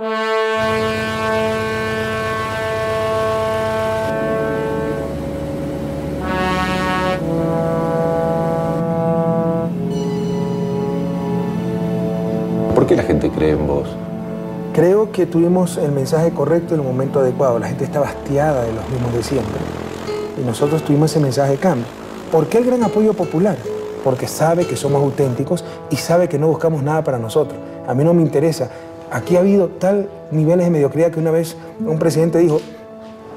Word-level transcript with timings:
¿Por 0.00 0.08
qué 12.86 12.96
la 12.96 13.02
gente 13.02 13.28
cree 13.28 13.50
en 13.50 13.66
vos? 13.66 13.90
Creo 14.72 15.12
que 15.12 15.26
tuvimos 15.26 15.76
el 15.76 15.92
mensaje 15.92 16.30
correcto 16.30 16.72
en 16.72 16.80
el 16.80 16.86
momento 16.86 17.18
adecuado. 17.20 17.58
La 17.58 17.68
gente 17.68 17.84
estaba 17.84 18.08
hastiada 18.08 18.62
de 18.62 18.72
los 18.72 18.88
mismos 18.88 19.12
de 19.12 19.22
siempre. 19.22 19.60
Y 20.40 20.46
nosotros 20.46 20.82
tuvimos 20.82 21.10
ese 21.10 21.20
mensaje 21.20 21.52
de 21.52 21.58
cambio. 21.58 21.84
¿Por 22.32 22.46
qué 22.46 22.56
el 22.56 22.64
gran 22.64 22.82
apoyo 22.82 23.12
popular? 23.12 23.58
Porque 24.02 24.26
sabe 24.26 24.66
que 24.66 24.76
somos 24.76 25.02
auténticos 25.02 25.62
y 25.90 25.96
sabe 25.96 26.26
que 26.26 26.38
no 26.38 26.48
buscamos 26.48 26.82
nada 26.82 27.04
para 27.04 27.18
nosotros. 27.18 27.60
A 27.86 27.92
mí 27.92 28.02
no 28.02 28.14
me 28.14 28.22
interesa. 28.22 28.70
Aquí 29.10 29.36
ha 29.36 29.40
habido 29.40 29.68
tal 29.68 30.08
niveles 30.30 30.66
de 30.66 30.70
mediocridad 30.70 31.10
que 31.10 31.18
una 31.18 31.32
vez 31.32 31.56
un 31.84 31.98
presidente 31.98 32.38
dijo, 32.38 32.60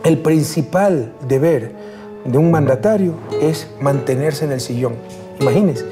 el 0.04 0.20
principal 0.20 1.14
deber 1.28 1.72
de 2.26 2.38
un 2.38 2.52
mandatario 2.52 3.14
es 3.42 3.68
mantenerse 3.82 4.46
en 4.46 4.52
el 4.52 4.62
sillón. 4.62 4.94
Imagínense, 5.40 5.86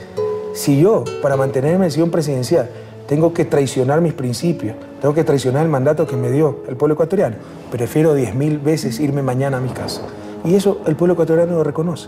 si 0.54 0.80
yo, 0.80 1.04
para 1.21 1.35
mantenerme 1.35 1.77
en 1.77 1.84
el 1.84 1.91
sillón 1.91 2.12
presidencial, 2.12 2.70
tengo 3.07 3.34
que 3.34 3.44
traicionar 3.44 4.02
mis 4.02 4.13
principios, 4.13 4.76
tengo 5.02 5.13
que 5.16 5.23
traicionar 5.23 5.63
el 5.63 5.70
mandato 5.70 6.05
que 6.05 6.16
me 6.16 6.32
dio 6.32 6.59
el 6.70 6.77
pueblo 6.77 6.93
ecuatoriano, 6.93 7.37
prefiero 7.71 8.13
diez 8.13 8.35
mil 8.35 8.59
veces 8.59 8.99
irme 8.99 9.24
mañana 9.24 9.57
a 9.57 9.62
mi 9.62 9.70
casa. 9.70 10.02
Y 10.46 10.55
eso 10.55 10.82
el 10.85 10.96
pueblo 10.96 11.13
ecuatoriano 11.13 11.54
lo 11.54 11.63
reconoce. 11.63 12.07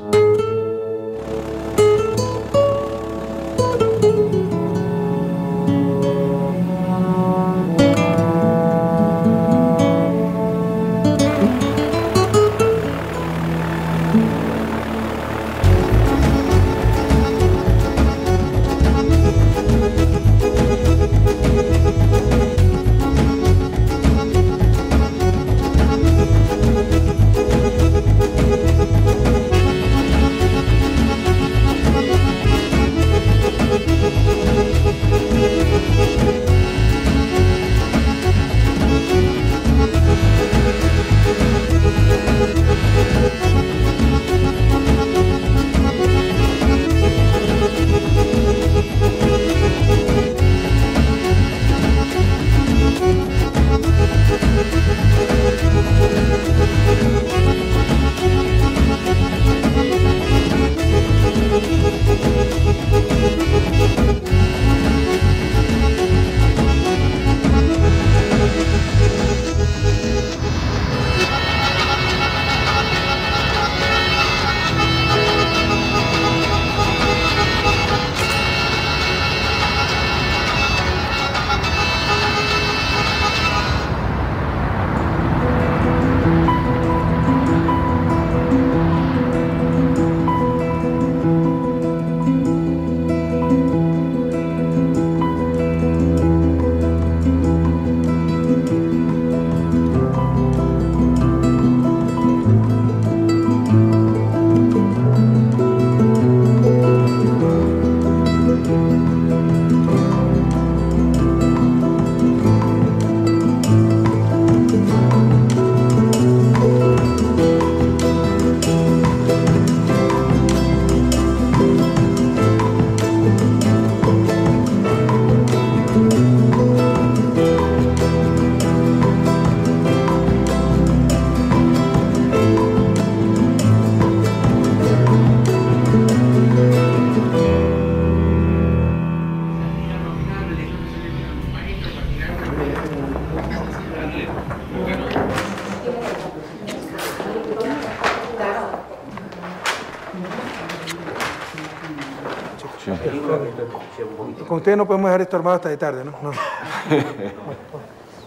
Con 154.48 154.58
ustedes 154.58 154.78
no 154.78 154.86
podemos 154.86 155.10
dejar 155.10 155.22
esto 155.22 155.38
armado 155.38 155.56
hasta 155.56 155.70
de 155.70 155.78
tarde, 155.78 156.04
¿no? 156.04 156.12
no. 156.22 156.32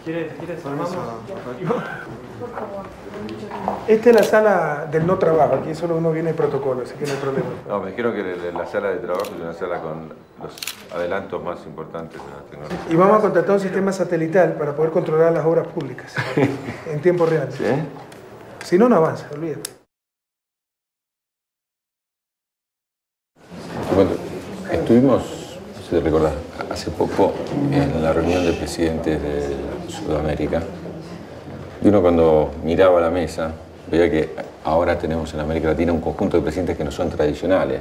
¿Quieres, 0.07 0.33
quieres 0.35 0.63
Esta 3.89 4.11
es 4.11 4.17
la 4.17 4.23
sala 4.23 4.87
del 4.89 5.05
no 5.05 5.19
trabajo, 5.19 5.57
aquí 5.57 5.75
solo 5.75 5.97
uno 5.97 6.13
viene 6.13 6.31
de 6.31 6.37
protocolo, 6.37 6.83
así 6.83 6.95
que 6.95 7.07
no 7.07 7.13
hay 7.13 7.19
problema. 7.19 7.47
No, 7.67 7.81
me 7.81 7.91
dijeron 7.91 8.15
que 8.15 8.53
la 8.53 8.67
sala 8.67 8.91
de 8.91 8.99
trabajo 8.99 9.25
es 9.25 9.41
una 9.41 9.53
sala 9.53 9.81
con 9.81 10.13
los 10.41 10.57
adelantos 10.95 11.43
más 11.43 11.67
importantes 11.67 12.21
de 12.23 12.31
la 12.31 12.43
tecnología. 12.49 12.79
Y 12.89 12.95
vamos 12.95 13.19
a 13.19 13.21
contratar 13.21 13.51
un 13.51 13.61
sistema 13.61 13.93
satelital 13.93 14.53
para 14.53 14.77
poder 14.77 14.93
controlar 14.93 15.33
las 15.33 15.45
obras 15.45 15.67
públicas 15.67 16.15
en 16.87 17.01
tiempo 17.01 17.27
real. 17.27 17.49
¿Sí? 17.51 17.65
Si 18.65 18.79
no, 18.79 18.89
no 18.89 18.95
avanza, 18.95 19.27
olvídate. 19.35 19.71
Bueno, 23.93 24.11
estuvimos, 24.87 25.25
si 25.91 25.99
recordás, 25.99 26.35
hace 26.71 26.93
poco 26.93 27.33
en 27.73 28.05
la 28.05 28.13
reunión 28.13 28.47
de 28.47 28.53
presidentes 28.53 29.21
de 29.21 29.57
Sudamérica. 29.89 30.63
Y 31.83 31.89
uno 31.89 32.01
cuando 32.01 32.53
miraba 32.63 33.01
la 33.01 33.11
mesa 33.11 33.51
veía 33.91 34.09
que 34.09 34.31
ahora 34.63 34.97
tenemos 34.97 35.35
en 35.35 35.41
América 35.41 35.71
Latina 35.71 35.93
un 35.93 36.01
conjunto 36.01 36.37
de 36.37 36.45
presidentes 36.45 36.77
que 36.77 36.85
no 36.85 36.93
son 36.93 37.11
tradicionales. 37.11 37.81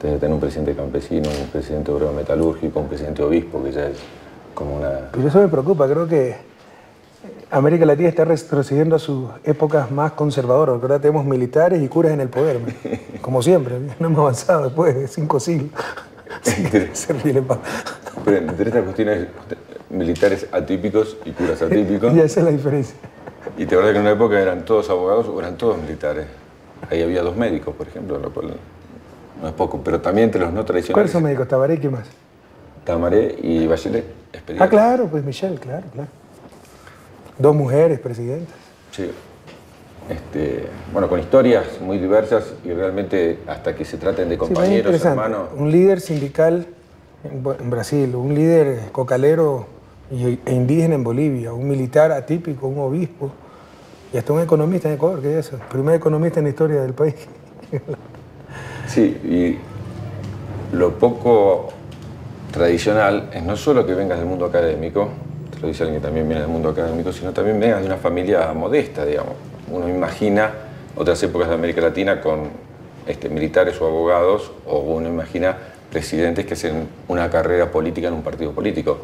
Tenés 0.00 0.20
tener 0.20 0.32
un 0.32 0.38
presidente 0.38 0.76
campesino, 0.76 1.28
un 1.28 1.48
presidente 1.48 1.90
obrero 1.90 2.12
metalúrgico, 2.12 2.78
un 2.78 2.86
presidente 2.86 3.20
obispo, 3.20 3.60
que 3.64 3.72
ya 3.72 3.88
es 3.88 3.96
como 4.54 4.76
una... 4.76 5.10
Pero 5.10 5.26
eso 5.26 5.40
me 5.40 5.48
preocupa, 5.48 5.88
creo 5.88 6.06
que 6.06 6.36
América 7.50 7.84
Latina 7.84 8.10
está 8.10 8.24
retrocediendo 8.24 8.94
a 8.94 9.00
sus 9.00 9.28
épocas 9.42 9.90
más 9.90 10.12
conservadoras, 10.12 10.80
ahora 10.80 11.00
tenemos 11.00 11.24
militares 11.24 11.82
y 11.82 11.88
curas 11.88 12.12
en 12.12 12.20
el 12.20 12.28
poder, 12.28 12.60
como 13.20 13.42
siempre, 13.42 13.80
no 13.98 14.06
hemos 14.06 14.20
avanzado 14.20 14.64
después 14.66 14.94
de 14.94 15.08
cinco 15.08 15.40
siglos. 15.40 15.72
Pero 18.24 18.36
entre 18.36 18.66
estas 18.68 18.84
cuestiones 18.84 19.26
militares 19.90 20.46
atípicos 20.52 21.16
y 21.24 21.30
curas 21.32 21.62
atípicos. 21.62 22.14
y 22.14 22.20
esa 22.20 22.40
es 22.40 22.44
la 22.46 22.52
diferencia. 22.52 22.94
Y 23.56 23.64
te 23.66 23.74
acuerdas 23.74 23.92
que 23.92 23.96
en 23.98 24.02
una 24.02 24.12
época 24.12 24.40
eran 24.40 24.64
todos 24.64 24.90
abogados 24.90 25.26
o 25.28 25.38
eran 25.38 25.56
todos 25.56 25.78
militares. 25.78 26.26
Ahí 26.90 27.02
había 27.02 27.22
dos 27.22 27.36
médicos, 27.36 27.74
por 27.74 27.88
ejemplo, 27.88 28.18
lo 28.18 28.30
cual 28.32 28.54
no 29.40 29.48
es 29.48 29.54
poco, 29.54 29.80
pero 29.82 30.00
también 30.00 30.26
entre 30.26 30.40
los 30.42 30.52
no 30.52 30.64
tradicionales. 30.64 30.94
¿Cuáles 30.94 31.12
son 31.12 31.22
médicos? 31.22 31.48
¿Tabaré 31.48 31.74
y 31.74 31.78
qué 31.78 31.88
más? 31.88 32.06
Tamaré 32.84 33.36
y 33.42 33.66
Bachelet, 33.66 34.04
Ah, 34.58 34.68
claro, 34.68 35.06
pues 35.06 35.24
Michelle, 35.24 35.58
claro, 35.58 35.84
claro. 35.92 36.08
Dos 37.38 37.54
mujeres 37.54 37.98
presidentas. 38.00 38.54
Sí. 38.92 39.10
Este, 40.08 40.66
bueno, 40.92 41.08
con 41.08 41.20
historias 41.20 41.80
muy 41.80 41.98
diversas 41.98 42.54
y 42.64 42.72
realmente 42.72 43.40
hasta 43.46 43.74
que 43.74 43.84
se 43.84 43.98
traten 43.98 44.28
de 44.28 44.38
compañeros, 44.38 45.04
hermanos. 45.04 45.48
Un 45.54 45.70
líder 45.70 46.00
sindical 46.00 46.66
en 47.24 47.70
Brasil, 47.70 48.14
un 48.14 48.34
líder 48.34 48.90
cocalero 48.90 49.66
e 50.10 50.38
indígena 50.52 50.94
en 50.94 51.04
Bolivia, 51.04 51.52
un 51.52 51.68
militar 51.68 52.12
atípico, 52.12 52.68
un 52.68 52.78
obispo 52.78 53.30
y 54.12 54.16
hasta 54.16 54.32
un 54.32 54.40
economista 54.40 54.88
en 54.88 54.94
Ecuador, 54.94 55.20
que 55.20 55.38
es 55.38 55.46
eso, 55.46 55.58
primer 55.70 55.96
economista 55.96 56.40
en 56.40 56.44
la 56.44 56.50
historia 56.50 56.80
del 56.82 56.94
país. 56.94 57.14
Sí, 58.86 59.02
y 59.22 59.58
lo 60.74 60.98
poco 60.98 61.68
tradicional 62.50 63.28
es 63.34 63.42
no 63.42 63.54
solo 63.54 63.84
que 63.84 63.92
vengas 63.92 64.18
del 64.18 64.26
mundo 64.26 64.46
académico, 64.46 65.10
tradicional 65.50 65.92
que 65.92 66.00
también 66.00 66.26
viene 66.26 66.40
del 66.40 66.50
mundo 66.50 66.70
académico, 66.70 67.12
sino 67.12 67.32
también 67.34 67.60
vengas 67.60 67.80
de 67.80 67.86
una 67.86 67.98
familia 67.98 68.50
modesta, 68.54 69.04
digamos. 69.04 69.34
Uno 69.70 69.88
imagina 69.88 70.52
otras 70.96 71.22
épocas 71.22 71.48
de 71.48 71.54
América 71.54 71.80
Latina 71.80 72.20
con 72.20 72.50
este, 73.06 73.28
militares 73.28 73.80
o 73.80 73.86
abogados, 73.86 74.52
o 74.66 74.80
uno 74.80 75.08
imagina 75.08 75.56
presidentes 75.90 76.44
que 76.44 76.54
hacen 76.54 76.88
una 77.08 77.30
carrera 77.30 77.70
política 77.70 78.08
en 78.08 78.14
un 78.14 78.22
partido 78.22 78.52
político. 78.52 78.98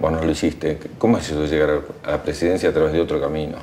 Vos 0.00 0.12
no 0.12 0.22
lo 0.22 0.30
hiciste. 0.30 0.78
¿Cómo 0.98 1.18
es 1.18 1.30
eso 1.30 1.44
llegar 1.46 1.82
a 2.04 2.10
la 2.12 2.22
presidencia 2.22 2.68
a 2.68 2.72
través 2.72 2.92
de 2.92 3.00
otro 3.00 3.20
camino? 3.20 3.56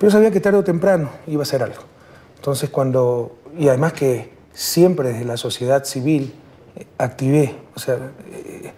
Yo 0.00 0.10
sabía 0.10 0.30
que 0.30 0.40
tarde 0.40 0.58
o 0.58 0.64
temprano 0.64 1.10
iba 1.26 1.42
a 1.42 1.46
ser 1.46 1.62
algo. 1.62 1.82
Entonces 2.36 2.70
cuando, 2.70 3.36
y 3.58 3.68
además 3.68 3.92
que 3.92 4.30
siempre 4.54 5.10
desde 5.10 5.24
la 5.26 5.36
sociedad 5.36 5.84
civil 5.84 6.32
eh, 6.76 6.86
activé, 6.96 7.54
o 7.74 7.78
sea, 7.78 7.96
eh, 8.32 8.72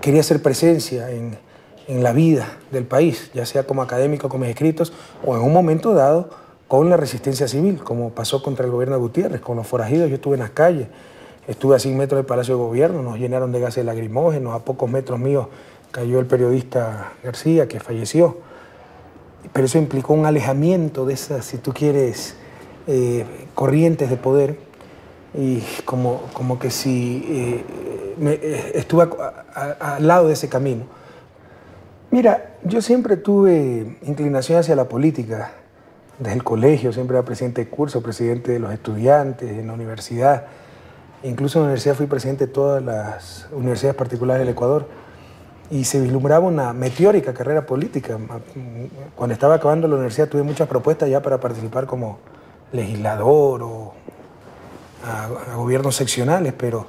quería 0.00 0.20
hacer 0.20 0.42
presencia 0.42 1.10
en, 1.10 1.38
en 1.86 2.02
la 2.02 2.12
vida 2.12 2.56
del 2.70 2.84
país, 2.84 3.30
ya 3.34 3.46
sea 3.46 3.64
como 3.64 3.82
académico, 3.82 4.28
como 4.28 4.44
escritos, 4.44 4.92
o 5.24 5.36
en 5.36 5.42
un 5.42 5.52
momento 5.52 5.94
dado 5.94 6.30
con 6.68 6.88
la 6.90 6.96
resistencia 6.96 7.46
civil, 7.46 7.78
como 7.82 8.10
pasó 8.10 8.42
contra 8.42 8.64
el 8.64 8.72
gobierno 8.72 8.96
de 8.96 9.00
Gutiérrez, 9.00 9.40
con 9.40 9.56
los 9.56 9.66
forajidos, 9.66 10.08
yo 10.08 10.16
estuve 10.16 10.34
en 10.34 10.40
las 10.40 10.50
calles, 10.50 10.88
estuve 11.46 11.76
a 11.76 11.78
100 11.78 11.96
metros 11.96 12.18
del 12.18 12.26
Palacio 12.26 12.56
de 12.56 12.62
Gobierno, 12.62 13.02
nos 13.02 13.18
llenaron 13.18 13.52
de 13.52 13.60
gases 13.60 13.84
lacrimógenos, 13.84 14.54
a 14.54 14.64
pocos 14.64 14.90
metros 14.90 15.18
míos 15.18 15.46
cayó 15.90 16.18
el 16.18 16.26
periodista 16.26 17.12
García, 17.22 17.68
que 17.68 17.78
falleció, 17.80 18.38
pero 19.52 19.66
eso 19.66 19.78
implicó 19.78 20.14
un 20.14 20.26
alejamiento 20.26 21.06
de 21.06 21.14
esas, 21.14 21.44
si 21.44 21.58
tú 21.58 21.72
quieres, 21.72 22.34
eh, 22.86 23.24
corrientes 23.54 24.10
de 24.10 24.16
poder, 24.16 24.58
y 25.34 25.60
como, 25.84 26.22
como 26.32 26.58
que 26.58 26.70
si 26.70 27.24
eh, 27.28 27.64
eh, 28.20 28.72
estuve 28.74 29.08
al 29.80 30.06
lado 30.06 30.28
de 30.28 30.34
ese 30.34 30.48
camino. 30.48 30.84
Mira, 32.14 32.54
yo 32.62 32.80
siempre 32.80 33.16
tuve 33.16 33.98
inclinación 34.06 34.60
hacia 34.60 34.76
la 34.76 34.84
política, 34.84 35.50
desde 36.20 36.36
el 36.36 36.44
colegio, 36.44 36.92
siempre 36.92 37.16
era 37.16 37.26
presidente 37.26 37.64
de 37.64 37.68
curso, 37.68 38.04
presidente 38.04 38.52
de 38.52 38.60
los 38.60 38.72
estudiantes, 38.72 39.50
en 39.50 39.66
la 39.66 39.72
universidad. 39.72 40.44
Incluso 41.24 41.58
en 41.58 41.62
la 41.62 41.66
universidad 41.70 41.96
fui 41.96 42.06
presidente 42.06 42.46
de 42.46 42.52
todas 42.52 42.80
las 42.84 43.48
universidades 43.50 43.96
particulares 43.96 44.46
del 44.46 44.50
Ecuador. 44.50 44.86
Y 45.72 45.82
se 45.82 46.00
vislumbraba 46.00 46.46
una 46.46 46.72
meteórica 46.72 47.34
carrera 47.34 47.66
política. 47.66 48.16
Cuando 49.16 49.34
estaba 49.34 49.56
acabando 49.56 49.88
la 49.88 49.96
universidad 49.96 50.28
tuve 50.28 50.44
muchas 50.44 50.68
propuestas 50.68 51.10
ya 51.10 51.20
para 51.20 51.40
participar 51.40 51.86
como 51.86 52.20
legislador 52.70 53.60
o 53.64 53.92
a, 55.04 55.56
gobiernos 55.56 55.96
seccionales, 55.96 56.52
pero 56.56 56.86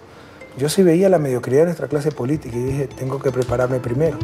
yo 0.56 0.70
sí 0.70 0.84
veía 0.84 1.10
la 1.10 1.18
mediocridad 1.18 1.62
de 1.62 1.66
nuestra 1.66 1.88
clase 1.88 2.12
política 2.12 2.56
y 2.56 2.64
dije, 2.64 2.88
tengo 2.96 3.18
que 3.18 3.32
prepararme 3.32 3.80
primero. 3.80 4.20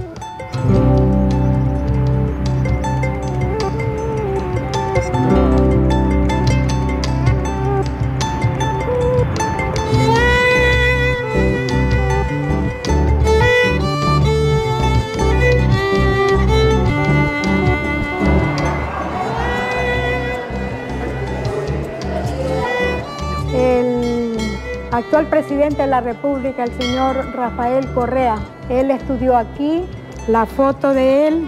Actual 25.11 25.27
presidente 25.27 25.81
de 25.81 25.87
la 25.87 25.99
República, 25.99 26.63
el 26.63 26.71
señor 26.81 27.35
Rafael 27.35 27.85
Correa. 27.93 28.37
Él 28.69 28.91
estudió 28.91 29.35
aquí, 29.35 29.83
la 30.27 30.45
foto 30.45 30.93
de 30.93 31.27
él, 31.27 31.47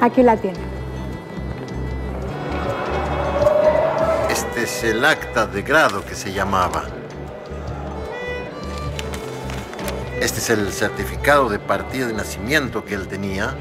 aquí 0.00 0.24
la 0.24 0.36
tiene. 0.36 0.69
Es 4.60 4.84
el 4.84 5.02
acta 5.06 5.46
de 5.46 5.62
grado 5.62 6.04
que 6.04 6.14
se 6.14 6.34
llamaba. 6.34 6.84
Este 10.20 10.38
es 10.38 10.50
el 10.50 10.70
certificado 10.70 11.48
de 11.48 11.58
partida 11.58 12.06
de 12.06 12.12
nacimiento 12.12 12.84
que 12.84 12.92
él 12.92 13.08
tenía. 13.08 13.56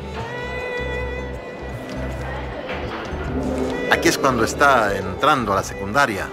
Aquí 3.90 4.10
es 4.10 4.18
cuando 4.18 4.44
está 4.44 4.94
entrando 4.98 5.54
a 5.54 5.56
la 5.56 5.64
secundaria. 5.64 6.28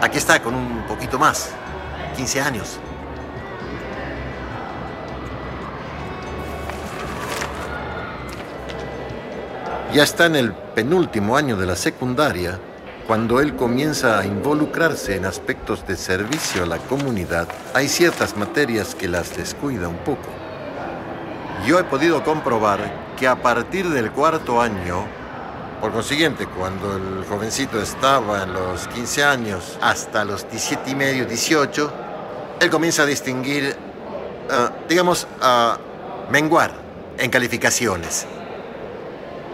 Aquí 0.00 0.16
está 0.16 0.42
con 0.42 0.54
un 0.54 0.86
poquito 0.86 1.18
más, 1.18 1.50
15 2.16 2.40
años. 2.40 2.80
Ya 9.94 10.04
está 10.04 10.24
en 10.24 10.36
el 10.36 10.54
penúltimo 10.54 11.36
año 11.36 11.58
de 11.58 11.66
la 11.66 11.76
secundaria 11.76 12.58
cuando 13.06 13.40
él 13.40 13.56
comienza 13.56 14.18
a 14.18 14.24
involucrarse 14.24 15.16
en 15.16 15.26
aspectos 15.26 15.86
de 15.86 15.96
servicio 15.96 16.62
a 16.62 16.66
la 16.66 16.78
comunidad. 16.78 17.46
Hay 17.74 17.88
ciertas 17.88 18.34
materias 18.34 18.94
que 18.94 19.06
las 19.06 19.36
descuida 19.36 19.88
un 19.88 19.98
poco. 19.98 20.30
Yo 21.66 21.78
he 21.78 21.84
podido 21.84 22.24
comprobar 22.24 22.80
que 23.18 23.28
a 23.28 23.42
partir 23.42 23.86
del 23.90 24.10
cuarto 24.12 24.62
año 24.62 25.04
por 25.82 25.92
consiguiente, 25.92 26.46
cuando 26.46 26.96
el 26.96 27.26
jovencito 27.28 27.78
estaba 27.82 28.44
en 28.44 28.54
los 28.54 28.88
15 28.88 29.24
años 29.24 29.78
hasta 29.82 30.24
los 30.24 30.48
17 30.48 30.90
y 30.90 30.94
medio, 30.94 31.26
18, 31.26 31.92
él 32.60 32.70
comienza 32.70 33.02
a 33.02 33.06
distinguir, 33.06 33.76
ah, 34.48 34.70
digamos, 34.88 35.26
a 35.42 35.76
menguar 36.30 36.72
en 37.18 37.28
calificaciones. 37.30 38.26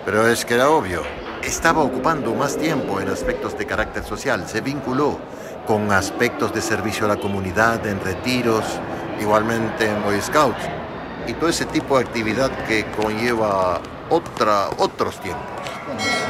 Pero 0.08 0.26
es 0.26 0.46
que 0.46 0.54
era 0.54 0.70
obvio, 0.70 1.02
estaba 1.42 1.82
ocupando 1.82 2.34
más 2.34 2.56
tiempo 2.56 2.98
en 2.98 3.10
aspectos 3.10 3.58
de 3.58 3.66
carácter 3.66 4.02
social, 4.04 4.48
se 4.48 4.62
vinculó 4.62 5.18
con 5.66 5.92
aspectos 5.92 6.54
de 6.54 6.62
servicio 6.62 7.04
a 7.04 7.08
la 7.08 7.16
comunidad, 7.16 7.86
en 7.86 8.00
retiros, 8.00 8.64
igualmente 9.20 9.84
en 9.84 10.02
Boy 10.02 10.18
Scouts, 10.18 10.62
y 11.26 11.34
todo 11.34 11.50
ese 11.50 11.66
tipo 11.66 11.98
de 11.98 12.06
actividad 12.06 12.50
que 12.66 12.86
conlleva 12.96 13.82
otra, 14.08 14.70
otros 14.78 15.20
tiempos 15.20 15.44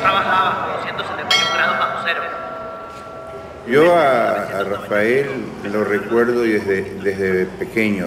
trabajaba 0.01 0.81
171 0.83 1.55
grados 1.55 1.79
bajo 1.79 1.99
cero. 2.05 2.21
Yo 3.69 3.97
a, 3.97 4.65
Rafael 4.65 5.45
lo 5.63 5.85
recuerdo 5.85 6.41
desde, 6.41 6.83
desde 6.95 7.47
pequeño. 7.47 8.07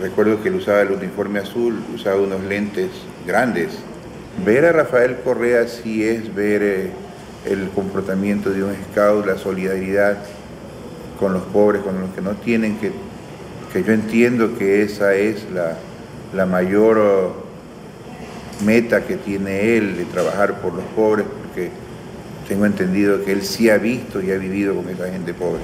Recuerdo 0.00 0.42
que 0.42 0.48
él 0.48 0.56
usaba 0.56 0.80
el 0.80 0.90
uniforme 0.90 1.38
azul, 1.38 1.80
usaba 1.94 2.16
unos 2.16 2.40
lentes 2.40 2.90
grandes. 3.24 3.84
Ver 4.44 4.64
a 4.64 4.72
Rafael 4.72 5.18
Correa 5.22 5.68
sí 5.68 6.04
es 6.04 6.34
ver 6.34 6.62
eh, 6.62 6.90
el 7.46 7.68
comportamiento 7.70 8.50
de 8.50 8.64
un 8.64 8.74
scout, 8.90 9.26
la 9.26 9.36
solidaridad 9.36 10.18
con 11.18 11.34
los 11.34 11.42
pobres, 11.42 11.82
con 11.82 12.00
los 12.00 12.10
que 12.14 12.22
no 12.22 12.32
tienen, 12.32 12.78
que, 12.78 12.92
que 13.72 13.84
yo 13.84 13.92
entiendo 13.92 14.56
que 14.56 14.82
esa 14.82 15.14
es 15.14 15.50
la, 15.50 15.76
la 16.34 16.46
mayor 16.46 17.34
meta 18.64 19.04
que 19.04 19.16
tiene 19.16 19.76
él 19.76 19.96
de 19.96 20.04
trabajar 20.06 20.60
por 20.60 20.74
los 20.74 20.84
pobres, 20.96 21.26
porque 21.42 21.70
tengo 22.48 22.66
entendido 22.66 23.24
que 23.24 23.32
él 23.32 23.42
sí 23.42 23.68
ha 23.68 23.78
visto 23.78 24.22
y 24.22 24.30
ha 24.30 24.36
vivido 24.36 24.74
con 24.74 24.88
esa 24.88 25.10
gente 25.10 25.34
pobre. 25.34 25.60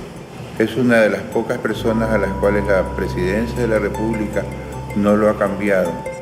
Es 0.58 0.76
una 0.76 1.00
de 1.00 1.10
las 1.10 1.22
pocas 1.22 1.58
personas 1.58 2.10
a 2.10 2.18
las 2.18 2.30
cuales 2.34 2.64
la 2.66 2.82
presidencia 2.96 3.58
de 3.58 3.68
la 3.68 3.78
República 3.78 4.42
no 4.96 5.16
lo 5.16 5.28
ha 5.28 5.38
cambiado. 5.38 6.15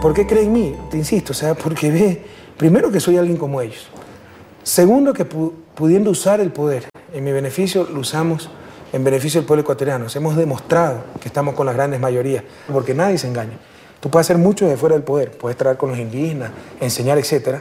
¿Por 0.00 0.14
qué 0.14 0.26
cree 0.26 0.44
en 0.44 0.52
mí? 0.52 0.74
Te 0.90 0.96
insisto, 0.96 1.32
o 1.32 1.34
sea, 1.34 1.54
porque 1.54 1.90
ve, 1.90 2.22
primero 2.56 2.90
que 2.90 3.00
soy 3.00 3.18
alguien 3.18 3.36
como 3.36 3.60
ellos. 3.60 3.90
Segundo, 4.62 5.12
que 5.12 5.26
pudiendo 5.26 6.10
usar 6.10 6.40
el 6.40 6.50
poder 6.52 6.88
en 7.12 7.22
mi 7.22 7.32
beneficio, 7.32 7.84
lo 7.84 8.00
usamos 8.00 8.48
en 8.94 9.04
beneficio 9.04 9.42
del 9.42 9.46
pueblo 9.46 9.60
ecuatoriano. 9.60 10.06
Hemos 10.14 10.36
demostrado 10.36 11.04
que 11.20 11.28
estamos 11.28 11.54
con 11.54 11.66
las 11.66 11.74
grandes 11.74 12.00
mayorías, 12.00 12.44
porque 12.72 12.94
nadie 12.94 13.18
se 13.18 13.28
engaña. 13.28 13.58
Tú 14.00 14.08
puedes 14.08 14.26
hacer 14.26 14.38
mucho 14.38 14.66
de 14.66 14.78
fuera 14.78 14.94
del 14.94 15.04
poder, 15.04 15.32
puedes 15.32 15.58
traer 15.58 15.76
con 15.76 15.90
los 15.90 15.98
indígenas, 15.98 16.50
enseñar, 16.80 17.18
etcétera, 17.18 17.60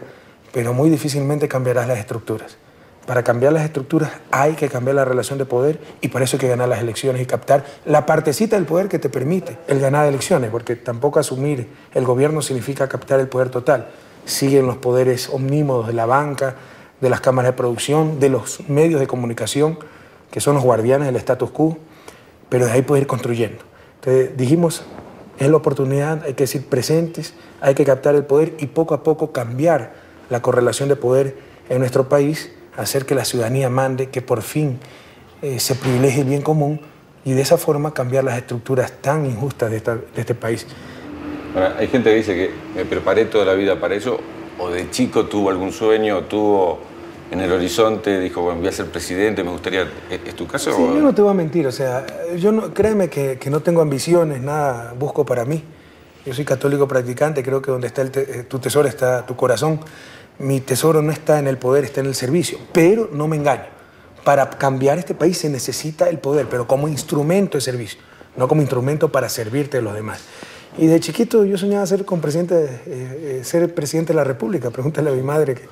pero 0.54 0.74
muy 0.74 0.90
difícilmente 0.90 1.50
cambiarás 1.50 1.90
las 1.90 2.00
estructuras. 2.00 2.56
Para 3.10 3.24
cambiar 3.24 3.54
las 3.54 3.64
estructuras 3.64 4.12
hay 4.30 4.54
que 4.54 4.70
cambiar 4.70 4.94
la 4.94 5.04
relación 5.04 5.40
de 5.40 5.46
poder 5.46 5.80
y 6.00 6.10
por 6.10 6.22
eso 6.22 6.36
hay 6.36 6.42
que 6.42 6.48
ganar 6.48 6.70
las 6.70 6.80
elecciones 6.80 7.24
y 7.24 7.26
captar 7.26 7.66
la 7.86 8.06
partecita 8.06 8.56
del 8.56 8.66
poder 8.68 8.88
que 8.88 9.00
te 9.00 9.10
permite 9.10 9.58
el 9.68 9.80
ganar 9.80 10.06
elecciones, 10.06 10.52
porque 10.52 10.76
tampoco 10.76 11.20
asumir 11.20 11.70
el 11.96 12.06
gobierno 12.06 12.44
significa 12.44 12.88
captar 12.88 13.20
el 13.20 13.28
poder 13.28 13.50
total. 13.50 13.88
Siguen 14.26 14.68
los 14.68 14.78
poderes 14.78 15.28
omnímodos 15.30 15.88
de 15.88 15.94
la 15.94 16.06
banca, 16.06 16.54
de 17.02 17.10
las 17.10 17.20
cámaras 17.20 17.54
de 17.54 17.58
producción, 17.58 18.20
de 18.20 18.30
los 18.30 18.70
medios 18.70 19.00
de 19.00 19.08
comunicación, 19.08 19.80
que 20.30 20.40
son 20.40 20.54
los 20.54 20.64
guardianes 20.64 21.08
del 21.08 21.16
status 21.16 21.50
quo. 21.50 21.80
pero 22.48 22.68
de 22.68 22.74
ahí 22.74 22.84
poder 22.84 23.02
ir 23.02 23.08
construyendo. 23.08 23.64
Entonces 23.96 24.38
dijimos, 24.38 24.84
es 25.40 25.50
la 25.50 25.58
oportunidad, 25.58 26.26
hay 26.26 26.36
que 26.36 26.46
ser 26.46 26.64
presentes, 26.64 27.34
hay 27.60 27.74
que 27.74 27.86
captar 27.86 28.14
el 28.14 28.26
poder 28.26 28.54
y 28.60 28.68
poco 28.68 28.94
a 28.94 29.02
poco 29.02 29.32
cambiar 29.32 29.94
la 30.30 30.44
correlación 30.44 30.90
de 30.90 30.96
poder 30.96 31.38
en 31.70 31.80
nuestro 31.80 32.08
país, 32.08 32.52
hacer 32.82 33.06
que 33.06 33.16
la 33.16 33.26
ciudadanía 33.26 33.70
mande, 33.70 34.10
que 34.10 34.22
por 34.22 34.42
fin 34.42 34.80
eh, 35.42 35.60
se 35.60 35.76
privilegie 35.76 36.22
el 36.22 36.28
bien 36.28 36.42
común 36.42 36.80
y 37.26 37.34
de 37.34 37.42
esa 37.42 37.58
forma 37.58 37.94
cambiar 37.94 38.24
las 38.24 38.38
estructuras 38.38 38.92
tan 39.02 39.26
injustas 39.26 39.70
de, 39.72 39.80
de 39.80 40.22
este 40.22 40.36
país. 40.36 40.66
hay 41.78 41.88
gente 41.88 42.10
que 42.10 42.16
dice 42.16 42.36
que 42.36 42.52
me 42.76 42.86
preparé 42.86 43.26
toda 43.26 43.46
la 43.46 43.54
vida 43.54 43.80
para 43.80 43.96
eso, 43.96 44.20
o 44.58 44.70
de 44.70 44.90
chico 44.90 45.26
tuvo 45.26 45.50
algún 45.50 45.72
sueño, 45.72 46.24
tuvo 46.24 46.80
en 47.32 47.40
el 47.42 47.52
horizonte, 47.52 48.20
dijo, 48.20 48.42
bueno, 48.42 48.60
voy 48.60 48.70
a 48.70 48.72
ser 48.72 48.88
presidente, 48.88 49.44
me 49.44 49.52
gustaría... 49.52 49.88
¿Es 50.10 50.36
tu 50.36 50.48
caso? 50.48 50.72
Sí, 50.76 50.82
yo 50.82 51.02
no 51.02 51.14
te 51.14 51.22
voy 51.22 51.32
a 51.32 51.36
mentir, 51.36 51.68
o 51.68 51.72
sea, 51.72 52.06
yo 52.36 52.52
no, 52.52 52.74
créeme 52.74 53.10
que, 53.10 53.38
que 53.38 53.50
no 53.50 53.60
tengo 53.60 53.82
ambiciones, 53.82 54.42
nada 54.42 54.94
busco 54.98 55.26
para 55.26 55.46
mí. 55.46 55.64
Yo 56.26 56.34
soy 56.34 56.44
católico 56.44 56.88
practicante, 56.88 57.44
creo 57.44 57.62
que 57.62 57.72
donde 57.72 57.88
está 57.88 58.02
eh, 58.02 58.46
tu 58.48 58.60
tesoro 58.60 58.88
está 58.88 59.26
tu 59.26 59.36
corazón. 59.36 59.80
Mi 60.40 60.62
tesoro 60.62 61.02
no 61.02 61.12
está 61.12 61.38
en 61.38 61.48
el 61.48 61.58
poder, 61.58 61.84
está 61.84 62.00
en 62.00 62.08
el 62.08 62.16
servicio. 62.16 62.58
Pero 62.72 63.10
no 63.12 63.28
me 63.28 63.36
engaño. 63.36 63.66
Para 64.24 64.50
cambiar 64.50 64.98
este 64.98 65.14
país 65.14 65.38
se 65.38 65.50
necesita 65.50 66.10
el 66.10 66.20
poder, 66.20 66.48
pero 66.50 66.68
como 66.68 66.88
instrumento 66.88 67.58
de 67.58 67.62
servicio, 67.62 68.00
no 68.38 68.48
como 68.48 68.62
instrumento 68.62 69.12
para 69.12 69.28
servirte 69.28 69.78
a 69.78 69.82
los 69.82 69.94
demás. 69.94 70.22
Y 70.78 70.88
de 70.88 71.00
chiquito 71.00 71.44
yo 71.46 71.58
soñaba 71.58 71.86
ser, 71.86 72.06
con 72.06 72.22
presidente, 72.22 72.56
eh, 72.56 72.80
eh, 72.88 73.42
ser 73.44 73.74
presidente 73.74 74.14
de 74.14 74.18
la 74.18 74.24
República. 74.24 74.70
Pregúntale 74.70 75.10
a 75.10 75.14
mi 75.14 75.24
madre 75.24 75.56
que 75.56 75.68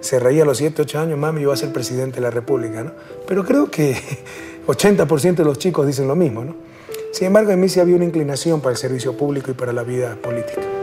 se 0.00 0.18
reía 0.18 0.42
a 0.42 0.46
los 0.46 0.58
7, 0.58 0.82
8 0.82 0.98
años, 0.98 1.18
mami, 1.18 1.42
yo 1.42 1.48
voy 1.48 1.54
a 1.54 1.56
ser 1.56 1.72
presidente 1.72 2.16
de 2.16 2.22
la 2.22 2.30
República, 2.30 2.82
¿no? 2.82 2.92
Pero 3.28 3.44
creo 3.44 3.70
que 3.70 3.96
80% 4.66 5.36
de 5.36 5.44
los 5.44 5.58
chicos 5.58 5.86
dicen 5.86 6.08
lo 6.08 6.16
mismo, 6.16 6.44
¿no? 6.44 6.56
Sin 7.12 7.26
embargo, 7.26 7.50
en 7.50 7.60
mí 7.60 7.68
sí 7.68 7.80
había 7.80 7.96
una 7.96 8.04
inclinación 8.04 8.60
para 8.60 8.72
el 8.72 8.78
servicio 8.78 9.16
público 9.16 9.50
y 9.50 9.54
para 9.54 9.72
la 9.72 9.82
vida 9.82 10.16
política. 10.16 10.79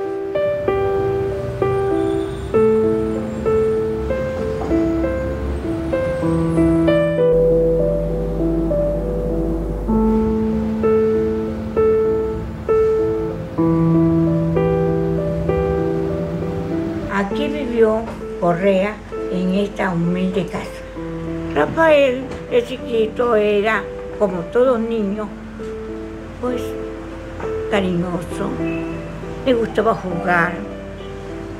Rafael, 21.77 22.23
el 22.51 22.65
chiquito, 22.65 23.35
era, 23.35 23.83
como 24.17 24.39
todos 24.51 24.79
niños, 24.79 25.27
pues 26.41 26.59
cariñoso, 27.69 28.49
le 29.45 29.53
gustaba 29.53 29.93
jugar, 29.93 30.53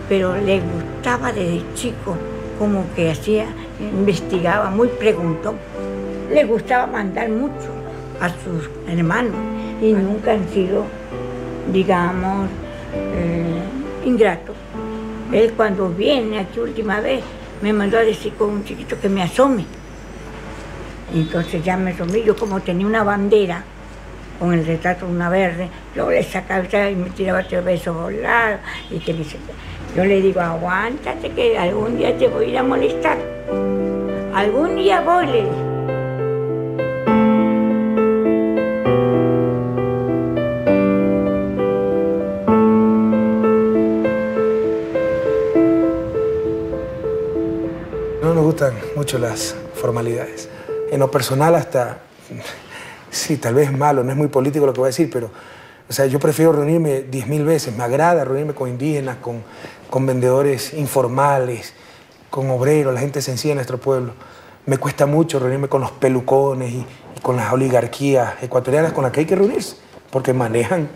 pero 0.10 0.36
le 0.36 0.60
gustaba 0.60 1.32
desde 1.32 1.62
chico, 1.76 2.18
como 2.58 2.84
que 2.96 3.12
hacía, 3.12 3.46
investigaba, 3.80 4.72
muy 4.72 4.88
preguntón. 4.88 5.58
Le 6.32 6.46
gustaba 6.46 6.88
mandar 6.88 7.30
mucho 7.30 7.70
a 8.20 8.30
sus 8.30 8.68
hermanos 8.88 9.36
y 9.84 9.94
nunca 9.94 10.32
han 10.32 10.50
sido, 10.50 10.86
digamos, 11.72 12.50
eh, 12.92 13.62
ingratos. 14.04 14.56
Él 15.32 15.54
cuando 15.56 15.90
viene 15.90 16.40
aquí 16.40 16.60
última 16.60 17.02
vez 17.02 17.22
me 17.62 17.72
mandó 17.72 18.00
a 18.00 18.02
decir 18.02 18.34
con 18.34 18.50
un 18.50 18.64
chiquito 18.66 19.00
que 19.00 19.10
me 19.10 19.22
asome. 19.22 19.78
Entonces 21.14 21.64
ya 21.64 21.78
me 21.78 21.92
asomé, 21.92 22.24
yo 22.24 22.36
como 22.36 22.60
tenía 22.60 22.86
una 22.86 23.04
bandera 23.04 23.64
con 24.40 24.54
el 24.54 24.66
retrato 24.66 25.06
de 25.06 25.12
una 25.12 25.30
verde, 25.30 25.70
yo 25.96 26.10
le 26.10 26.22
sacaba 26.24 26.64
y 26.90 26.96
me 26.96 27.10
tiraba 27.10 27.44
tres 27.44 27.64
besos 27.64 27.96
volados 27.96 28.60
y 28.92 29.00
que 29.00 29.14
dice, 29.14 29.38
yo 29.96 30.06
le 30.06 30.22
digo, 30.22 30.42
aguántate 30.42 31.32
que 31.32 31.58
algún 31.58 31.98
día 31.98 32.16
te 32.18 32.28
voy 32.28 32.46
a 32.46 32.48
ir 32.50 32.58
a 32.58 32.64
molestar. 32.64 33.18
Algún 34.34 34.76
día 34.76 35.02
voy, 35.02 35.48
No 48.22 48.34
nos 48.34 48.44
gustan 48.44 48.74
mucho 48.96 49.18
las 49.18 49.56
formalidades. 49.74 50.50
En 50.91 51.00
lo 51.00 51.12
personal 51.12 51.56
hasta 51.56 52.00
sí, 53.10 53.38
tal 53.38 53.56
vez 53.56 53.70
es 53.70 53.77
malo, 53.77 54.03
no 54.03 54.12
es 54.12 54.17
muy 54.17 54.27
político 54.27 54.65
lo 54.65 54.74
que 54.74 54.79
voy 54.79 54.88
a 54.88 54.89
decir, 54.89 55.10
pero 55.12 55.29
o 55.89 55.94
sea, 55.94 56.06
yo 56.06 56.20
prefiero 56.20 56.51
reunirme 56.51 57.03
diez 57.03 57.27
mil 57.27 57.46
veces, 57.46 57.75
me 57.75 57.84
agrada 57.84 58.25
reunirme 58.25 58.53
con 58.53 58.70
indígenas, 58.70 59.17
con, 59.17 59.41
con 59.89 60.06
vendedores 60.06 60.74
informales, 60.74 61.74
con 62.29 62.50
obreros, 62.50 62.94
la 62.94 63.00
gente 63.00 63.22
sencilla 63.22 63.51
de 63.51 63.56
nuestro 63.56 63.77
pueblo. 63.77 64.13
Me 64.65 64.77
cuesta 64.77 65.06
mucho 65.06 65.39
reunirme 65.39 65.70
con 65.70 65.79
los 65.79 65.91
pelucones 65.91 66.74
y, 66.74 66.86
y 67.15 67.20
con 67.22 67.38
las 67.38 67.53
oligarquías 67.53 68.44
ecuatorianas 68.44 68.91
con 68.91 69.03
las 69.03 69.13
que 69.13 69.22
hay 69.22 69.25
que 69.25 69.36
reunirse, 69.38 69.77
porque 70.12 70.34
manejan 70.34 70.89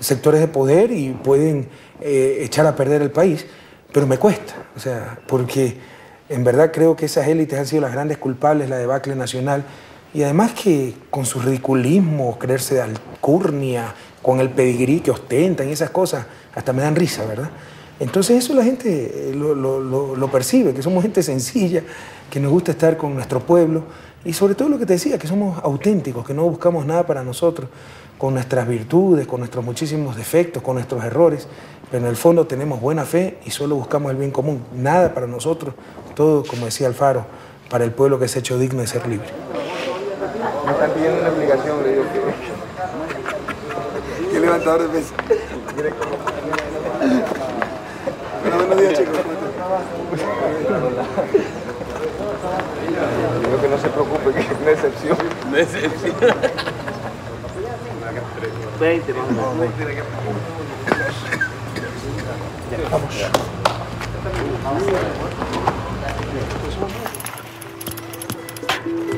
sectores 0.00 0.40
de 0.40 0.48
poder 0.48 0.92
y 0.92 1.10
pueden 1.10 1.68
eh, 2.00 2.38
echar 2.40 2.66
a 2.66 2.74
perder 2.74 3.02
el 3.02 3.10
país, 3.10 3.44
pero 3.92 4.06
me 4.06 4.16
cuesta, 4.16 4.54
o 4.76 4.80
sea, 4.80 5.18
porque 5.26 5.76
en 6.28 6.44
verdad 6.44 6.70
creo 6.72 6.96
que 6.96 7.06
esas 7.06 7.26
élites 7.28 7.58
han 7.58 7.66
sido 7.66 7.82
las 7.82 7.92
grandes 7.92 8.18
culpables 8.18 8.68
la 8.68 8.76
debacle 8.76 9.14
nacional. 9.14 9.64
Y 10.14 10.22
además 10.22 10.52
que 10.52 10.94
con 11.10 11.26
su 11.26 11.40
ridiculismo, 11.40 12.38
creerse 12.38 12.76
de 12.76 12.82
alcurnia, 12.82 13.94
con 14.22 14.40
el 14.40 14.50
pedigrí 14.50 15.00
que 15.00 15.10
ostentan 15.10 15.68
y 15.68 15.72
esas 15.72 15.90
cosas, 15.90 16.26
hasta 16.54 16.72
me 16.72 16.82
dan 16.82 16.96
risa, 16.96 17.24
¿verdad? 17.24 17.50
Entonces 18.00 18.42
eso 18.44 18.54
la 18.54 18.64
gente 18.64 19.30
eh, 19.30 19.34
lo, 19.34 19.54
lo, 19.54 20.30
percibe, 20.30 20.72
que 20.72 20.82
somos 20.82 21.02
gente 21.02 21.22
sencilla, 21.22 21.82
que 22.30 22.40
nos 22.40 22.52
gusta 22.52 22.72
estar 22.72 22.96
con 22.96 23.14
nuestro 23.14 23.40
pueblo. 23.40 23.84
Y 24.24 24.32
sobre 24.32 24.54
todo 24.54 24.68
lo 24.68 24.78
que 24.78 24.86
te 24.86 24.94
decía, 24.94 25.18
que 25.18 25.26
somos 25.26 25.58
auténticos, 25.62 26.26
que 26.26 26.34
no 26.34 26.44
buscamos 26.44 26.86
nada 26.86 27.06
para 27.06 27.22
nosotros, 27.22 27.68
con 28.18 28.34
nuestras 28.34 28.68
virtudes, 28.68 29.26
con 29.26 29.40
nuestros 29.40 29.64
muchísimos 29.64 30.16
defectos, 30.16 30.62
con 30.62 30.74
nuestros 30.74 31.04
errores, 31.04 31.46
pero 31.90 32.04
en 32.04 32.10
el 32.10 32.16
fondo 32.16 32.46
tenemos 32.46 32.80
buena 32.80 33.04
fe 33.04 33.38
y 33.46 33.50
solo 33.50 33.76
buscamos 33.76 34.10
el 34.10 34.18
bien 34.18 34.32
común, 34.32 34.64
nada 34.74 35.14
para 35.14 35.26
nosotros, 35.26 35.74
todo, 36.14 36.44
como 36.44 36.66
decía 36.66 36.88
Alfaro, 36.88 37.24
para 37.70 37.84
el 37.84 37.92
pueblo 37.92 38.18
que 38.18 38.28
se 38.28 38.38
ha 38.38 38.40
hecho 38.40 38.58
digno 38.58 38.80
de 38.80 38.88
ser 38.88 39.06
libre. 39.06 39.28
Me 40.66 40.72
están 40.72 40.90
pidiendo 40.90 41.20
una 41.20 41.28
explicación, 41.28 41.82
le 41.82 41.90
digo 41.90 42.02
que... 42.12 42.18
¿Qué 44.32 44.40
levantador 44.40 44.82
de 44.82 44.88
peso? 44.88 45.14
bueno, 48.42 48.56
buenos 48.56 48.80
días, 48.80 48.92
chicos. 48.98 49.16
Digo 53.44 53.60
que 53.60 53.68
no 53.68 53.78
se 53.78 53.88
preocupe, 53.88 54.32
que 54.32 54.40
es 54.40 54.46
una 54.60 54.70
excepción. 54.72 55.16
Una 55.48 55.60
excepción. 55.60 56.14
20, 58.78 59.12
vamos. 59.12 59.58
20. 59.58 59.84
Vamos. 62.90 63.14
¿Cuánto 68.84 69.17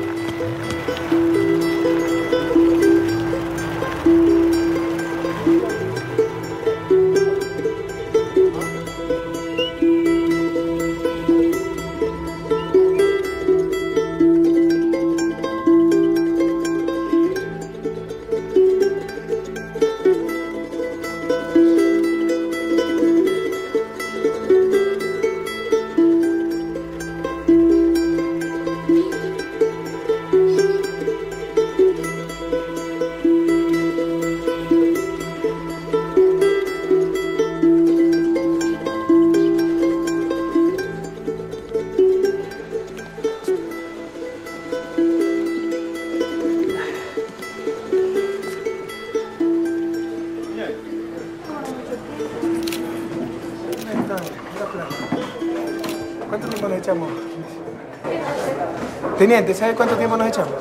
Teniente, 59.21 59.53
¿sabe 59.53 59.75
cuánto 59.75 59.95
tiempo 59.97 60.17
nos 60.17 60.29
echamos? 60.29 60.55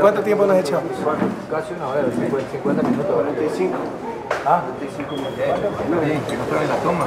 ¿Cuánto 0.00 0.22
tiempo 0.22 0.46
nos 0.46 0.56
echamos? 0.56 0.84
Casi 1.50 1.74
una 1.74 1.88
hora, 1.88 2.04
50 2.14 2.82
minutos. 2.84 3.12
45. 3.12 3.74
Ah, 4.46 4.62
45 4.78 5.16
minutos. 5.16 5.34
Sí, 5.34 6.30
que 6.30 6.36
no 6.36 6.44
traen 6.44 6.68
la 6.68 6.76
toma. 6.76 7.06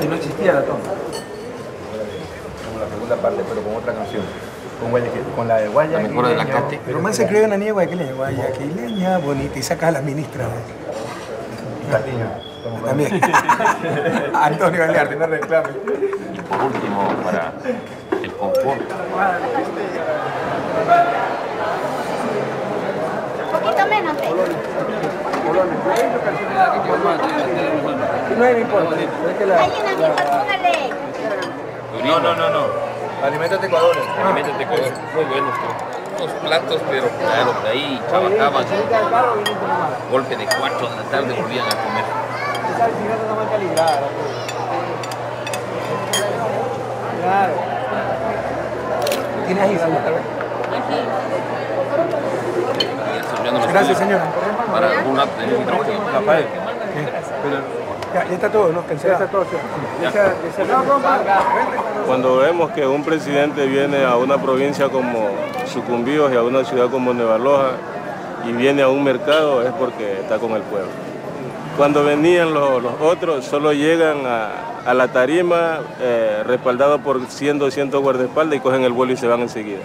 Si 0.00 0.08
no 0.08 0.14
existía 0.16 0.52
la 0.54 0.62
toma. 0.62 0.80
Como 2.66 2.80
la 2.80 2.88
segunda 2.90 3.16
parte, 3.18 3.44
pero 3.48 3.62
con 3.62 3.76
otra 3.76 3.94
canción. 3.94 4.22
Con, 5.36 5.46
la 5.46 5.58
de 5.58 5.68
Guayaquil. 5.68 6.02
La 6.02 6.08
mejor 6.08 6.26
de 6.26 6.34
la 6.34 6.44
Cate. 6.44 6.80
Pero 6.84 7.00
más 7.00 7.14
se 7.14 7.28
cree 7.28 7.44
una 7.44 7.56
niña 7.56 7.72
guayaquileña, 7.72 8.14
guayaquileña, 8.14 9.18
bonita, 9.18 9.60
y 9.60 9.62
saca 9.62 9.86
a 9.86 9.90
la 9.92 10.02
ministra. 10.02 10.48
Patiño. 11.88 12.26
como 12.64 12.84
También. 12.84 13.12
Antonio 14.34 14.80
Galearte, 14.80 15.14
no 15.14 15.26
reclame. 15.28 15.68
Y 16.34 16.40
por 16.40 16.62
último, 16.64 17.08
para. 17.22 17.52
Un 19.14 19.20
poquito 23.52 23.86
menos, 23.86 24.16
¿eh? 24.20 24.30
No, 28.36 28.44
no 28.44 28.58
importa. 28.58 28.96
Hay 28.96 29.72
una 29.80 29.92
póngale. 30.16 30.74
No, 32.04 32.18
no, 32.18 32.34
no, 32.34 32.50
no. 32.50 32.66
Alimentate 33.24 33.66
Ecuador. 33.66 33.96
Alimentate 34.24 34.66
con 34.66 34.80
muy 35.14 35.24
buenos. 35.26 35.54
Unos 36.18 36.32
platos, 36.42 36.80
pero 36.90 37.08
claro, 37.08 37.54
de 37.62 37.68
ahí 37.68 38.02
trabajaban. 38.08 38.64
Golpe 40.10 40.36
de 40.36 40.46
4 40.46 40.88
de 40.88 40.96
la 40.96 41.02
tarde 41.04 41.34
volvían 41.40 41.66
a 41.66 41.70
comer. 41.70 42.04
Claro. 47.22 47.63
¿Tienes 49.46 49.62
ahí, 49.62 49.78
Gracias, 53.72 53.98
señora. 53.98 54.24
Para 54.72 54.88
un. 55.04 55.16
Rafael. 55.16 56.46
Ya, 58.14 58.24
ya 58.24 58.34
está 58.34 58.48
todo, 58.48 58.72
¿no? 58.72 58.82
Cuando 62.06 62.36
vemos 62.36 62.70
que 62.70 62.86
un 62.86 63.02
presidente 63.02 63.66
viene 63.66 64.04
a 64.04 64.16
una 64.16 64.38
provincia 64.38 64.88
como 64.88 65.30
Sucumbíos 65.66 66.32
y 66.32 66.36
a 66.36 66.42
una 66.42 66.64
ciudad 66.64 66.88
como 66.90 67.12
Nueva 67.12 67.38
Loja 67.38 67.72
y 68.46 68.52
viene 68.52 68.82
a 68.82 68.88
un 68.88 69.02
mercado 69.02 69.62
es 69.62 69.72
porque 69.72 70.20
está 70.20 70.38
con 70.38 70.52
el 70.52 70.62
pueblo. 70.62 70.90
Cuando 71.76 72.04
venían 72.04 72.54
los, 72.54 72.80
los 72.80 73.00
otros 73.00 73.44
solo 73.44 73.72
llegan 73.72 74.24
a, 74.26 74.73
a 74.84 74.94
la 74.94 75.08
tarima 75.08 75.80
eh, 76.00 76.42
respaldados 76.46 77.00
por 77.00 77.24
100, 77.26 77.58
200 77.58 78.00
guardaespaldas 78.00 78.56
y 78.56 78.60
cogen 78.60 78.82
el 78.82 78.92
vuelo 78.92 79.12
y 79.12 79.16
se 79.16 79.26
van 79.26 79.40
enseguida. 79.40 79.80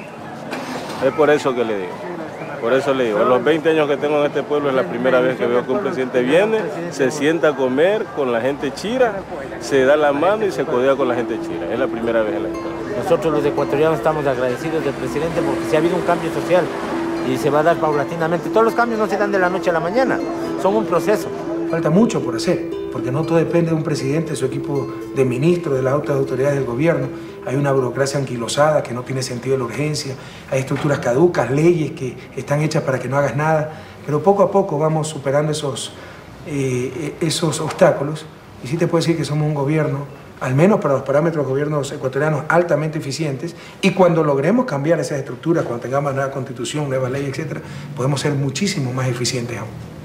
Es 1.05 1.13
por 1.13 1.29
eso 1.29 1.55
que 1.55 1.63
le 1.63 1.77
digo. 1.77 1.93
Por 2.61 2.73
eso 2.73 2.93
le 2.93 3.05
digo, 3.05 3.23
los 3.23 3.41
20 3.41 3.69
años 3.69 3.87
que 3.87 3.95
tengo 3.95 4.19
en 4.19 4.25
este 4.25 4.43
pueblo 4.43 4.69
es 4.69 4.75
la 4.75 4.83
primera 4.83 5.21
vez 5.21 5.37
que 5.37 5.47
veo 5.47 5.65
que 5.65 5.71
un 5.71 5.79
presidente 5.79 6.21
viene, 6.21 6.59
se 6.91 7.09
sienta 7.09 7.49
a 7.49 7.55
comer 7.55 8.03
con 8.17 8.33
la 8.33 8.41
gente 8.41 8.73
chira, 8.73 9.13
se 9.61 9.85
da 9.85 9.95
la 9.95 10.11
mano 10.11 10.45
y 10.45 10.51
se 10.51 10.65
codea 10.65 10.95
con 10.97 11.07
la 11.07 11.15
gente 11.15 11.39
chira. 11.41 11.71
Es 11.71 11.79
la 11.79 11.87
primera 11.87 12.21
vez 12.21 12.35
en 12.35 12.43
la 12.43 12.49
historia. 12.49 12.77
Nosotros 13.01 13.33
los 13.33 13.45
ecuatorianos 13.45 13.99
estamos 13.99 14.27
agradecidos 14.27 14.83
del 14.83 14.93
presidente 14.93 15.41
porque 15.41 15.69
sí 15.69 15.75
ha 15.77 15.79
habido 15.79 15.95
un 15.95 16.01
cambio 16.01 16.33
social 16.33 16.65
y 17.31 17.37
se 17.37 17.49
va 17.49 17.61
a 17.61 17.63
dar 17.63 17.77
paulatinamente. 17.77 18.49
Todos 18.49 18.65
los 18.65 18.73
cambios 18.73 18.99
no 18.99 19.07
se 19.07 19.15
dan 19.15 19.31
de 19.31 19.39
la 19.39 19.49
noche 19.49 19.69
a 19.69 19.73
la 19.73 19.79
mañana, 19.79 20.19
son 20.61 20.75
un 20.75 20.85
proceso. 20.85 21.29
Falta 21.71 21.89
mucho 21.89 22.21
por 22.21 22.35
hacer, 22.35 22.78
porque 22.91 23.11
no 23.11 23.23
todo 23.23 23.37
depende 23.37 23.71
de 23.71 23.75
un 23.75 23.83
presidente, 23.83 24.31
de 24.31 24.35
su 24.35 24.45
equipo 24.45 24.87
de 25.15 25.25
ministros, 25.25 25.75
de 25.75 25.83
las 25.83 25.93
altas 25.93 26.15
autoridades 26.15 26.55
del 26.55 26.65
gobierno. 26.65 27.07
Hay 27.45 27.55
una 27.55 27.71
burocracia 27.71 28.19
anquilosada 28.19 28.83
que 28.83 28.93
no 28.93 29.03
tiene 29.03 29.23
sentido 29.23 29.53
de 29.53 29.59
la 29.59 29.65
urgencia, 29.65 30.15
hay 30.51 30.59
estructuras 30.59 30.99
caducas, 30.99 31.49
leyes 31.51 31.91
que 31.91 32.15
están 32.35 32.61
hechas 32.61 32.83
para 32.83 32.99
que 32.99 33.07
no 33.07 33.17
hagas 33.17 33.35
nada, 33.35 33.71
pero 34.05 34.21
poco 34.21 34.43
a 34.43 34.51
poco 34.51 34.77
vamos 34.77 35.07
superando 35.07 35.51
esos, 35.51 35.93
eh, 36.47 37.15
esos 37.21 37.59
obstáculos. 37.61 38.25
Y 38.63 38.67
sí 38.67 38.77
te 38.77 38.87
puedo 38.87 39.01
decir 39.01 39.15
que 39.15 39.25
somos 39.25 39.47
un 39.47 39.53
gobierno, 39.53 39.99
al 40.41 40.55
menos 40.55 40.79
para 40.79 40.95
los 40.95 41.03
parámetros 41.03 41.45
de 41.45 41.49
gobiernos 41.49 41.91
ecuatorianos, 41.91 42.43
altamente 42.49 42.97
eficientes, 42.99 43.55
y 43.81 43.91
cuando 43.91 44.23
logremos 44.23 44.65
cambiar 44.65 44.99
esas 44.99 45.19
estructuras, 45.19 45.65
cuando 45.65 45.81
tengamos 45.81 46.13
nueva 46.13 46.31
constitución, 46.31 46.89
nuevas 46.89 47.11
leyes, 47.11 47.37
etc., 47.37 47.59
podemos 47.95 48.21
ser 48.21 48.33
muchísimo 48.33 48.93
más 48.93 49.07
eficientes 49.07 49.57
aún. 49.57 49.98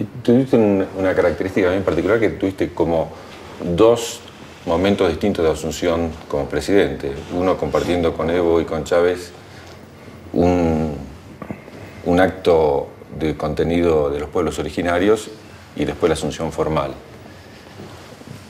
Y 0.00 0.04
tuviste 0.22 0.56
un- 0.56 0.86
una 0.98 1.14
característica 1.14 1.68
bien 1.70 1.82
particular 1.82 2.18
que 2.18 2.30
tuviste 2.30 2.70
como 2.70 3.10
dos 3.76 4.20
momentos 4.64 5.08
distintos 5.10 5.44
de 5.44 5.50
Asunción 5.50 6.10
como 6.26 6.46
presidente. 6.46 7.12
Uno 7.36 7.58
compartiendo 7.58 8.14
con 8.14 8.30
Evo 8.30 8.62
y 8.62 8.64
con 8.64 8.84
Chávez 8.84 9.30
un, 10.32 10.94
un 12.06 12.20
acto 12.20 12.88
de 13.18 13.36
contenido 13.36 14.08
de 14.08 14.20
los 14.20 14.30
pueblos 14.30 14.58
originarios 14.58 15.28
y 15.76 15.84
después 15.84 16.08
la 16.08 16.14
Asunción 16.14 16.50
formal. 16.50 16.92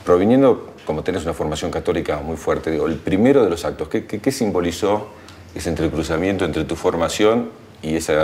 Proviniendo, 0.05 0.69
como 0.87 1.03
tenés 1.03 1.25
una 1.25 1.35
formación 1.35 1.73
católica 1.73 2.19
muy 2.19 2.37
fuerte, 2.37 2.77
el 2.77 2.97
primero 2.97 3.43
de 3.43 3.51
los 3.51 3.65
actos, 3.65 3.89
¿qué, 3.89 4.07
qué- 4.07 4.21
qué 4.21 4.31
simbolizó 4.31 5.09
ese 5.55 5.69
entrecruzamiento 5.69 6.45
entre 6.45 6.63
tu 6.65 6.77
formación 6.77 7.51
y 7.83 7.97
ese 7.97 8.17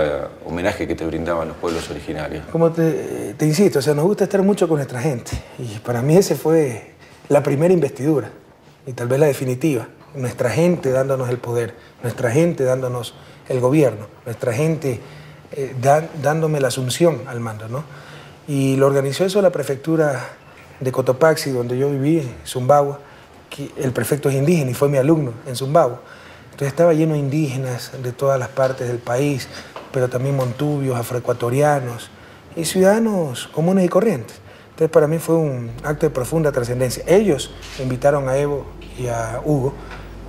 homenaje 0.45 0.87
que 0.87 0.95
te 0.95 1.05
brindaban 1.05 1.47
los 1.47 1.57
pueblos 1.57 1.89
originarios? 1.89 2.45
Como 2.51 2.71
te, 2.71 3.33
te 3.35 3.45
insisto, 3.45 3.79
o 3.79 3.81
sea, 3.81 3.93
nos 3.93 4.05
gusta 4.05 4.25
estar 4.25 4.41
mucho 4.43 4.67
con 4.67 4.77
nuestra 4.77 5.01
gente. 5.01 5.31
Y 5.59 5.79
para 5.79 6.01
mí 6.01 6.15
ese 6.15 6.35
fue 6.35 6.91
la 7.29 7.41
primera 7.43 7.73
investidura 7.73 8.29
y 8.85 8.93
tal 8.93 9.07
vez 9.07 9.19
la 9.19 9.25
definitiva. 9.27 9.87
Nuestra 10.15 10.49
gente 10.49 10.91
dándonos 10.91 11.29
el 11.29 11.37
poder, 11.37 11.73
nuestra 12.03 12.31
gente 12.31 12.63
dándonos 12.63 13.13
el 13.49 13.59
gobierno, 13.59 14.07
nuestra 14.25 14.53
gente 14.53 14.99
eh, 15.51 15.75
da- 15.81 16.07
dándome 16.21 16.59
la 16.59 16.67
asunción 16.69 17.21
al 17.27 17.39
mando, 17.39 17.67
¿no? 17.67 17.83
Y 18.47 18.75
lo 18.77 18.87
organizó 18.87 19.25
eso 19.25 19.41
la 19.41 19.51
prefectura 19.51 20.29
de 20.79 20.91
Cotopaxi, 20.91 21.51
donde 21.51 21.77
yo 21.77 21.89
viví, 21.89 22.19
en 22.19 22.29
Zumbagua, 22.45 22.99
que 23.49 23.71
el 23.77 23.91
prefecto 23.91 24.29
es 24.29 24.35
indígena 24.35 24.71
y 24.71 24.73
fue 24.73 24.87
mi 24.89 24.97
alumno 24.97 25.33
en 25.47 25.55
Zumbagua. 25.55 26.01
Entonces 26.57 26.73
estaba 26.73 26.91
lleno 26.95 27.13
de 27.13 27.19
indígenas 27.19 27.91
de 28.01 28.11
todas 28.11 28.39
las 28.39 28.49
partes 28.49 28.87
del 28.87 28.97
país, 28.97 29.47
pero 29.91 30.09
también 30.09 30.35
montubios, 30.35 30.97
afroecuatorianos 30.97 32.09
y 32.55 32.65
ciudadanos 32.65 33.47
comunes 33.53 33.85
y 33.85 33.89
corrientes. 33.89 34.37
Entonces 34.71 34.89
para 34.89 35.05
mí 35.05 35.19
fue 35.19 35.35
un 35.35 35.69
acto 35.83 36.07
de 36.07 36.09
profunda 36.09 36.51
trascendencia. 36.51 37.03
Ellos 37.05 37.51
invitaron 37.77 38.27
a 38.27 38.37
Evo 38.37 38.65
y 38.97 39.05
a 39.05 39.39
Hugo 39.45 39.75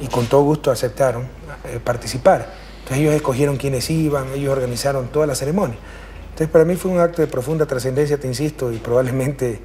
y 0.03 0.09
con 0.09 0.27
todo 0.27 0.43
gusto 0.43 0.71
aceptaron 0.71 1.23
eh, 1.65 1.81
participar. 1.83 2.53
Entonces 2.81 2.99
ellos 2.99 3.15
escogieron 3.15 3.57
quiénes 3.57 3.89
iban, 3.89 4.29
ellos 4.35 4.53
organizaron 4.53 5.09
toda 5.09 5.27
la 5.27 5.35
ceremonia. 5.35 5.79
Entonces 6.25 6.49
para 6.49 6.67
mí 6.67 6.77
fue 6.77 6.91
un 6.91 7.01
acto 7.01 7.23
de 7.23 7.29
profunda 7.29 7.65
trascendencia, 7.65 8.21
te 8.21 8.27
insisto, 8.27 8.71
y 8.71 8.77
probablemente 8.77 9.63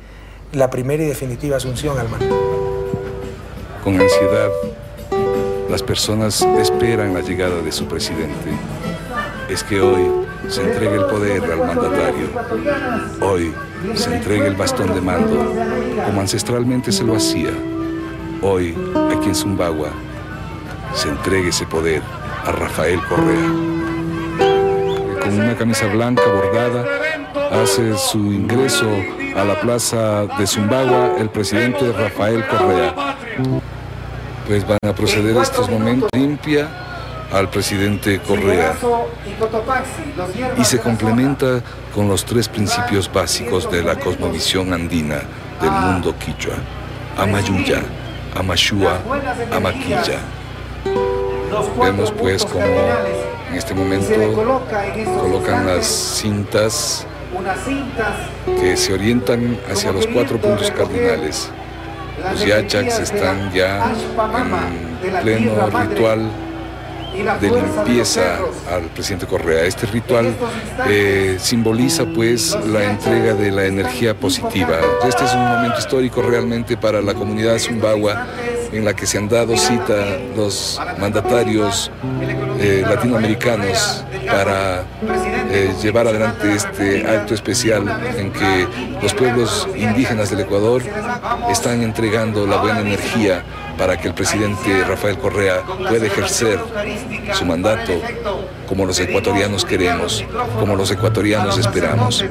la 0.54 0.70
primera 0.70 1.04
y 1.04 1.08
definitiva 1.08 1.58
asunción 1.58 2.00
al 2.00 2.08
mando. 2.08 2.34
Con 3.84 4.00
ansiedad, 4.00 4.50
las 5.74 5.82
personas 5.82 6.40
esperan 6.60 7.16
la 7.16 7.22
llegada 7.22 7.60
de 7.60 7.72
su 7.72 7.88
presidente. 7.88 8.52
Es 9.50 9.64
que 9.64 9.82
hoy 9.82 10.04
se 10.48 10.62
entregue 10.62 10.98
el 10.98 11.06
poder 11.06 11.42
al 11.52 11.58
mandatario. 11.66 12.28
Hoy 13.20 13.52
se 13.96 14.16
entregue 14.16 14.46
el 14.50 14.56
bastón 14.56 14.94
de 14.94 15.02
mando, 15.02 15.52
como 16.06 16.22
ancestralmente 16.22 16.92
se 16.92 17.04
lo 17.04 17.16
hacía. 17.16 17.50
Hoy, 18.44 18.78
aquí 19.18 19.30
en 19.30 19.34
Zumbagua, 19.34 19.90
se 20.94 21.10
entregue 21.10 21.50
ese 21.50 21.66
poder 21.66 22.04
a 22.46 22.52
Rafael 22.52 23.00
Correa. 23.10 23.50
Con 25.24 25.42
una 25.42 25.58
camisa 25.58 25.88
blanca 25.88 26.22
bordada, 26.28 26.86
hace 27.52 27.98
su 27.98 28.32
ingreso 28.32 28.92
a 29.36 29.44
la 29.44 29.60
plaza 29.60 30.28
de 30.38 30.46
Zumbagua 30.46 31.16
el 31.18 31.32
presidente 31.32 31.92
Rafael 31.94 32.46
Correa. 32.46 32.94
Pues 34.48 34.68
van 34.68 34.80
a 34.86 34.94
proceder 34.94 35.36
estos 35.38 35.70
momentos. 35.70 36.10
limpia 36.14 36.68
al 37.32 37.50
presidente 37.50 38.20
Correa. 38.20 38.76
Y 40.58 40.64
se 40.64 40.80
complementa 40.80 41.62
con 41.94 42.08
los 42.08 42.24
tres 42.26 42.48
principios 42.48 43.12
básicos 43.12 43.70
de 43.72 43.84
la 43.84 43.96
cosmovisión 43.96 44.74
andina 44.74 45.22
del 45.62 45.72
mundo 45.72 46.14
quichua, 46.18 46.56
Amayuya, 47.18 47.82
Amashua, 48.36 49.00
Amaquilla. 49.52 50.20
Vemos 51.82 52.12
pues 52.12 52.46
como 52.46 52.66
en 52.66 53.56
este 53.56 53.74
momento 53.74 54.34
colocan 55.20 55.66
las 55.66 55.86
cintas 55.86 57.06
que 58.46 58.76
se 58.78 58.94
orientan 58.94 59.58
hacia 59.72 59.92
los 59.92 60.06
cuatro 60.08 60.38
puntos 60.38 60.70
cardinales. 60.72 61.50
Los 62.32 62.46
yachaks 62.46 63.00
están 63.00 63.52
ya 63.54 63.94
en 65.12 65.22
pleno 65.22 65.70
ritual 65.70 66.30
de 67.40 67.50
limpieza 67.50 68.40
al 68.72 68.84
presidente 68.84 69.28
Correa. 69.28 69.66
Este 69.66 69.86
ritual 69.86 70.34
eh, 70.88 71.38
simboliza 71.40 72.06
pues 72.06 72.58
la 72.66 72.84
entrega 72.84 73.34
de 73.34 73.52
la 73.52 73.66
energía 73.66 74.16
positiva. 74.16 74.80
Este 75.08 75.26
es 75.26 75.34
un 75.34 75.46
momento 75.46 75.80
histórico 75.80 76.22
realmente 76.22 76.78
para 76.78 77.02
la 77.02 77.14
comunidad 77.14 77.60
Zumbagua 77.60 78.26
en 78.74 78.86
la 78.86 78.96
que 78.96 79.06
se 79.06 79.18
han 79.18 79.30
dado 79.30 79.56
cita 79.58 79.94
los 80.36 80.80
mandatarios 81.00 81.92
eh, 82.60 82.84
latinoamericanos 82.88 84.04
para 84.28 84.84
eh, 85.52 85.74
llevar 85.82 86.08
adelante 86.08 86.54
este 86.54 87.08
acto 87.08 87.34
especial 87.34 87.84
en 88.18 88.32
que 88.32 88.68
los 89.02 89.14
pueblos 89.14 89.68
indígenas 89.76 90.30
del 90.32 90.42
Ecuador 90.42 90.82
están 91.50 91.84
entregando 91.84 92.48
la 92.48 92.58
buena 92.58 92.80
energía 92.80 93.44
para 93.78 93.98
que 93.98 94.08
el 94.08 94.14
presidente 94.14 94.84
Rafael 94.84 95.18
Correa 95.18 95.62
pueda 95.62 96.06
ejercer 96.06 96.60
su 97.34 97.46
mandato 97.46 97.94
como 98.68 98.86
los 98.86 99.00
ecuatorianos 99.00 99.66
queremos, 99.66 100.26
como 100.60 100.76
los 100.76 100.92
ecuatorianos 100.92 101.58
esperamos. 101.58 102.24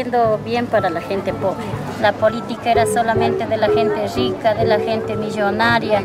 Haciendo 0.00 0.38
bien 0.44 0.66
para 0.66 0.88
la 0.88 1.00
gente 1.02 1.32
pobre. 1.34 1.64
La 2.00 2.12
política 2.12 2.70
era 2.72 2.86
solamente 2.86 3.46
de 3.46 3.56
la 3.58 3.68
gente 3.68 4.08
rica, 4.16 4.54
de 4.54 4.64
la 4.64 4.78
gente 4.78 5.14
millonaria. 5.14 6.02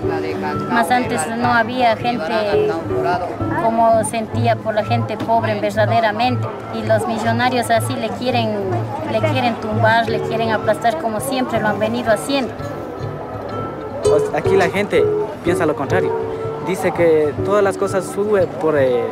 Más 0.70 0.92
antes 0.92 1.22
no 1.38 1.48
había 1.48 1.96
gente 1.96 2.70
como 3.64 4.04
sentía 4.04 4.58
por 4.58 4.76
la 4.76 4.84
gente 4.84 5.16
pobre 5.16 5.60
verdaderamente. 5.62 6.46
Y 6.74 6.86
los 6.86 7.08
millonarios 7.08 7.70
así 7.70 7.96
le 7.96 8.10
quieren, 8.10 8.50
le 9.12 9.20
quieren 9.20 9.56
tumbar, 9.56 10.10
le 10.10 10.20
quieren 10.20 10.52
aplastar 10.52 10.98
como 10.98 11.22
siempre 11.22 11.62
lo 11.62 11.70
han 11.70 11.80
venido 11.80 12.12
haciendo. 12.12 12.54
Aquí 14.36 14.58
la 14.58 14.70
gente 14.70 15.06
piensa 15.46 15.66
lo 15.66 15.76
contrario. 15.76 16.12
Dice 16.68 16.92
que 16.92 17.34
todas 17.46 17.64
las 17.64 17.78
cosas 17.78 18.06
suben 18.06 18.48
por... 18.60 18.78
Eh, 18.78 19.06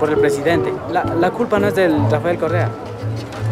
por 0.00 0.10
el 0.10 0.18
presidente. 0.18 0.72
La, 0.90 1.04
la 1.04 1.30
culpa 1.30 1.60
no 1.60 1.68
es 1.68 1.76
del 1.76 2.10
Rafael 2.10 2.36
Correa. 2.36 2.68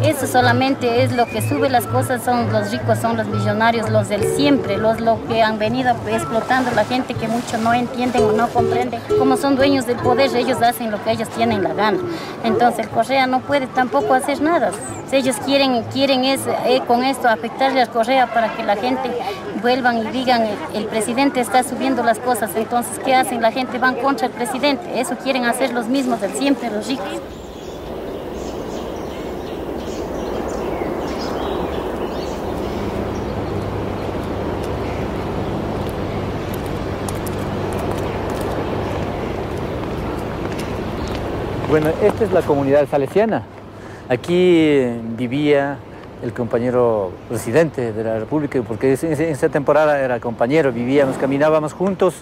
Eso 0.01 0.27
solamente 0.27 1.03
es 1.03 1.13
lo 1.13 1.25
que 1.25 1.41
sube 1.41 1.69
las 1.69 1.85
cosas, 1.85 2.23
son 2.23 2.51
los 2.51 2.71
ricos, 2.71 2.99
son 2.99 3.15
los 3.15 3.25
millonarios, 3.27 3.89
los 3.89 4.09
del 4.09 4.23
siempre, 4.35 4.77
los 4.77 4.99
lo 4.99 5.17
que 5.27 5.41
han 5.41 5.59
venido 5.59 5.95
explotando 6.07 6.71
la 6.71 6.83
gente 6.83 7.13
que 7.13 7.27
mucho 7.27 7.57
no 7.57 7.73
entienden 7.73 8.23
o 8.23 8.31
no 8.33 8.47
comprenden. 8.49 8.99
Como 9.17 9.37
son 9.37 9.55
dueños 9.55 9.85
del 9.85 9.97
poder, 9.97 10.35
ellos 10.35 10.61
hacen 10.61 10.91
lo 10.91 11.01
que 11.03 11.11
ellos 11.11 11.29
tienen 11.29 11.63
la 11.63 11.73
gana. 11.73 11.99
Entonces 12.43 12.87
Correa 12.87 13.27
no 13.27 13.39
puede 13.41 13.67
tampoco 13.67 14.13
hacer 14.13 14.41
nada. 14.41 14.71
Si 15.09 15.15
ellos 15.15 15.37
quieren, 15.45 15.83
quieren 15.83 16.25
es, 16.25 16.41
eh, 16.65 16.81
con 16.85 17.03
esto 17.03 17.29
afectarle 17.29 17.81
al 17.81 17.89
Correa 17.89 18.33
para 18.33 18.53
que 18.55 18.63
la 18.63 18.75
gente 18.75 19.09
vuelvan 19.61 19.99
y 19.99 20.11
digan 20.11 20.43
el 20.73 20.85
presidente 20.85 21.39
está 21.39 21.63
subiendo 21.63 22.03
las 22.03 22.19
cosas, 22.19 22.51
entonces 22.55 22.99
¿qué 23.05 23.15
hacen? 23.15 23.41
La 23.41 23.51
gente 23.51 23.77
van 23.77 23.95
contra 23.95 24.27
el 24.27 24.33
presidente. 24.33 24.99
Eso 24.99 25.15
quieren 25.17 25.45
hacer 25.45 25.71
los 25.71 25.87
mismos 25.87 26.19
del 26.19 26.33
siempre, 26.33 26.69
los 26.69 26.87
ricos. 26.87 27.42
Bueno, 41.73 41.89
esta 42.03 42.23
es 42.23 42.31
la 42.31 42.43
comunidad 42.43 42.87
salesiana. 42.87 43.41
Aquí 44.07 44.79
vivía 45.17 45.79
el 46.21 46.31
compañero 46.31 47.11
presidente 47.27 47.91
de 47.91 48.03
la 48.03 48.19
República, 48.19 48.61
porque 48.61 48.95
en 49.01 49.11
esa 49.19 49.49
temporada 49.49 49.99
era 49.99 50.19
compañero, 50.19 50.71
vivíamos, 50.71 51.17
caminábamos 51.17 51.73
juntos, 51.73 52.13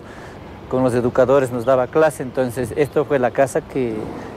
con 0.70 0.86
los 0.86 0.94
educadores 0.94 1.52
nos 1.52 1.66
daba 1.66 1.88
clase, 1.88 2.24
entonces 2.24 2.72
esto 2.78 3.04
fue 3.04 3.20
la 3.20 3.32
casa 3.32 3.60
que 3.60 3.94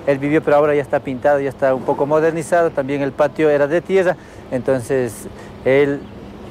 él 0.08 0.18
vivió, 0.18 0.42
pero 0.42 0.56
ahora 0.56 0.74
ya 0.74 0.82
está 0.82 0.98
pintado, 0.98 1.38
ya 1.38 1.50
está 1.50 1.76
un 1.76 1.82
poco 1.82 2.06
modernizado, 2.06 2.70
también 2.70 3.00
el 3.00 3.12
patio 3.12 3.50
era 3.50 3.68
de 3.68 3.82
tierra, 3.82 4.16
entonces 4.50 5.28
él 5.64 6.00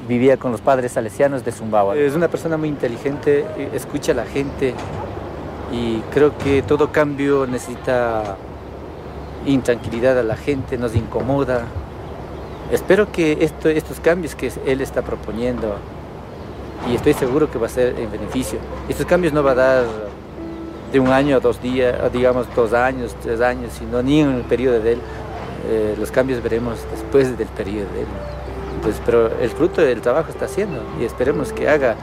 vivía 0.08 0.38
con 0.38 0.52
los 0.52 0.62
padres 0.62 0.92
salesianos 0.92 1.44
de 1.44 1.52
Zumbagua. 1.52 1.96
Es 1.96 2.14
una 2.14 2.28
persona 2.28 2.56
muy 2.56 2.70
inteligente, 2.70 3.44
escucha 3.74 4.12
a 4.12 4.14
la 4.14 4.24
gente 4.24 4.72
y 5.70 5.98
creo 6.14 6.38
que 6.38 6.62
todo 6.62 6.90
cambio 6.92 7.46
necesita 7.46 8.38
intranquilidad 9.46 10.18
a 10.18 10.22
la 10.22 10.36
gente, 10.36 10.78
nos 10.78 10.94
incomoda. 10.94 11.64
Espero 12.70 13.10
que 13.10 13.38
esto, 13.40 13.68
estos 13.68 14.00
cambios 14.00 14.34
que 14.34 14.52
él 14.66 14.80
está 14.80 15.02
proponiendo, 15.02 15.76
y 16.90 16.94
estoy 16.94 17.14
seguro 17.14 17.50
que 17.50 17.58
va 17.58 17.66
a 17.66 17.70
ser 17.70 17.98
en 17.98 18.10
beneficio, 18.10 18.58
estos 18.88 19.06
cambios 19.06 19.32
no 19.32 19.42
va 19.42 19.52
a 19.52 19.54
dar 19.54 19.84
de 20.92 21.00
un 21.00 21.08
año 21.08 21.36
a 21.36 21.40
dos 21.40 21.60
días, 21.60 21.96
digamos 22.12 22.46
dos 22.54 22.72
años, 22.72 23.16
tres 23.22 23.40
años, 23.40 23.72
sino 23.78 24.02
ni 24.02 24.20
en 24.20 24.34
el 24.34 24.42
periodo 24.42 24.80
de 24.80 24.92
él. 24.92 24.98
Eh, 25.66 25.96
los 25.98 26.10
cambios 26.10 26.42
veremos 26.42 26.78
después 26.90 27.36
del 27.36 27.48
periodo 27.48 27.92
de 27.94 28.02
él. 28.02 28.06
Entonces, 28.76 29.02
pero 29.04 29.30
el 29.40 29.50
fruto 29.50 29.80
del 29.80 30.00
trabajo 30.00 30.30
está 30.30 30.44
haciendo 30.44 30.82
y 31.00 31.04
esperemos 31.04 31.52
que 31.52 31.68
haga, 31.68 31.96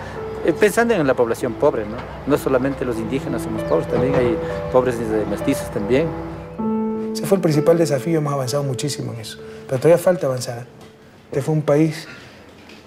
eh, 0.45 0.51
pensando 0.51 0.93
en 0.93 1.06
la 1.06 1.13
población 1.13 1.54
pobre, 1.54 1.86
¿no? 1.86 1.95
no 2.27 2.38
solamente 2.38 2.84
los 2.84 2.97
indígenas 2.97 3.43
somos 3.43 3.62
pobres, 3.63 3.88
también 3.88 4.15
hay 4.15 4.38
pobres 4.71 4.97
mestizos 5.30 5.69
también. 5.71 6.08
Ese 7.13 7.26
fue 7.26 7.38
el 7.38 7.41
principal 7.41 7.78
desafío, 7.78 8.19
hemos 8.19 8.34
avanzado 8.34 8.63
muchísimo 8.63 9.13
en 9.13 9.21
eso. 9.21 9.38
Pero 9.67 9.80
todavía 9.80 9.97
falta 9.97 10.28
avanzar. 10.28 10.65
Este 11.26 11.41
fue 11.41 11.54
un 11.54 11.62
país 11.62 12.08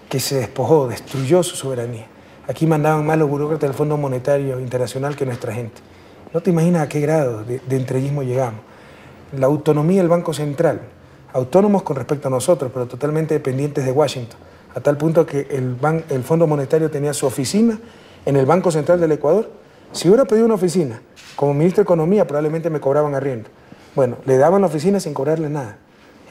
que 0.08 0.20
se 0.20 0.36
despojó, 0.36 0.88
destruyó 0.88 1.42
su 1.42 1.56
soberanía. 1.56 2.06
Aquí 2.46 2.66
mandaban 2.66 3.06
más 3.06 3.18
los 3.18 3.28
burócratas 3.28 3.68
del 3.68 3.74
Fondo 3.74 3.96
Monetario 3.96 4.60
Internacional 4.60 5.16
que 5.16 5.24
nuestra 5.24 5.52
gente. 5.52 5.80
No 6.32 6.40
te 6.40 6.50
imaginas 6.50 6.82
a 6.82 6.88
qué 6.88 7.00
grado 7.00 7.44
de, 7.44 7.60
de 7.60 7.76
entreguismo 7.76 8.22
llegamos. 8.22 8.60
La 9.36 9.46
autonomía 9.46 10.00
del 10.00 10.08
Banco 10.08 10.34
Central, 10.34 10.80
autónomos 11.32 11.82
con 11.82 11.96
respecto 11.96 12.28
a 12.28 12.30
nosotros, 12.30 12.70
pero 12.72 12.86
totalmente 12.86 13.34
dependientes 13.34 13.84
de 13.84 13.92
Washington, 13.92 14.38
a 14.74 14.80
tal 14.80 14.96
punto 14.96 15.24
que 15.26 15.46
el, 15.50 15.76
el 16.10 16.22
Fondo 16.22 16.46
Monetario 16.46 16.90
tenía 16.90 17.12
su 17.12 17.26
oficina 17.26 17.78
en 18.26 18.36
el 18.36 18.46
Banco 18.46 18.70
Central 18.70 19.00
del 19.00 19.12
Ecuador. 19.12 19.50
Si 19.92 20.08
hubiera 20.08 20.24
pedido 20.24 20.46
una 20.46 20.54
oficina, 20.54 21.00
como 21.36 21.54
ministro 21.54 21.82
de 21.82 21.84
Economía, 21.84 22.26
probablemente 22.26 22.70
me 22.70 22.80
cobraban 22.80 23.14
arriendo. 23.14 23.48
Bueno, 23.94 24.18
le 24.24 24.38
daban 24.38 24.60
la 24.60 24.66
oficina 24.66 24.98
sin 25.00 25.14
cobrarle 25.14 25.48
nada. 25.48 25.78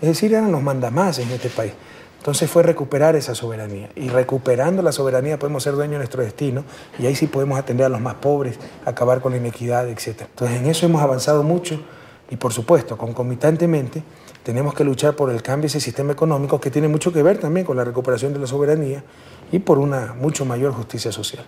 Es 0.02 0.08
decir, 0.10 0.34
eran 0.34 0.52
los 0.52 0.62
mandamás 0.62 1.19
en 1.19 1.30
este 1.32 1.49
país. 1.49 1.73
Entonces 2.17 2.49
fue 2.49 2.63
recuperar 2.63 3.15
esa 3.15 3.36
soberanía. 3.36 3.89
Y 3.95 4.10
recuperando 4.10 4.82
la 4.82 4.91
soberanía 4.91 5.38
podemos 5.38 5.63
ser 5.63 5.73
dueños 5.73 5.93
de 5.93 5.97
nuestro 5.99 6.23
destino 6.23 6.63
y 6.97 7.06
ahí 7.06 7.15
sí 7.15 7.28
podemos 7.28 7.60
atender 7.60 7.86
a 7.86 7.89
los 7.89 7.99
más 7.99 8.15
pobres, 8.15 8.58
acabar 8.86 9.19
con 9.21 9.34
la 9.34 9.39
inequidad, 9.39 9.89
etc. 9.89 10.21
Entonces 10.21 10.58
en 10.58 10.67
eso 10.67 10.86
hemos 10.86 11.02
avanzado 11.02 11.43
mucho 11.43 11.82
y 12.30 12.38
por 12.38 12.54
supuesto, 12.54 12.97
concomitantemente, 12.97 14.04
tenemos 14.43 14.73
que 14.73 14.84
luchar 14.84 15.15
por 15.15 15.30
el 15.30 15.41
cambio 15.41 15.63
de 15.63 15.67
ese 15.67 15.80
sistema 15.80 16.13
económico 16.13 16.60
que 16.60 16.71
tiene 16.71 16.88
mucho 16.88 17.12
que 17.13 17.21
ver 17.23 17.38
también 17.38 17.65
con 17.65 17.78
la 17.78 17.84
recuperación 17.84 18.34
de 18.34 18.39
la 18.39 18.47
soberanía 18.47 19.04
y 19.52 19.60
por 19.60 19.78
una 19.78 20.13
mucho 20.13 20.45
mayor 20.45 20.73
justicia 20.73 21.12
social. 21.12 21.45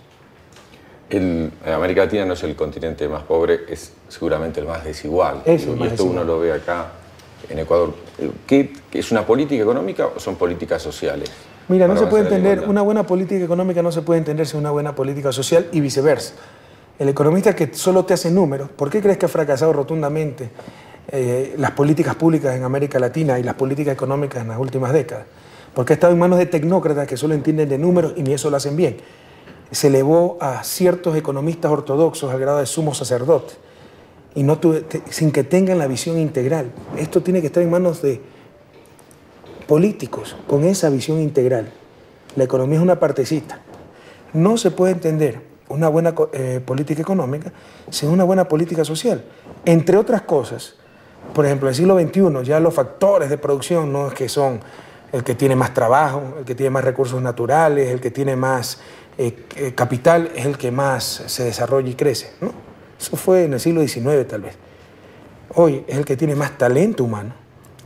El, 1.08 1.52
América 1.64 2.04
Latina 2.04 2.24
no 2.24 2.34
es 2.34 2.42
el 2.42 2.56
continente 2.56 3.08
más 3.08 3.22
pobre, 3.22 3.60
es 3.68 3.92
seguramente 4.08 4.60
el 4.60 4.66
más 4.66 4.84
desigual. 4.84 5.42
Es 5.44 5.64
y 5.64 5.70
el 5.70 5.76
más 5.76 5.92
esto 5.92 6.04
desigual. 6.04 6.16
uno 6.16 6.24
lo 6.24 6.40
ve 6.40 6.52
acá 6.52 6.92
en 7.48 7.58
Ecuador. 7.58 7.94
¿Qué, 8.46 8.72
qué 8.90 8.98
¿Es 8.98 9.12
una 9.12 9.24
política 9.24 9.62
económica 9.62 10.08
o 10.14 10.18
son 10.18 10.36
políticas 10.36 10.82
sociales? 10.82 11.30
Mira, 11.68 11.88
no 11.88 11.96
se 11.96 12.06
puede 12.06 12.24
entender, 12.24 12.64
una 12.68 12.82
buena 12.82 13.04
política 13.04 13.44
económica 13.44 13.82
no 13.82 13.90
se 13.90 14.02
puede 14.02 14.18
entender 14.18 14.46
sin 14.46 14.60
una 14.60 14.70
buena 14.70 14.94
política 14.94 15.32
social 15.32 15.66
y 15.72 15.80
viceversa. 15.80 16.34
El 16.98 17.08
economista 17.08 17.54
que 17.54 17.74
solo 17.74 18.04
te 18.04 18.14
hace 18.14 18.30
números, 18.30 18.70
¿por 18.70 18.88
qué 18.88 19.02
crees 19.02 19.18
que 19.18 19.26
ha 19.26 19.28
fracasado 19.28 19.72
rotundamente 19.72 20.48
eh, 21.08 21.54
las 21.58 21.72
políticas 21.72 22.14
públicas 22.14 22.54
en 22.54 22.62
América 22.62 22.98
Latina 23.00 23.38
y 23.38 23.42
las 23.42 23.54
políticas 23.54 23.94
económicas 23.94 24.42
en 24.42 24.48
las 24.48 24.58
últimas 24.58 24.92
décadas? 24.92 25.26
Porque 25.74 25.92
ha 25.92 25.94
estado 25.94 26.12
en 26.12 26.20
manos 26.20 26.38
de 26.38 26.46
tecnócratas 26.46 27.06
que 27.06 27.16
solo 27.16 27.34
entienden 27.34 27.68
de 27.68 27.78
números 27.78 28.14
y 28.16 28.22
ni 28.22 28.32
eso 28.32 28.48
lo 28.48 28.56
hacen 28.56 28.76
bien. 28.76 28.96
Se 29.70 29.88
elevó 29.88 30.38
a 30.40 30.62
ciertos 30.64 31.16
economistas 31.16 31.70
ortodoxos 31.70 32.32
al 32.32 32.38
grado 32.38 32.58
de 32.58 32.66
sumo 32.66 32.94
sacerdote 32.94 33.54
y 34.34 34.42
no 34.42 34.60
sin 35.10 35.32
que 35.32 35.44
tengan 35.44 35.78
la 35.78 35.86
visión 35.86 36.18
integral. 36.18 36.70
Esto 36.96 37.22
tiene 37.22 37.40
que 37.40 37.48
estar 37.48 37.62
en 37.62 37.70
manos 37.70 38.02
de 38.02 38.20
políticos 39.66 40.36
con 40.46 40.64
esa 40.64 40.90
visión 40.90 41.20
integral. 41.20 41.72
La 42.36 42.44
economía 42.44 42.76
es 42.76 42.82
una 42.82 43.00
partecita. 43.00 43.60
No 44.32 44.56
se 44.58 44.70
puede 44.70 44.92
entender 44.92 45.40
una 45.68 45.88
buena 45.88 46.14
eh, 46.32 46.60
política 46.64 47.02
económica 47.02 47.52
sin 47.90 48.10
una 48.10 48.24
buena 48.24 48.46
política 48.46 48.84
social. 48.84 49.24
Entre 49.64 49.96
otras 49.96 50.22
cosas, 50.22 50.74
por 51.34 51.46
ejemplo, 51.46 51.68
en 51.68 51.70
el 51.70 51.74
siglo 51.74 51.98
XXI 51.98 52.44
ya 52.44 52.60
los 52.60 52.74
factores 52.74 53.30
de 53.30 53.38
producción 53.38 53.92
no 53.92 54.08
es 54.08 54.14
que 54.14 54.28
son 54.28 54.60
el 55.12 55.24
que 55.24 55.34
tiene 55.34 55.56
más 55.56 55.72
trabajo, 55.72 56.34
el 56.38 56.44
que 56.44 56.54
tiene 56.54 56.70
más 56.70 56.84
recursos 56.84 57.20
naturales, 57.22 57.90
el 57.90 58.00
que 58.00 58.10
tiene 58.10 58.36
más 58.36 58.80
eh, 59.18 59.34
eh, 59.56 59.72
capital, 59.74 60.30
es 60.34 60.44
el 60.44 60.58
que 60.58 60.70
más 60.70 61.22
se 61.26 61.44
desarrolla 61.44 61.88
y 61.88 61.94
crece. 61.94 62.32
¿no? 62.40 62.52
Eso 62.98 63.16
fue 63.16 63.44
en 63.44 63.54
el 63.54 63.60
siglo 63.60 63.86
XIX 63.86 64.26
tal 64.28 64.42
vez. 64.42 64.54
Hoy 65.54 65.84
es 65.86 65.96
el 65.96 66.04
que 66.04 66.16
tiene 66.16 66.34
más 66.34 66.58
talento 66.58 67.04
humano, 67.04 67.32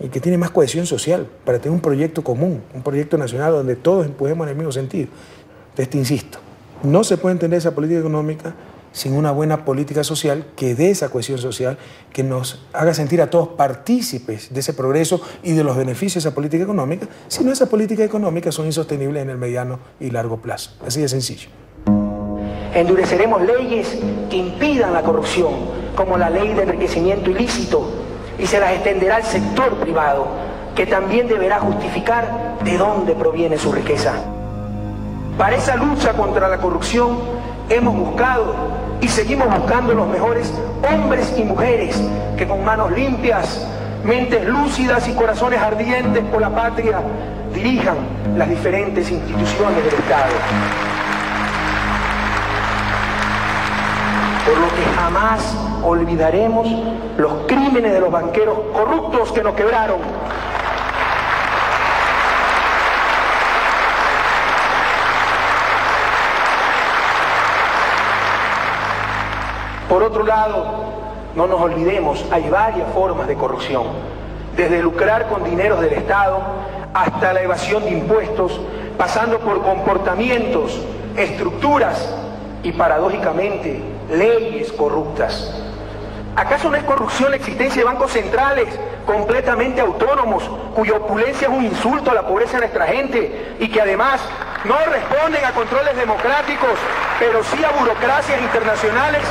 el 0.00 0.10
que 0.10 0.20
tiene 0.20 0.38
más 0.38 0.50
cohesión 0.50 0.86
social 0.86 1.28
para 1.44 1.58
tener 1.58 1.72
un 1.72 1.80
proyecto 1.80 2.24
común, 2.24 2.62
un 2.74 2.82
proyecto 2.82 3.16
nacional 3.16 3.52
donde 3.52 3.76
todos 3.76 4.06
empujemos 4.06 4.46
en 4.46 4.50
el 4.50 4.56
mismo 4.56 4.72
sentido. 4.72 5.08
Entonces 5.70 5.90
te 5.90 5.98
insisto, 5.98 6.38
no 6.82 7.04
se 7.04 7.16
puede 7.16 7.34
entender 7.34 7.58
esa 7.58 7.74
política 7.74 8.00
económica 8.00 8.54
sin 8.92 9.14
una 9.14 9.30
buena 9.30 9.64
política 9.64 10.04
social 10.04 10.46
que 10.56 10.74
dé 10.74 10.90
esa 10.90 11.08
cohesión 11.08 11.38
social, 11.38 11.78
que 12.12 12.22
nos 12.22 12.66
haga 12.72 12.94
sentir 12.94 13.22
a 13.22 13.30
todos 13.30 13.48
partícipes 13.48 14.52
de 14.52 14.60
ese 14.60 14.72
progreso 14.72 15.20
y 15.42 15.52
de 15.52 15.64
los 15.64 15.76
beneficios 15.76 16.22
de 16.22 16.28
esa 16.28 16.34
política 16.34 16.64
económica, 16.64 17.06
si 17.28 17.44
no 17.44 17.52
esas 17.52 17.68
políticas 17.68 18.06
económicas 18.06 18.54
son 18.54 18.66
insostenibles 18.66 19.22
en 19.22 19.30
el 19.30 19.38
mediano 19.38 19.78
y 20.00 20.10
largo 20.10 20.38
plazo. 20.38 20.72
Así 20.86 21.00
de 21.00 21.08
sencillo. 21.08 21.48
Endureceremos 22.74 23.42
leyes 23.42 23.98
que 24.28 24.36
impidan 24.36 24.92
la 24.92 25.02
corrupción, 25.02 25.52
como 25.96 26.16
la 26.16 26.30
ley 26.30 26.54
de 26.54 26.62
enriquecimiento 26.62 27.30
ilícito, 27.30 27.90
y 28.38 28.46
se 28.46 28.60
las 28.60 28.72
extenderá 28.72 29.16
al 29.16 29.24
sector 29.24 29.74
privado, 29.76 30.28
que 30.74 30.86
también 30.86 31.26
deberá 31.28 31.58
justificar 31.60 32.58
de 32.64 32.78
dónde 32.78 33.14
proviene 33.14 33.58
su 33.58 33.72
riqueza. 33.72 34.14
Para 35.36 35.56
esa 35.56 35.76
lucha 35.76 36.12
contra 36.12 36.48
la 36.48 36.58
corrupción 36.58 37.18
hemos 37.68 37.96
buscado 37.96 38.54
y 39.00 39.08
seguimos 39.08 39.48
buscando 39.58 39.94
los 39.94 40.08
mejores 40.08 40.52
hombres 40.92 41.32
y 41.36 41.44
mujeres 41.44 42.00
que 42.36 42.46
con 42.46 42.64
manos 42.64 42.90
limpias, 42.92 43.66
mentes 44.04 44.46
lúcidas 44.46 45.08
y 45.08 45.12
corazones 45.12 45.60
ardientes 45.60 46.22
por 46.24 46.40
la 46.40 46.50
patria 46.50 47.00
dirijan 47.54 47.96
las 48.36 48.48
diferentes 48.48 49.10
instituciones 49.10 49.84
del 49.84 49.94
Estado. 49.94 50.32
Por 54.46 54.58
lo 54.58 54.68
que 54.68 54.84
jamás 54.96 55.56
olvidaremos 55.82 56.68
los 57.16 57.32
crímenes 57.46 57.92
de 57.92 58.00
los 58.00 58.10
banqueros 58.10 58.58
corruptos 58.72 59.32
que 59.32 59.42
nos 59.42 59.54
quebraron 59.54 59.98
Por 69.90 70.04
otro 70.04 70.22
lado, 70.22 70.66
no 71.34 71.48
nos 71.48 71.60
olvidemos, 71.60 72.24
hay 72.30 72.48
varias 72.48 72.88
formas 72.92 73.26
de 73.26 73.34
corrupción, 73.34 73.88
desde 74.56 74.80
lucrar 74.80 75.26
con 75.26 75.42
dineros 75.42 75.80
del 75.80 75.94
Estado 75.94 76.40
hasta 76.94 77.32
la 77.32 77.42
evasión 77.42 77.82
de 77.82 77.90
impuestos, 77.90 78.60
pasando 78.96 79.40
por 79.40 79.60
comportamientos, 79.62 80.80
estructuras 81.16 82.08
y 82.62 82.70
paradójicamente 82.70 83.82
leyes 84.12 84.70
corruptas. 84.70 85.60
¿Acaso 86.36 86.70
no 86.70 86.76
es 86.76 86.84
corrupción 86.84 87.32
la 87.32 87.36
existencia 87.38 87.82
de 87.82 87.86
bancos 87.86 88.12
centrales 88.12 88.68
completamente 89.04 89.80
autónomos, 89.80 90.48
cuya 90.76 90.98
opulencia 90.98 91.48
es 91.48 91.52
un 91.52 91.64
insulto 91.64 92.12
a 92.12 92.14
la 92.14 92.28
pobreza 92.28 92.52
de 92.52 92.60
nuestra 92.60 92.86
gente 92.86 93.56
y 93.58 93.66
que 93.66 93.80
además 93.80 94.20
no 94.66 94.76
responden 94.88 95.44
a 95.44 95.50
controles 95.50 95.96
democráticos, 95.96 96.78
pero 97.18 97.42
sí 97.42 97.64
a 97.64 97.70
burocracias 97.76 98.40
internacionales 98.40 99.22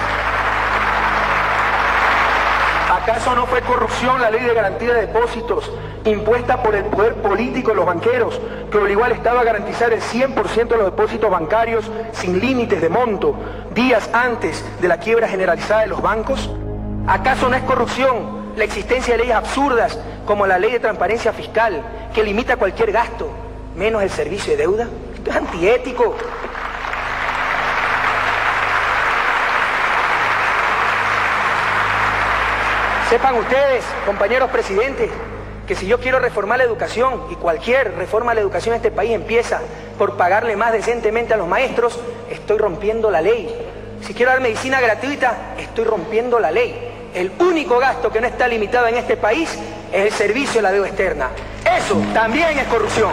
¿Acaso 3.09 3.33
no 3.33 3.47
fue 3.47 3.61
corrupción 3.61 4.21
la 4.21 4.29
ley 4.29 4.41
de 4.41 4.53
garantía 4.53 4.93
de 4.93 5.07
depósitos 5.07 5.71
impuesta 6.05 6.61
por 6.61 6.75
el 6.75 6.83
poder 6.85 7.15
político 7.15 7.71
de 7.71 7.77
los 7.77 7.85
banqueros 7.87 8.39
que 8.71 8.77
obligó 8.77 9.03
al 9.03 9.13
Estado 9.13 9.39
a 9.39 9.43
garantizar 9.43 9.91
el 9.91 9.99
100% 9.99 10.67
de 10.67 10.77
los 10.77 10.85
depósitos 10.85 11.31
bancarios 11.31 11.89
sin 12.11 12.39
límites 12.39 12.79
de 12.79 12.87
monto 12.87 13.33
días 13.73 14.11
antes 14.13 14.63
de 14.79 14.87
la 14.87 14.99
quiebra 14.99 15.27
generalizada 15.27 15.81
de 15.81 15.87
los 15.87 16.03
bancos? 16.03 16.51
¿Acaso 17.07 17.49
no 17.49 17.55
es 17.55 17.63
corrupción 17.63 18.53
la 18.55 18.65
existencia 18.65 19.15
de 19.15 19.23
leyes 19.23 19.35
absurdas 19.35 19.97
como 20.27 20.45
la 20.45 20.59
ley 20.59 20.73
de 20.73 20.79
transparencia 20.79 21.33
fiscal 21.33 21.81
que 22.13 22.23
limita 22.23 22.57
cualquier 22.57 22.91
gasto, 22.91 23.27
menos 23.75 24.03
el 24.03 24.11
servicio 24.11 24.51
de 24.51 24.57
deuda? 24.57 24.87
Esto 25.15 25.31
es 25.31 25.35
antiético. 25.35 26.15
Sepan 33.09 33.33
ustedes, 33.37 33.83
compañeros 34.05 34.51
presidentes, 34.51 35.09
que 35.67 35.73
si 35.73 35.87
yo 35.87 35.99
quiero 35.99 36.19
reformar 36.19 36.59
la 36.59 36.65
educación, 36.65 37.23
y 37.31 37.35
cualquier 37.35 37.95
reforma 37.95 38.33
a 38.33 38.35
la 38.35 38.41
educación 38.41 38.75
en 38.75 38.77
este 38.77 38.91
país 38.91 39.13
empieza 39.13 39.61
por 39.97 40.15
pagarle 40.15 40.55
más 40.55 40.73
decentemente 40.73 41.33
a 41.33 41.37
los 41.37 41.47
maestros, 41.47 41.99
estoy 42.29 42.59
rompiendo 42.59 43.09
la 43.09 43.21
ley. 43.21 43.49
Si 44.05 44.13
quiero 44.13 44.31
dar 44.31 44.41
medicina 44.41 44.79
gratuita, 44.79 45.55
estoy 45.57 45.85
rompiendo 45.85 46.39
la 46.39 46.51
ley. 46.51 47.09
El 47.15 47.31
único 47.39 47.79
gasto 47.79 48.11
que 48.11 48.21
no 48.21 48.27
está 48.27 48.47
limitado 48.47 48.85
en 48.85 48.97
este 48.97 49.17
país 49.17 49.57
es 49.91 50.05
el 50.05 50.11
servicio 50.11 50.59
de 50.59 50.61
la 50.61 50.71
deuda 50.71 50.89
externa. 50.89 51.29
Eso 51.65 51.99
también 52.13 52.59
es 52.59 52.67
corrupción. 52.67 53.09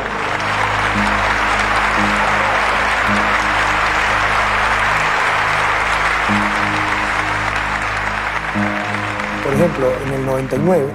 Ejemplo, 9.56 9.86
en 10.06 10.12
el 10.12 10.26
99, 10.26 10.88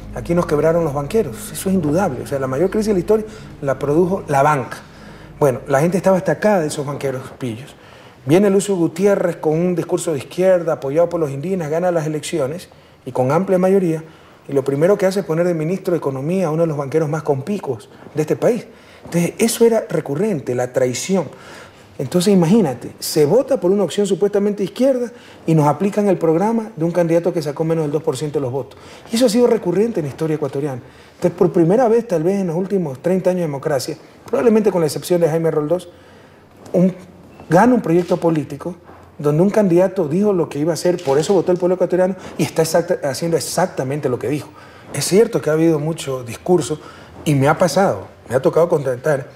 aquí 0.14 0.34
nos 0.34 0.46
quebraron 0.46 0.84
los 0.84 0.94
banqueros. 0.94 1.50
Eso 1.52 1.68
es 1.68 1.74
indudable. 1.74 2.22
O 2.22 2.26
sea, 2.26 2.38
la 2.38 2.46
mayor 2.46 2.70
crisis 2.70 2.88
de 2.88 2.92
la 2.94 2.98
historia 3.00 3.26
la 3.60 3.78
produjo 3.78 4.22
la 4.28 4.42
banca. 4.42 4.78
Bueno, 5.40 5.60
la 5.66 5.80
gente 5.80 5.96
estaba 5.96 6.18
acá 6.18 6.60
de 6.60 6.68
esos 6.68 6.86
banqueros 6.86 7.22
pillos. 7.38 7.74
Viene 8.24 8.50
Lucio 8.50 8.76
Gutiérrez 8.76 9.36
con 9.36 9.58
un 9.58 9.74
discurso 9.74 10.12
de 10.12 10.18
izquierda 10.18 10.74
apoyado 10.74 11.08
por 11.08 11.20
los 11.20 11.30
indígenas, 11.30 11.70
gana 11.70 11.90
las 11.90 12.06
elecciones 12.06 12.68
y 13.04 13.12
con 13.12 13.32
amplia 13.32 13.58
mayoría. 13.58 14.04
Y 14.48 14.52
lo 14.52 14.64
primero 14.64 14.96
que 14.96 15.06
hace 15.06 15.20
es 15.20 15.26
poner 15.26 15.46
de 15.46 15.54
ministro 15.54 15.92
de 15.92 15.98
Economía 15.98 16.46
a 16.46 16.50
uno 16.50 16.62
de 16.62 16.68
los 16.68 16.76
banqueros 16.76 17.08
más 17.08 17.22
compicos 17.22 17.90
de 18.14 18.22
este 18.22 18.36
país. 18.36 18.66
Entonces, 19.04 19.34
eso 19.38 19.64
era 19.64 19.84
recurrente, 19.88 20.54
la 20.54 20.72
traición. 20.72 21.28
Entonces 21.96 22.34
imagínate, 22.34 22.92
se 22.98 23.24
vota 23.24 23.60
por 23.60 23.70
una 23.70 23.84
opción 23.84 24.06
supuestamente 24.06 24.64
izquierda 24.64 25.12
y 25.46 25.54
nos 25.54 25.66
aplican 25.66 26.08
el 26.08 26.18
programa 26.18 26.72
de 26.74 26.84
un 26.84 26.90
candidato 26.90 27.32
que 27.32 27.40
sacó 27.40 27.62
menos 27.62 27.90
del 27.90 28.02
2% 28.02 28.32
de 28.32 28.40
los 28.40 28.50
votos. 28.50 28.78
Y 29.12 29.16
eso 29.16 29.26
ha 29.26 29.28
sido 29.28 29.46
recurrente 29.46 30.00
en 30.00 30.06
la 30.06 30.10
historia 30.10 30.34
ecuatoriana. 30.34 30.82
Entonces, 31.14 31.38
por 31.38 31.52
primera 31.52 31.88
vez, 31.88 32.08
tal 32.08 32.24
vez 32.24 32.40
en 32.40 32.48
los 32.48 32.56
últimos 32.56 33.00
30 33.00 33.30
años 33.30 33.40
de 33.40 33.46
democracia, 33.46 33.96
probablemente 34.26 34.72
con 34.72 34.80
la 34.80 34.88
excepción 34.88 35.20
de 35.20 35.28
Jaime 35.28 35.52
Roldós, 35.52 35.88
un, 36.72 36.92
gana 37.48 37.74
un 37.74 37.80
proyecto 37.80 38.16
político 38.16 38.74
donde 39.16 39.42
un 39.42 39.50
candidato 39.50 40.08
dijo 40.08 40.32
lo 40.32 40.48
que 40.48 40.58
iba 40.58 40.72
a 40.72 40.74
hacer, 40.74 41.00
por 41.04 41.18
eso 41.18 41.32
votó 41.32 41.52
el 41.52 41.58
pueblo 41.58 41.76
ecuatoriano 41.76 42.16
y 42.36 42.42
está 42.42 42.62
haciendo 43.04 43.36
exactamente 43.36 44.08
lo 44.08 44.18
que 44.18 44.28
dijo. 44.28 44.48
Es 44.92 45.04
cierto 45.04 45.40
que 45.40 45.50
ha 45.50 45.52
habido 45.52 45.78
mucho 45.78 46.24
discurso 46.24 46.80
y 47.24 47.36
me 47.36 47.46
ha 47.46 47.56
pasado, 47.56 48.08
me 48.28 48.34
ha 48.34 48.42
tocado 48.42 48.68
contactar 48.68 49.28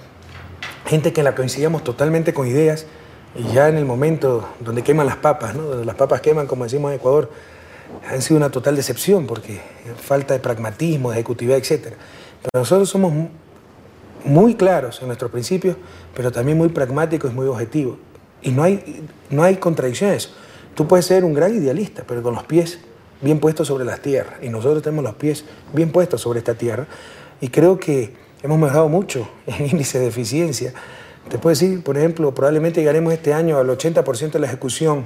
gente 0.89 1.13
que 1.13 1.21
la 1.21 1.35
coincidíamos 1.35 1.83
totalmente 1.83 2.33
con 2.33 2.47
ideas 2.47 2.87
y 3.35 3.53
ya 3.53 3.69
en 3.69 3.77
el 3.77 3.85
momento 3.85 4.49
donde 4.59 4.81
queman 4.81 5.05
las 5.05 5.17
papas, 5.17 5.53
¿no? 5.53 5.63
donde 5.63 5.85
las 5.85 5.95
papas 5.95 6.19
queman, 6.19 6.47
como 6.47 6.63
decimos 6.63 6.91
en 6.91 6.97
Ecuador, 6.97 7.29
han 8.09 8.21
sido 8.23 8.37
una 8.37 8.49
total 8.49 8.75
decepción 8.75 9.27
porque 9.27 9.61
falta 10.01 10.33
de 10.33 10.39
pragmatismo, 10.39 11.11
de 11.11 11.17
ejecutividad, 11.17 11.57
etc. 11.59 11.93
Pero 12.41 12.61
nosotros 12.61 12.89
somos 12.89 13.13
muy 14.25 14.55
claros 14.55 14.99
en 15.01 15.07
nuestros 15.07 15.29
principios, 15.29 15.77
pero 16.15 16.31
también 16.31 16.57
muy 16.57 16.69
pragmáticos 16.69 17.31
y 17.31 17.35
muy 17.35 17.47
objetivos. 17.47 17.97
Y 18.41 18.49
no 18.49 18.63
hay, 18.63 19.05
no 19.29 19.43
hay 19.43 19.57
contradicción 19.57 20.11
eso. 20.11 20.31
Tú 20.73 20.87
puedes 20.87 21.05
ser 21.05 21.23
un 21.23 21.33
gran 21.33 21.55
idealista, 21.55 22.03
pero 22.07 22.23
con 22.23 22.33
los 22.33 22.43
pies 22.45 22.79
bien 23.21 23.39
puestos 23.39 23.67
sobre 23.67 23.85
las 23.85 24.01
tierras. 24.01 24.35
Y 24.41 24.49
nosotros 24.49 24.81
tenemos 24.81 25.03
los 25.03 25.15
pies 25.15 25.45
bien 25.73 25.91
puestos 25.91 26.21
sobre 26.21 26.39
esta 26.39 26.55
tierra. 26.55 26.87
Y 27.41 27.49
creo 27.49 27.79
que 27.79 28.13
Hemos 28.41 28.57
mejorado 28.57 28.87
mucho 28.87 29.29
en 29.47 29.67
índice 29.67 29.99
de 29.99 30.07
eficiencia. 30.07 30.73
Te 31.29 31.37
puedo 31.37 31.51
decir, 31.51 31.83
por 31.83 31.97
ejemplo, 31.97 32.33
probablemente 32.33 32.79
llegaremos 32.79 33.13
este 33.13 33.33
año 33.33 33.57
al 33.57 33.67
80% 33.67 34.31
de 34.31 34.39
la 34.39 34.47
ejecución 34.47 35.05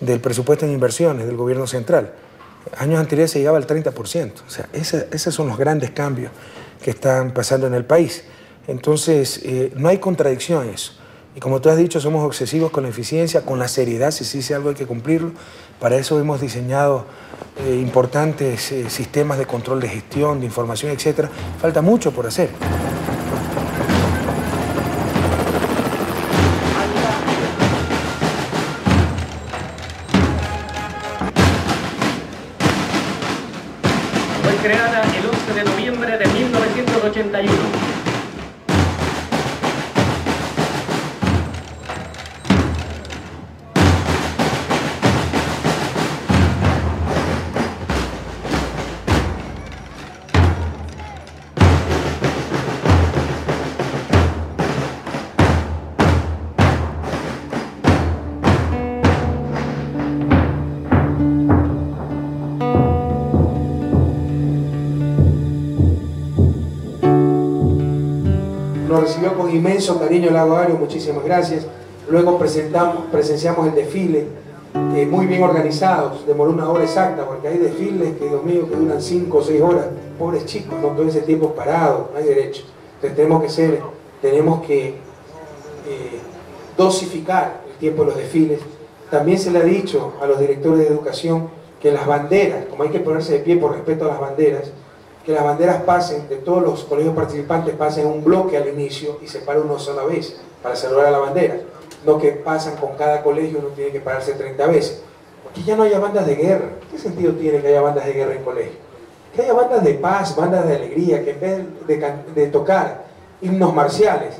del 0.00 0.20
presupuesto 0.20 0.64
en 0.64 0.72
inversiones 0.72 1.26
del 1.26 1.36
gobierno 1.36 1.66
central. 1.66 2.12
Años 2.76 2.98
anteriores 2.98 3.30
se 3.30 3.38
llegaba 3.38 3.58
al 3.58 3.66
30%. 3.66 4.32
O 4.46 4.50
sea, 4.50 4.68
esos 4.72 5.34
son 5.34 5.48
los 5.48 5.58
grandes 5.58 5.90
cambios 5.90 6.32
que 6.82 6.90
están 6.90 7.32
pasando 7.32 7.66
en 7.66 7.74
el 7.74 7.84
país. 7.84 8.24
Entonces, 8.66 9.40
eh, 9.44 9.72
no 9.76 9.88
hay 9.88 9.98
contradicción 9.98 10.66
en 10.66 10.74
eso. 10.74 10.99
Como 11.40 11.62
tú 11.62 11.70
has 11.70 11.78
dicho, 11.78 12.00
somos 12.00 12.22
obsesivos 12.22 12.70
con 12.70 12.82
la 12.82 12.90
eficiencia, 12.90 13.46
con 13.46 13.58
la 13.58 13.66
seriedad, 13.66 14.10
si 14.10 14.24
se 14.24 14.36
dice 14.36 14.54
algo 14.54 14.68
hay 14.68 14.74
que 14.74 14.86
cumplirlo. 14.86 15.32
Para 15.80 15.96
eso 15.96 16.20
hemos 16.20 16.38
diseñado 16.38 17.06
eh, 17.66 17.76
importantes 17.80 18.70
eh, 18.72 18.90
sistemas 18.90 19.38
de 19.38 19.46
control 19.46 19.80
de 19.80 19.88
gestión, 19.88 20.40
de 20.40 20.46
información, 20.46 20.92
etc. 20.92 21.28
Falta 21.58 21.80
mucho 21.80 22.12
por 22.12 22.26
hacer. 22.26 22.50
Cariño 69.88 70.28
el 70.28 70.34
Lago 70.34 70.56
Ario, 70.56 70.76
muchísimas 70.76 71.24
gracias. 71.24 71.66
Luego 72.08 72.38
presentamos, 72.38 73.04
presenciamos 73.10 73.66
el 73.68 73.74
desfile, 73.74 74.26
muy 74.74 75.26
bien 75.26 75.42
organizados, 75.42 76.26
demoró 76.26 76.50
una 76.50 76.68
hora 76.68 76.84
exacta, 76.84 77.26
porque 77.26 77.48
hay 77.48 77.58
desfiles 77.58 78.16
que, 78.18 78.28
Dios 78.28 78.44
mío, 78.44 78.68
que 78.68 78.76
duran 78.76 79.00
5 79.00 79.38
o 79.38 79.42
6 79.42 79.62
horas. 79.62 79.86
Pobres 80.18 80.44
chicos, 80.46 80.78
no 80.80 80.88
todo 80.88 81.08
ese 81.08 81.22
tiempo 81.22 81.54
parado, 81.54 82.10
no 82.12 82.18
hay 82.18 82.24
derecho. 82.24 82.64
Entonces 82.96 83.16
tenemos 83.16 83.42
que 83.42 83.48
ser, 83.48 83.80
tenemos 84.20 84.66
que 84.66 84.88
eh, 84.88 86.18
dosificar 86.76 87.62
el 87.70 87.76
tiempo 87.78 88.02
de 88.02 88.08
los 88.08 88.16
desfiles. 88.18 88.60
También 89.10 89.38
se 89.38 89.50
le 89.50 89.58
ha 89.58 89.64
dicho 89.64 90.14
a 90.20 90.26
los 90.26 90.38
directores 90.38 90.80
de 90.80 90.88
educación 90.88 91.48
que 91.80 91.90
las 91.90 92.06
banderas, 92.06 92.66
como 92.66 92.82
hay 92.82 92.90
que 92.90 93.00
ponerse 93.00 93.32
de 93.32 93.38
pie 93.40 93.56
por 93.56 93.72
respeto 93.72 94.04
a 94.04 94.08
las 94.08 94.20
banderas, 94.20 94.70
que 95.30 95.36
las 95.36 95.44
banderas 95.44 95.82
pasen, 95.82 96.28
de 96.28 96.36
todos 96.36 96.60
los 96.60 96.82
colegios 96.84 97.14
participantes 97.14 97.74
pasen 97.76 98.06
un 98.06 98.24
bloque 98.24 98.56
al 98.56 98.68
inicio 98.68 99.18
y 99.22 99.28
se 99.28 99.38
para 99.38 99.60
una 99.60 99.78
sola 99.78 100.02
vez 100.02 100.36
para 100.60 100.74
saludar 100.74 101.06
a 101.06 101.10
la 101.12 101.18
bandera. 101.18 101.60
No 102.04 102.18
que 102.18 102.32
pasan 102.32 102.76
con 102.76 102.96
cada 102.96 103.22
colegio, 103.22 103.60
uno 103.60 103.68
tiene 103.68 103.92
que 103.92 104.00
pararse 104.00 104.32
30 104.32 104.66
veces. 104.66 105.02
Porque 105.44 105.62
ya 105.62 105.76
no 105.76 105.84
haya 105.84 106.00
bandas 106.00 106.26
de 106.26 106.34
guerra. 106.34 106.70
¿Qué 106.90 106.98
sentido 106.98 107.32
tiene 107.34 107.60
que 107.60 107.68
haya 107.68 107.80
bandas 107.80 108.06
de 108.06 108.12
guerra 108.12 108.34
en 108.34 108.42
colegio? 108.42 108.72
Que 109.34 109.42
haya 109.42 109.52
bandas 109.52 109.84
de 109.84 109.94
paz, 109.94 110.34
bandas 110.34 110.66
de 110.66 110.74
alegría, 110.74 111.24
que 111.24 111.30
en 111.30 111.40
vez 111.40 111.86
de, 111.86 112.14
de 112.34 112.46
tocar 112.48 113.04
himnos 113.40 113.72
marciales, 113.72 114.34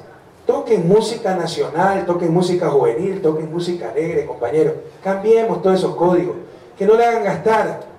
toquen 0.44 0.88
música 0.88 1.36
nacional, 1.36 2.04
toquen 2.04 2.34
música 2.34 2.68
juvenil, 2.68 3.22
toquen 3.22 3.52
música 3.52 3.90
alegre, 3.90 4.26
compañeros. 4.26 4.74
Cambiemos 5.04 5.62
todos 5.62 5.78
esos 5.78 5.94
códigos. 5.94 6.36
Que 6.76 6.84
no 6.84 6.96
le 6.96 7.04
hagan 7.04 7.22
gastar 7.22 7.89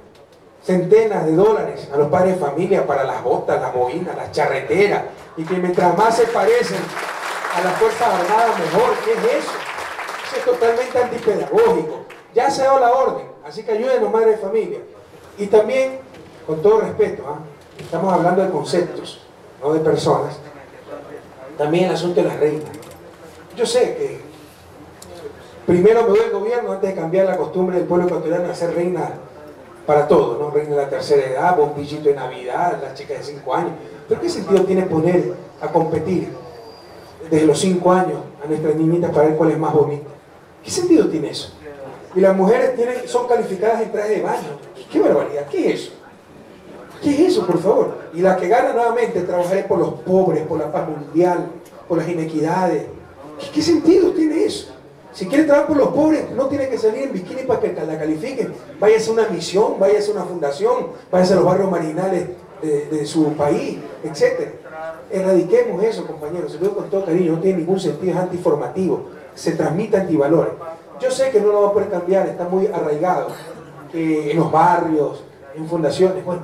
centenas 0.63 1.25
de 1.25 1.35
dólares 1.35 1.87
a 1.93 1.97
los 1.97 2.09
padres 2.09 2.35
de 2.35 2.45
familia 2.45 2.85
para 2.85 3.03
las 3.03 3.23
botas, 3.23 3.59
las 3.59 3.73
boinas, 3.73 4.15
las 4.15 4.31
charreteras, 4.31 5.03
y 5.37 5.43
que 5.43 5.55
mientras 5.55 5.97
más 5.97 6.15
se 6.15 6.27
parecen 6.27 6.79
a 7.55 7.61
las 7.61 7.73
Fuerzas 7.77 8.07
Armadas, 8.07 8.59
mejor. 8.59 8.93
¿Qué 9.03 9.11
es 9.11 9.43
eso? 9.43 9.51
Eso 10.27 10.35
es 10.37 10.45
totalmente 10.45 10.97
antipedagógico. 10.97 12.05
Ya 12.33 12.49
se 12.49 12.63
dado 12.63 12.79
la 12.79 12.91
orden, 12.91 13.27
así 13.45 13.63
que 13.63 13.71
ayúdenos, 13.71 14.11
madres 14.11 14.37
de 14.37 14.47
familia. 14.47 14.79
Y 15.37 15.47
también, 15.47 15.99
con 16.45 16.61
todo 16.61 16.81
respeto, 16.81 17.23
¿ah? 17.27 17.39
estamos 17.77 18.13
hablando 18.13 18.43
de 18.43 18.49
conceptos, 18.49 19.21
no 19.61 19.73
de 19.73 19.79
personas. 19.79 20.37
También 21.57 21.85
el 21.85 21.93
asunto 21.93 22.21
de 22.21 22.27
las 22.27 22.39
reinas. 22.39 22.69
Yo 23.55 23.65
sé 23.65 23.95
que 23.95 24.21
primero 25.65 26.03
me 26.03 26.09
doy 26.09 26.19
el 26.25 26.31
gobierno 26.31 26.71
antes 26.71 26.89
de 26.89 26.95
cambiar 26.95 27.25
la 27.25 27.37
costumbre 27.37 27.77
del 27.77 27.85
pueblo 27.85 28.07
ecuatoriano 28.07 28.45
de 28.45 28.51
hacer 28.51 28.73
reina 28.73 29.11
para 29.91 30.07
todo, 30.07 30.37
¿no? 30.39 30.51
Reina 30.51 30.69
de 30.69 30.83
la 30.83 30.89
tercera 30.89 31.21
edad, 31.21 31.57
bombillito 31.57 32.07
de 32.07 32.15
Navidad, 32.15 32.79
las 32.81 32.93
chicas 32.93 33.17
de 33.17 33.23
5 33.25 33.53
años. 33.53 33.73
¿Pero 34.07 34.21
qué 34.21 34.29
sentido 34.29 34.63
tiene 34.63 34.83
poner 34.83 35.33
a 35.59 35.67
competir 35.67 36.29
desde 37.29 37.45
los 37.45 37.59
5 37.59 37.91
años 37.91 38.19
a 38.41 38.47
nuestras 38.47 38.73
niñitas 38.75 39.11
para 39.11 39.27
ver 39.27 39.35
cuál 39.35 39.51
es 39.51 39.57
más 39.57 39.73
bonita? 39.73 40.07
¿Qué 40.63 40.71
sentido 40.71 41.09
tiene 41.09 41.31
eso? 41.31 41.51
Y 42.15 42.21
las 42.21 42.33
mujeres 42.37 42.73
tienen, 42.73 43.05
son 43.05 43.27
calificadas 43.27 43.81
en 43.81 43.91
traje 43.91 44.11
de 44.11 44.21
baño. 44.21 44.59
¿Qué 44.89 44.97
barbaridad? 45.01 45.47
¿Qué 45.51 45.73
es 45.73 45.81
eso? 45.81 45.91
¿Qué 47.03 47.09
es 47.09 47.19
eso, 47.31 47.45
por 47.45 47.59
favor? 47.59 47.97
Y 48.13 48.21
la 48.21 48.37
que 48.37 48.47
gana 48.47 48.71
nuevamente 48.71 49.19
trabajaré 49.23 49.63
por 49.63 49.77
los 49.77 49.93
pobres, 49.95 50.47
por 50.47 50.57
la 50.57 50.71
paz 50.71 50.87
mundial, 50.87 51.49
por 51.89 51.97
las 51.97 52.07
inequidades. 52.07 52.85
¿Qué, 53.41 53.49
qué 53.55 53.61
sentido 53.61 54.11
tiene 54.11 54.45
eso? 54.45 54.71
Si 55.13 55.27
quiere 55.27 55.43
trabajar 55.43 55.67
por 55.67 55.77
los 55.77 55.89
pobres, 55.89 56.31
no 56.31 56.47
tiene 56.47 56.69
que 56.69 56.77
salir 56.77 57.03
en 57.03 57.13
bikini 57.13 57.43
para 57.43 57.59
que 57.59 57.73
la 57.73 57.99
califiquen. 57.99 58.53
Váyase 58.79 59.09
a 59.09 59.13
una 59.13 59.27
misión, 59.27 59.79
váyase 59.79 60.11
a 60.11 60.13
una 60.15 60.23
fundación, 60.23 60.87
váyase 61.11 61.33
a 61.33 61.35
los 61.37 61.45
barrios 61.45 61.69
marinales 61.69 62.27
de, 62.61 63.05
su 63.05 63.33
país, 63.33 63.79
etc. 64.03 64.51
Erradiquemos 65.09 65.83
eso, 65.83 66.05
compañeros. 66.05 66.51
Se 66.51 66.57
lo 66.59 66.63
digo 66.63 66.75
con 66.77 66.89
todo 66.89 67.05
cariño, 67.05 67.33
no 67.33 67.39
tiene 67.39 67.59
ningún 67.59 67.79
sentido, 67.79 68.13
es 68.13 68.19
antiformativo. 68.19 69.09
Se 69.35 69.53
transmite 69.53 69.97
antivalores. 69.97 70.53
Yo 70.99 71.11
sé 71.11 71.31
que 71.31 71.41
no 71.41 71.47
lo 71.47 71.63
va 71.63 71.69
a 71.69 71.73
poder 71.73 71.89
cambiar, 71.89 72.27
está 72.27 72.47
muy 72.47 72.67
arraigado. 72.67 73.29
en 73.93 74.37
los 74.37 74.49
barrios, 74.51 75.23
en 75.55 75.67
fundaciones, 75.67 76.23
bueno, 76.23 76.43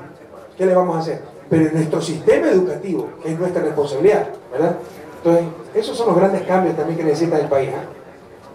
¿qué 0.58 0.65
le 0.65 0.75
vamos 0.75 0.97
a 0.97 0.99
hacer? 0.99 1.21
Pero 1.49 1.67
en 1.67 1.75
nuestro 1.75 2.01
sistema 2.01 2.49
educativo, 2.49 3.08
que 3.23 3.32
es 3.32 3.39
nuestra 3.39 3.62
responsabilidad, 3.62 4.27
¿verdad? 4.51 4.75
Entonces, 5.17 5.45
esos 5.73 5.95
son 5.95 6.08
los 6.08 6.17
grandes 6.17 6.41
cambios 6.41 6.75
también 6.75 6.97
que 6.97 7.06
necesita 7.06 7.39
el 7.39 7.47
país. 7.47 7.69
¿ah? 7.73 7.96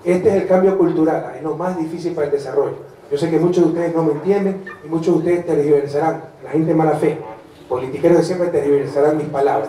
Este 0.04 0.28
es 0.28 0.34
el 0.34 0.48
cambio 0.48 0.76
cultural, 0.76 1.32
es 1.36 1.42
lo 1.42 1.56
más 1.56 1.78
difícil 1.78 2.12
para 2.12 2.26
el 2.26 2.32
desarrollo. 2.32 2.74
Yo 3.10 3.18
sé 3.18 3.30
que 3.30 3.38
muchos 3.38 3.64
de 3.64 3.70
ustedes 3.70 3.94
no 3.94 4.02
me 4.02 4.12
entienden 4.12 4.64
y 4.84 4.88
muchos 4.88 5.14
de 5.14 5.18
ustedes 5.18 5.46
tergiversarán, 5.46 6.24
la 6.42 6.50
gente 6.50 6.68
de 6.68 6.74
mala 6.74 6.92
fe, 6.92 7.18
politiqueros 7.68 8.18
de 8.18 8.24
siempre 8.24 8.48
tergiversarán 8.48 9.16
mis 9.16 9.28
palabras. 9.28 9.68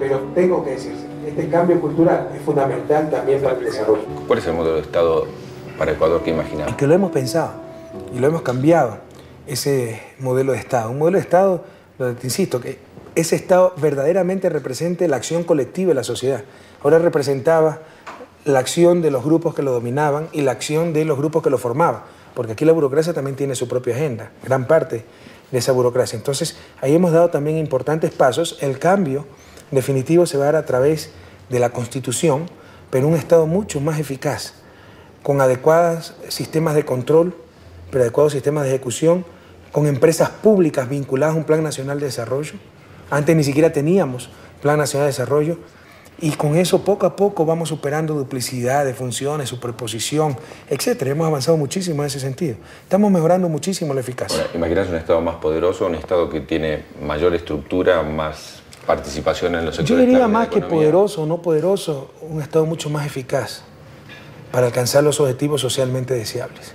Pero 0.00 0.20
tengo 0.34 0.64
que 0.64 0.70
decirse, 0.70 1.04
este 1.26 1.48
cambio 1.48 1.80
cultural 1.80 2.30
es 2.34 2.40
fundamental 2.42 3.10
también 3.10 3.42
para 3.42 3.58
el 3.58 3.64
desarrollo. 3.64 4.02
¿Cuál 4.26 4.38
es 4.38 4.46
el 4.46 4.54
modelo 4.54 4.76
de 4.76 4.82
Estado 4.82 5.26
para 5.76 5.92
Ecuador 5.92 6.22
que 6.22 6.30
imaginamos? 6.30 6.72
Y 6.72 6.76
que 6.76 6.86
lo 6.86 6.94
hemos 6.94 7.10
pensado 7.10 7.52
y 8.14 8.20
lo 8.20 8.28
hemos 8.28 8.42
cambiado, 8.42 8.98
ese 9.46 10.00
modelo 10.18 10.52
de 10.52 10.58
Estado. 10.58 10.90
Un 10.90 10.98
modelo 10.98 11.18
de 11.18 11.22
Estado 11.22 11.64
te 11.98 12.26
insisto, 12.26 12.60
que 12.60 12.78
ese 13.16 13.34
Estado 13.34 13.74
verdaderamente 13.76 14.48
represente 14.48 15.08
la 15.08 15.16
acción 15.16 15.42
colectiva 15.42 15.88
de 15.88 15.94
la 15.96 16.04
sociedad. 16.04 16.44
Ahora 16.84 17.00
representaba 17.00 17.80
la 18.48 18.60
acción 18.60 19.02
de 19.02 19.10
los 19.10 19.24
grupos 19.24 19.54
que 19.54 19.62
lo 19.62 19.72
dominaban 19.72 20.28
y 20.32 20.40
la 20.40 20.52
acción 20.52 20.94
de 20.94 21.04
los 21.04 21.18
grupos 21.18 21.42
que 21.42 21.50
lo 21.50 21.58
formaban, 21.58 22.00
porque 22.34 22.52
aquí 22.52 22.64
la 22.64 22.72
burocracia 22.72 23.12
también 23.12 23.36
tiene 23.36 23.54
su 23.54 23.68
propia 23.68 23.94
agenda, 23.94 24.30
gran 24.42 24.66
parte 24.66 25.04
de 25.50 25.58
esa 25.58 25.72
burocracia. 25.72 26.16
Entonces, 26.16 26.56
ahí 26.80 26.94
hemos 26.94 27.12
dado 27.12 27.28
también 27.28 27.58
importantes 27.58 28.10
pasos. 28.10 28.56
El 28.62 28.78
cambio 28.78 29.26
definitivo 29.70 30.24
se 30.24 30.38
va 30.38 30.44
a 30.44 30.52
dar 30.52 30.56
a 30.56 30.64
través 30.64 31.10
de 31.50 31.58
la 31.58 31.70
Constitución, 31.70 32.46
pero 32.88 33.06
un 33.06 33.16
Estado 33.16 33.46
mucho 33.46 33.82
más 33.82 34.00
eficaz, 34.00 34.54
con 35.22 35.42
adecuados 35.42 36.14
sistemas 36.28 36.74
de 36.74 36.86
control, 36.86 37.34
pero 37.90 38.04
adecuados 38.04 38.32
sistemas 38.32 38.64
de 38.64 38.70
ejecución, 38.70 39.26
con 39.72 39.86
empresas 39.86 40.30
públicas 40.30 40.88
vinculadas 40.88 41.34
a 41.34 41.38
un 41.38 41.44
Plan 41.44 41.62
Nacional 41.62 42.00
de 42.00 42.06
Desarrollo. 42.06 42.54
Antes 43.10 43.36
ni 43.36 43.44
siquiera 43.44 43.74
teníamos 43.74 44.30
Plan 44.62 44.78
Nacional 44.78 45.04
de 45.04 45.12
Desarrollo. 45.12 45.58
Y 46.20 46.32
con 46.32 46.56
eso 46.56 46.82
poco 46.82 47.06
a 47.06 47.14
poco 47.14 47.46
vamos 47.46 47.68
superando 47.68 48.14
duplicidad 48.14 48.84
de 48.84 48.92
funciones, 48.92 49.48
superposición, 49.48 50.36
etc. 50.68 51.02
Hemos 51.02 51.28
avanzado 51.28 51.56
muchísimo 51.56 52.02
en 52.02 52.08
ese 52.08 52.18
sentido. 52.18 52.56
Estamos 52.82 53.10
mejorando 53.12 53.48
muchísimo 53.48 53.94
la 53.94 54.00
eficacia. 54.00 54.38
Ahora, 54.38 54.50
¿Imaginas 54.54 54.88
un 54.88 54.96
Estado 54.96 55.20
más 55.20 55.36
poderoso, 55.36 55.86
un 55.86 55.94
Estado 55.94 56.28
que 56.28 56.40
tiene 56.40 56.82
mayor 57.00 57.34
estructura, 57.34 58.02
más 58.02 58.62
participación 58.84 59.54
en 59.54 59.66
los 59.66 59.76
sectores 59.76 60.00
Yo 60.00 60.10
diría 60.10 60.26
más 60.26 60.48
que 60.48 60.60
poderoso 60.60 61.22
o 61.22 61.26
no 61.26 61.40
poderoso, 61.40 62.10
un 62.22 62.42
Estado 62.42 62.66
mucho 62.66 62.90
más 62.90 63.06
eficaz 63.06 63.62
para 64.50 64.66
alcanzar 64.66 65.04
los 65.04 65.20
objetivos 65.20 65.60
socialmente 65.60 66.14
deseables. 66.14 66.72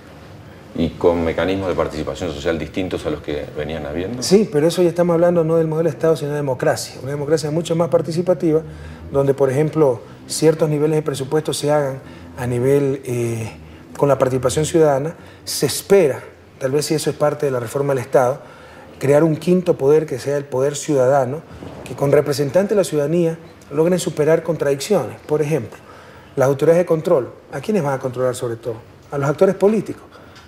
¿Y 0.76 0.90
con 0.90 1.24
mecanismos 1.24 1.68
de 1.68 1.74
participación 1.74 2.32
social 2.32 2.58
distintos 2.58 3.06
a 3.06 3.10
los 3.10 3.20
que 3.20 3.46
venían 3.56 3.86
habiendo? 3.86 4.22
Sí, 4.22 4.48
pero 4.50 4.66
eso 4.66 4.82
ya 4.82 4.88
estamos 4.88 5.14
hablando 5.14 5.44
no 5.44 5.56
del 5.56 5.68
modelo 5.68 5.88
de 5.88 5.94
Estado, 5.94 6.16
sino 6.16 6.30
de 6.30 6.36
democracia. 6.36 6.96
Una 7.00 7.12
democracia 7.12 7.50
mucho 7.52 7.76
más 7.76 7.88
participativa, 7.90 8.62
donde, 9.12 9.34
por 9.34 9.50
ejemplo, 9.50 10.00
ciertos 10.26 10.68
niveles 10.68 10.96
de 10.96 11.02
presupuesto 11.02 11.52
se 11.52 11.70
hagan 11.70 12.00
a 12.36 12.46
nivel 12.48 13.02
eh, 13.04 13.52
con 13.96 14.08
la 14.08 14.18
participación 14.18 14.64
ciudadana. 14.64 15.14
Se 15.44 15.66
espera, 15.66 16.24
tal 16.58 16.72
vez 16.72 16.86
si 16.86 16.94
eso 16.94 17.08
es 17.08 17.14
parte 17.14 17.46
de 17.46 17.52
la 17.52 17.60
reforma 17.60 17.94
del 17.94 18.02
Estado, 18.02 18.40
crear 18.98 19.22
un 19.22 19.36
quinto 19.36 19.78
poder 19.78 20.06
que 20.06 20.18
sea 20.18 20.36
el 20.36 20.44
poder 20.44 20.74
ciudadano, 20.74 21.42
que 21.84 21.94
con 21.94 22.10
representantes 22.10 22.70
de 22.70 22.76
la 22.76 22.84
ciudadanía 22.84 23.38
logren 23.70 24.00
superar 24.00 24.42
contradicciones. 24.42 25.20
Por 25.20 25.40
ejemplo, 25.40 25.78
las 26.34 26.48
autoridades 26.48 26.82
de 26.82 26.86
control, 26.86 27.32
¿a 27.52 27.60
quiénes 27.60 27.84
van 27.84 27.94
a 27.94 27.98
controlar 28.00 28.34
sobre 28.34 28.56
todo? 28.56 28.76
A 29.12 29.18
los 29.18 29.28
actores 29.28 29.54
políticos. 29.54 30.02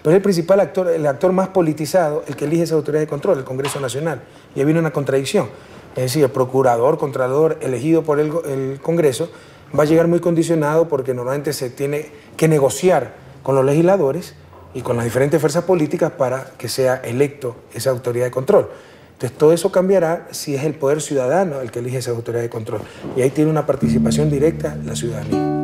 Pero 0.06 0.14
es 0.14 0.18
el 0.18 0.22
principal 0.22 0.60
actor, 0.60 0.88
el 0.88 1.04
actor 1.04 1.32
más 1.32 1.48
politizado, 1.48 2.22
el 2.28 2.36
que 2.36 2.44
elige 2.44 2.62
esa 2.62 2.76
autoridad 2.76 3.00
de 3.00 3.08
control, 3.08 3.38
el 3.38 3.44
Congreso 3.44 3.80
Nacional. 3.80 4.22
Y 4.54 4.60
ahí 4.60 4.64
viene 4.64 4.78
una 4.78 4.92
contradicción. 4.92 5.48
Es 5.96 6.04
decir, 6.04 6.22
el 6.22 6.30
procurador, 6.30 6.96
contralor 6.96 7.58
elegido 7.60 8.04
por 8.04 8.20
el, 8.20 8.30
el 8.44 8.78
Congreso 8.80 9.28
va 9.76 9.82
a 9.82 9.86
llegar 9.86 10.06
muy 10.06 10.20
condicionado 10.20 10.86
porque 10.86 11.12
normalmente 11.12 11.52
se 11.52 11.70
tiene 11.70 12.06
que 12.36 12.46
negociar 12.46 13.14
con 13.42 13.56
los 13.56 13.64
legisladores 13.64 14.34
y 14.74 14.82
con 14.82 14.94
las 14.94 15.06
diferentes 15.06 15.40
fuerzas 15.40 15.64
políticas 15.64 16.12
para 16.12 16.52
que 16.56 16.68
sea 16.68 16.98
electo 16.98 17.56
esa 17.74 17.90
autoridad 17.90 18.26
de 18.26 18.30
control. 18.30 18.68
Entonces 19.14 19.36
todo 19.36 19.52
eso 19.52 19.72
cambiará 19.72 20.28
si 20.30 20.54
es 20.54 20.62
el 20.62 20.74
poder 20.74 21.02
ciudadano 21.02 21.62
el 21.62 21.72
que 21.72 21.80
elige 21.80 21.98
esa 21.98 22.12
autoridad 22.12 22.42
de 22.42 22.48
control. 22.48 22.82
Y 23.16 23.22
ahí 23.22 23.30
tiene 23.30 23.50
una 23.50 23.66
participación 23.66 24.30
directa 24.30 24.78
la 24.84 24.94
ciudadanía. 24.94 25.55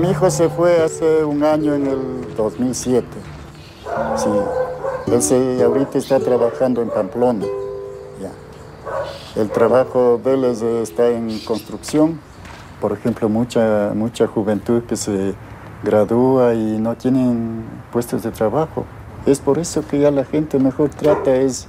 Mi 0.00 0.10
hijo 0.10 0.30
se 0.30 0.48
fue 0.48 0.82
hace 0.82 1.24
un 1.24 1.42
año 1.44 1.74
en 1.74 1.86
el 1.86 2.34
2007. 2.36 3.06
Sí, 4.16 4.28
él 5.12 5.22
se, 5.22 5.62
ahorita 5.62 5.98
está 5.98 6.18
trabajando 6.20 6.80
en 6.82 6.88
Pamplona. 6.90 7.44
Ya. 8.20 8.30
El 9.40 9.50
trabajo 9.50 10.18
de 10.22 10.34
él 10.34 10.44
es- 10.44 10.62
está 10.62 11.08
en 11.08 11.38
construcción. 11.40 12.18
Por 12.80 12.92
ejemplo, 12.92 13.28
mucha, 13.28 13.92
mucha 13.94 14.26
juventud 14.26 14.82
que 14.84 14.96
se 14.96 15.34
gradúa 15.82 16.54
y 16.54 16.78
no 16.78 16.96
tienen 16.96 17.64
puestos 17.92 18.22
de 18.22 18.30
trabajo. 18.30 18.86
Es 19.26 19.38
por 19.38 19.58
eso 19.58 19.86
que 19.86 19.98
ya 20.00 20.10
la 20.10 20.24
gente 20.24 20.58
mejor 20.58 20.88
trata 20.90 21.34
es 21.36 21.68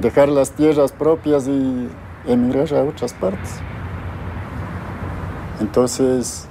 dejar 0.00 0.28
las 0.28 0.50
tierras 0.50 0.90
propias 0.90 1.46
y 1.46 1.88
emigrar 2.26 2.74
a 2.74 2.82
otras 2.82 3.12
partes. 3.12 3.50
Entonces, 5.60 6.48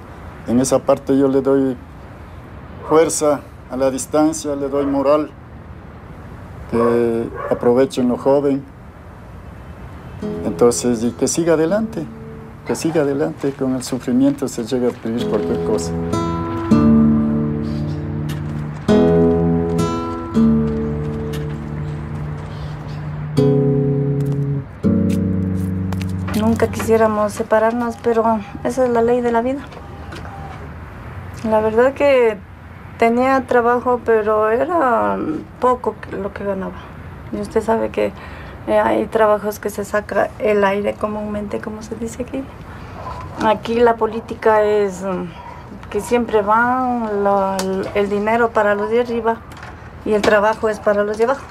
en 0.48 0.60
esa 0.60 0.80
parte 0.80 1.18
yo 1.18 1.28
le 1.28 1.41
doy 1.41 1.76
fuerza 2.88 3.41
a 3.72 3.78
la 3.78 3.89
distancia, 3.89 4.56
le 4.56 4.70
doy 4.70 4.86
moral, 4.86 5.32
que 6.72 7.30
aprovechen 7.50 8.08
lo 8.08 8.18
joven. 8.18 8.64
Entonces, 10.46 11.04
y 11.04 11.12
que 11.12 11.28
siga 11.28 11.54
adelante, 11.54 12.06
que 12.66 12.76
siga 12.76 13.02
adelante, 13.02 13.54
con 13.54 13.76
el 13.76 13.84
sufrimiento 13.84 14.48
se 14.48 14.64
llega 14.64 14.88
a 14.88 14.91
adquirir 14.91 15.28
cualquier 15.28 15.64
cosa. 15.66 15.91
Nunca 26.39 26.68
quisiéramos 26.68 27.34
separarnos, 27.34 27.96
pero 28.02 28.39
esa 28.64 28.86
es 28.86 28.91
la 28.91 29.02
ley 29.02 29.22
de 29.22 29.32
la 29.32 29.41
vida. 29.41 29.60
La 31.50 31.60
verdad 31.62 31.93
que 31.93 32.38
tenía 32.98 33.41
trabajo, 33.46 34.00
pero 34.04 34.50
era 34.50 35.18
poco 35.60 35.96
lo 36.12 36.34
que 36.34 36.43
ganaba. 36.43 36.74
Y 37.32 37.39
usted 37.39 37.62
sabe 37.62 37.89
que 37.89 38.12
eh, 38.68 38.80
hay 38.80 39.06
trabajos 39.06 39.60
que 39.60 39.70
se 39.70 39.86
saca 39.86 40.30
el 40.39 40.64
aire 40.64 40.93
comúnmente, 40.96 41.60
como 41.60 41.82
se 41.84 41.96
dice 41.96 42.24
aquí. 42.24 42.43
Aquí 43.46 43.76
la 43.76 43.96
política 43.96 44.64
es 44.64 45.04
mm, 45.04 45.26
que 45.89 46.00
siempre 46.02 46.41
va 46.41 47.58
el 47.93 48.10
dinero 48.10 48.50
para 48.50 48.74
los 48.76 48.89
de 48.89 49.02
arriba 49.02 49.38
y 50.06 50.14
el 50.14 50.22
trabajo 50.22 50.70
es 50.70 50.80
para 50.80 51.04
los 51.04 51.18
de 51.18 51.26
abajo. 51.26 51.46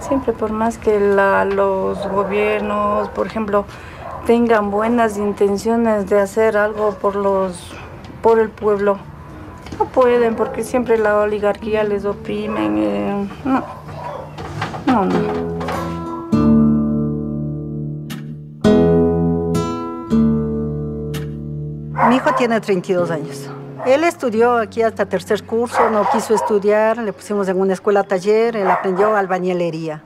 Siempre 0.00 0.32
por 0.34 0.52
más 0.52 0.76
que 0.78 1.00
la- 1.00 1.44
los 1.46 2.06
gobiernos, 2.10 3.08
por 3.08 3.26
ejemplo, 3.26 3.64
tengan 4.26 4.70
buenas 4.70 5.16
intenciones 5.16 6.08
de 6.08 6.20
hacer 6.20 6.56
algo 6.58 6.90
por 6.92 7.16
los 7.16 7.74
por 8.24 8.38
el 8.38 8.48
pueblo, 8.48 8.96
no 9.78 9.84
pueden 9.84 10.34
porque 10.34 10.64
siempre 10.64 10.96
la 10.96 11.18
oligarquía 11.18 11.84
les 11.84 12.06
oprimen. 12.06 12.78
eh, 12.78 13.28
no, 13.44 13.62
no, 14.86 15.04
no. 15.04 15.44
Mi 22.08 22.16
hijo 22.16 22.34
tiene 22.34 22.58
32 22.62 23.10
años. 23.10 23.50
Él 23.84 24.04
estudió 24.04 24.56
aquí 24.56 24.80
hasta 24.80 25.04
tercer 25.04 25.44
curso, 25.44 25.90
no 25.90 26.08
quiso 26.10 26.34
estudiar, 26.34 26.96
le 26.96 27.12
pusimos 27.12 27.46
en 27.48 27.60
una 27.60 27.74
escuela 27.74 28.04
taller, 28.04 28.56
él 28.56 28.70
aprendió 28.70 29.14
albañilería. 29.14 30.00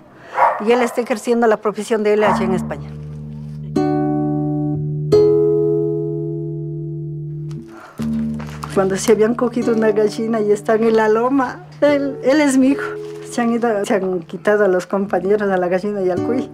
Y 0.66 0.72
él 0.72 0.82
está 0.82 1.02
ejerciendo 1.02 1.46
la 1.46 1.58
profesión 1.58 2.02
de 2.02 2.14
él 2.14 2.24
allá 2.24 2.44
en 2.44 2.54
España. 2.54 2.90
Cuando 8.78 8.96
se 8.96 9.10
habían 9.10 9.34
cogido 9.34 9.74
una 9.74 9.90
gallina 9.90 10.40
y 10.40 10.52
están 10.52 10.84
en 10.84 10.94
la 10.94 11.08
loma, 11.08 11.66
él, 11.80 12.16
es 12.22 12.56
mi 12.56 12.68
hijo. 12.68 12.84
Se 13.28 13.40
han, 13.40 14.20
quitado 14.20 14.64
a 14.64 14.68
los 14.68 14.86
compañeros, 14.86 15.50
a 15.50 15.56
la 15.56 15.66
gallina 15.66 16.00
y 16.00 16.10
al 16.10 16.22
cuy. 16.22 16.48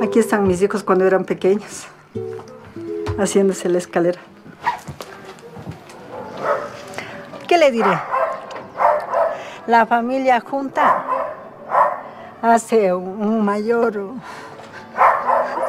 Aquí 0.00 0.20
están 0.20 0.46
mis 0.46 0.62
hijos 0.62 0.84
cuando 0.84 1.04
eran 1.04 1.24
pequeños 1.24 1.88
haciéndose 3.18 3.68
la 3.68 3.78
escalera. 3.78 4.20
¿Qué 7.48 7.58
le 7.58 7.72
diré? 7.72 7.98
La 9.66 9.84
familia 9.84 10.38
junta 10.38 11.06
hace 12.40 12.94
un, 12.94 13.20
un 13.20 13.44
mayor... 13.44 14.12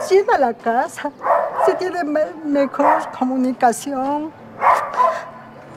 Llena 0.08 0.38
la 0.38 0.54
casa, 0.54 1.12
se 1.66 1.74
tiene 1.76 2.04
me- 2.04 2.34
mejor 2.46 3.10
comunicación. 3.18 4.32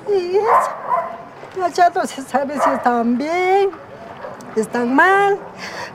Y 0.08 0.36
eso. 0.36 1.64
Allá 1.64 1.90
no 1.94 2.06
se 2.06 2.22
sabe 2.22 2.54
si 2.60 2.70
están 2.70 3.18
bien, 3.18 3.70
están 4.56 4.94
mal. 4.94 5.38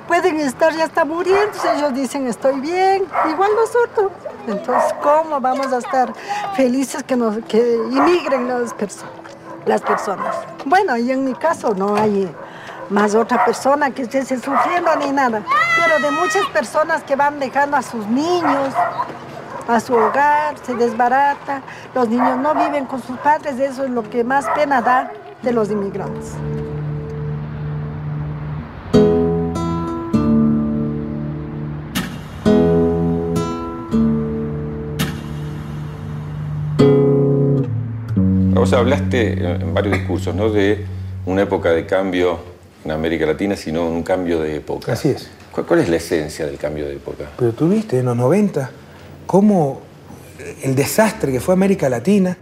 Pueden 0.08 0.40
estar 0.42 0.74
ya 0.74 0.84
hasta 0.86 1.06
muriendo, 1.06 1.52
ellos 1.76 1.94
dicen 1.94 2.28
estoy 2.28 2.60
bien, 2.60 3.06
igual 3.30 3.50
nosotros. 3.56 4.12
Entonces, 4.48 4.94
¿cómo 5.02 5.40
vamos 5.40 5.72
a 5.72 5.78
estar 5.78 6.14
felices 6.56 7.04
que, 7.04 7.16
nos, 7.16 7.38
que 7.46 7.76
inmigren 7.90 8.48
las, 8.50 8.76
las 9.66 9.82
personas? 9.82 10.36
Bueno, 10.66 10.98
y 10.98 11.12
en 11.12 11.24
mi 11.24 11.34
caso 11.34 11.74
no 11.74 11.96
hay 11.96 12.30
más 12.90 13.16
otra 13.16 13.46
persona 13.46 13.92
que 13.92 14.02
esté 14.02 14.26
sufriendo 14.26 14.94
ni 14.98 15.12
nada, 15.12 15.42
pero 15.78 16.00
de 16.06 16.12
muchas 16.12 16.46
personas 16.48 17.02
que 17.04 17.16
van 17.16 17.40
dejando 17.40 17.78
a 17.78 17.82
sus 17.82 18.06
niños, 18.08 18.74
a 19.68 19.80
su 19.80 19.94
hogar, 19.94 20.56
se 20.64 20.76
desbarata, 20.76 21.62
los 21.96 22.10
niños 22.10 22.38
no 22.38 22.54
viven 22.54 22.86
con 22.86 23.02
sus 23.02 23.18
padres, 23.18 23.60
eso 23.60 23.86
es 23.86 23.90
lo 23.90 24.10
que 24.10 24.24
más 24.24 24.46
pena 24.56 24.82
da 24.82 25.12
de 25.42 25.54
los 25.54 25.70
inmigrantes. 25.70 26.34
Vos 38.54 38.72
hablaste 38.72 39.34
en 39.34 39.74
varios 39.74 39.98
discursos, 39.98 40.34
no 40.34 40.50
de 40.50 40.86
una 41.26 41.42
época 41.42 41.72
de 41.72 41.86
cambio 41.86 42.40
en 42.86 42.92
América 42.92 43.26
Latina, 43.26 43.58
sino 43.58 43.86
un 43.88 44.04
cambio 44.04 44.40
de 44.40 44.56
época. 44.56 44.94
Así 44.94 45.10
es. 45.10 45.30
¿Cuál, 45.52 45.66
cuál 45.66 45.80
es 45.82 45.90
la 45.90 45.98
esencia 45.98 46.46
del 46.46 46.58
cambio 46.58 46.88
de 46.88 46.94
época? 46.94 47.26
Pero 47.38 47.52
tú 47.52 47.68
viste 47.68 48.00
en 48.00 48.06
los 48.06 48.16
90 48.16 48.72
cómo 49.34 49.80
el 50.62 50.76
desastre 50.76 51.32
que 51.32 51.40
fue 51.40 51.56
América 51.56 51.90
Latina 51.90 52.38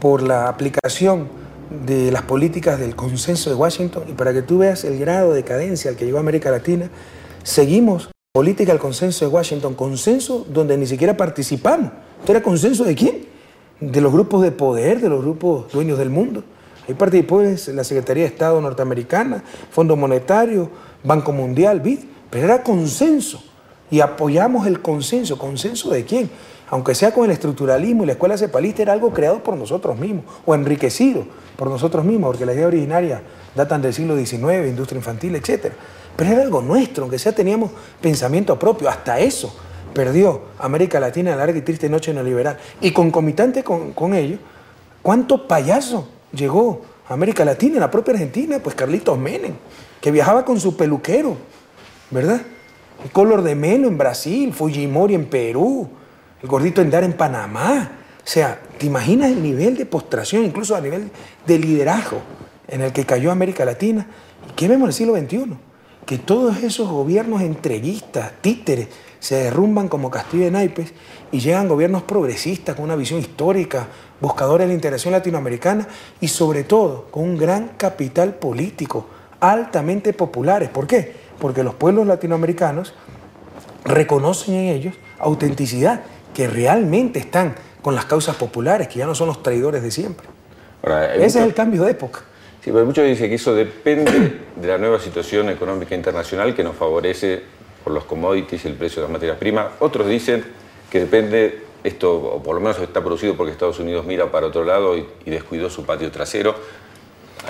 por 0.00 0.22
la 0.22 0.48
aplicación 0.48 1.28
de 1.86 2.10
las 2.10 2.22
políticas 2.22 2.80
del 2.80 2.96
consenso 2.96 3.48
de 3.48 3.54
Washington 3.54 4.02
y 4.08 4.12
para 4.12 4.32
que 4.32 4.42
tú 4.42 4.58
veas 4.58 4.82
el 4.82 4.98
grado 4.98 5.30
de 5.30 5.36
decadencia 5.36 5.88
al 5.88 5.96
que 5.96 6.04
llegó 6.04 6.18
América 6.18 6.50
Latina, 6.50 6.90
seguimos 7.44 8.10
política 8.34 8.72
del 8.72 8.80
consenso 8.80 9.24
de 9.24 9.30
Washington, 9.30 9.74
consenso 9.74 10.44
donde 10.52 10.76
ni 10.76 10.88
siquiera 10.88 11.16
participamos. 11.16 11.92
¿Esto 12.18 12.32
era 12.32 12.42
consenso 12.42 12.82
de 12.82 12.96
quién? 12.96 13.26
De 13.78 14.00
los 14.00 14.12
grupos 14.12 14.42
de 14.42 14.50
poder, 14.50 15.00
de 15.00 15.08
los 15.08 15.22
grupos 15.22 15.70
dueños 15.70 15.96
del 15.96 16.10
mundo. 16.10 16.42
Ahí 16.88 16.94
participó 16.94 17.40
la 17.40 17.84
Secretaría 17.84 18.24
de 18.24 18.30
Estado 18.30 18.60
norteamericana, 18.60 19.44
Fondo 19.70 19.94
Monetario, 19.94 20.72
Banco 21.04 21.30
Mundial, 21.30 21.78
BID, 21.78 22.00
pero 22.30 22.46
era 22.46 22.64
consenso. 22.64 23.45
Y 23.90 24.00
apoyamos 24.00 24.66
el 24.66 24.80
consenso. 24.82 25.38
¿Consenso 25.38 25.90
de 25.90 26.04
quién? 26.04 26.30
Aunque 26.68 26.94
sea 26.94 27.12
con 27.12 27.24
el 27.26 27.30
estructuralismo 27.30 28.02
y 28.02 28.06
la 28.06 28.12
escuela 28.12 28.36
cepalista, 28.36 28.82
era 28.82 28.92
algo 28.92 29.12
creado 29.12 29.42
por 29.42 29.56
nosotros 29.56 29.96
mismos 29.98 30.24
o 30.44 30.54
enriquecido 30.54 31.24
por 31.56 31.68
nosotros 31.68 32.04
mismos, 32.04 32.28
porque 32.28 32.44
la 32.44 32.54
idea 32.54 32.66
originaria 32.66 33.22
datan 33.54 33.80
del 33.80 33.94
siglo 33.94 34.16
XIX, 34.16 34.66
industria 34.66 34.98
infantil, 34.98 35.36
etc. 35.36 35.72
Pero 36.16 36.30
era 36.30 36.42
algo 36.42 36.62
nuestro, 36.62 37.04
aunque 37.04 37.18
sea 37.18 37.32
teníamos 37.32 37.70
pensamiento 38.00 38.58
propio, 38.58 38.88
hasta 38.88 39.20
eso 39.20 39.54
perdió 39.94 40.42
América 40.58 41.00
Latina 41.00 41.30
en 41.30 41.38
la 41.38 41.46
larga 41.46 41.58
y 41.58 41.62
triste 41.62 41.88
noche 41.88 42.12
neoliberal. 42.12 42.58
Y 42.80 42.90
concomitante 42.90 43.62
con, 43.62 43.92
con 43.92 44.12
ello, 44.12 44.38
¿cuánto 45.02 45.46
payaso 45.46 46.08
llegó 46.32 46.82
a 47.08 47.14
América 47.14 47.44
Latina, 47.44 47.74
en 47.74 47.80
la 47.80 47.90
propia 47.90 48.12
Argentina? 48.14 48.58
Pues 48.58 48.74
Carlitos 48.74 49.16
Menem, 49.16 49.54
que 50.00 50.10
viajaba 50.10 50.44
con 50.44 50.60
su 50.60 50.76
peluquero, 50.76 51.36
¿verdad? 52.10 52.42
El 53.04 53.10
color 53.10 53.42
de 53.42 53.54
Melo 53.54 53.88
en 53.88 53.98
Brasil, 53.98 54.52
Fujimori 54.52 55.14
en 55.14 55.26
Perú, 55.26 55.88
el 56.42 56.48
gordito 56.48 56.80
Endar 56.80 57.04
en 57.04 57.12
Panamá. 57.12 57.92
O 58.18 58.28
sea, 58.28 58.60
¿te 58.78 58.86
imaginas 58.86 59.30
el 59.30 59.42
nivel 59.42 59.76
de 59.76 59.86
postración, 59.86 60.44
incluso 60.44 60.74
a 60.74 60.80
nivel 60.80 61.10
de 61.46 61.58
liderazgo 61.58 62.20
en 62.68 62.80
el 62.80 62.92
que 62.92 63.04
cayó 63.04 63.30
América 63.30 63.64
Latina? 63.64 64.06
¿Y 64.50 64.52
qué 64.54 64.68
vemos 64.68 64.84
en 64.84 64.88
el 64.88 64.94
siglo 64.94 65.16
XXI? 65.16 65.56
que 66.06 66.18
todos 66.18 66.62
esos 66.62 66.88
gobiernos 66.88 67.42
entreguistas, 67.42 68.32
títeres, 68.40 68.88
se 69.18 69.34
derrumban 69.34 69.88
como 69.88 70.08
castillo 70.08 70.44
de 70.44 70.52
naipes 70.52 70.92
y 71.32 71.40
llegan 71.40 71.68
gobiernos 71.68 72.04
progresistas 72.04 72.76
con 72.76 72.84
una 72.84 72.94
visión 72.94 73.18
histórica, 73.18 73.88
buscadores 74.20 74.66
de 74.66 74.68
la 74.68 74.74
integración 74.74 75.12
latinoamericana 75.12 75.88
y 76.20 76.28
sobre 76.28 76.62
todo 76.62 77.08
con 77.10 77.24
un 77.24 77.36
gran 77.36 77.70
capital 77.76 78.36
político, 78.36 79.08
altamente 79.40 80.12
populares. 80.12 80.68
¿Por 80.68 80.86
qué? 80.86 81.25
Porque 81.40 81.62
los 81.62 81.74
pueblos 81.74 82.06
latinoamericanos 82.06 82.94
reconocen 83.84 84.54
en 84.54 84.74
ellos 84.74 84.94
autenticidad, 85.18 86.02
que 86.34 86.46
realmente 86.46 87.18
están 87.18 87.54
con 87.82 87.94
las 87.94 88.04
causas 88.04 88.36
populares, 88.36 88.88
que 88.88 88.98
ya 88.98 89.06
no 89.06 89.14
son 89.14 89.28
los 89.28 89.42
traidores 89.42 89.82
de 89.82 89.90
siempre. 89.90 90.26
Ese 91.14 91.24
es 91.24 91.36
el 91.36 91.54
cambio 91.54 91.84
de 91.84 91.92
época. 91.92 92.20
Sí, 92.62 92.70
pero 92.72 92.84
muchos 92.84 93.04
dicen 93.06 93.28
que 93.28 93.36
eso 93.36 93.54
depende 93.54 94.40
de 94.56 94.68
la 94.68 94.78
nueva 94.78 94.98
situación 94.98 95.48
económica 95.50 95.94
internacional 95.94 96.54
que 96.54 96.64
nos 96.64 96.76
favorece 96.76 97.42
por 97.84 97.92
los 97.92 98.04
commodities 98.04 98.64
y 98.64 98.68
el 98.68 98.74
precio 98.74 99.02
de 99.02 99.08
las 99.08 99.12
materias 99.12 99.38
primas. 99.38 99.68
Otros 99.78 100.08
dicen 100.08 100.44
que 100.90 101.00
depende, 101.00 101.62
esto, 101.84 102.14
o 102.14 102.42
por 102.42 102.56
lo 102.56 102.60
menos 102.60 102.78
está 102.80 103.00
producido 103.00 103.36
porque 103.36 103.52
Estados 103.52 103.78
Unidos 103.78 104.04
mira 104.04 104.30
para 104.30 104.46
otro 104.48 104.64
lado 104.64 104.96
y, 104.96 105.06
y 105.24 105.30
descuidó 105.30 105.70
su 105.70 105.86
patio 105.86 106.10
trasero. 106.10 106.54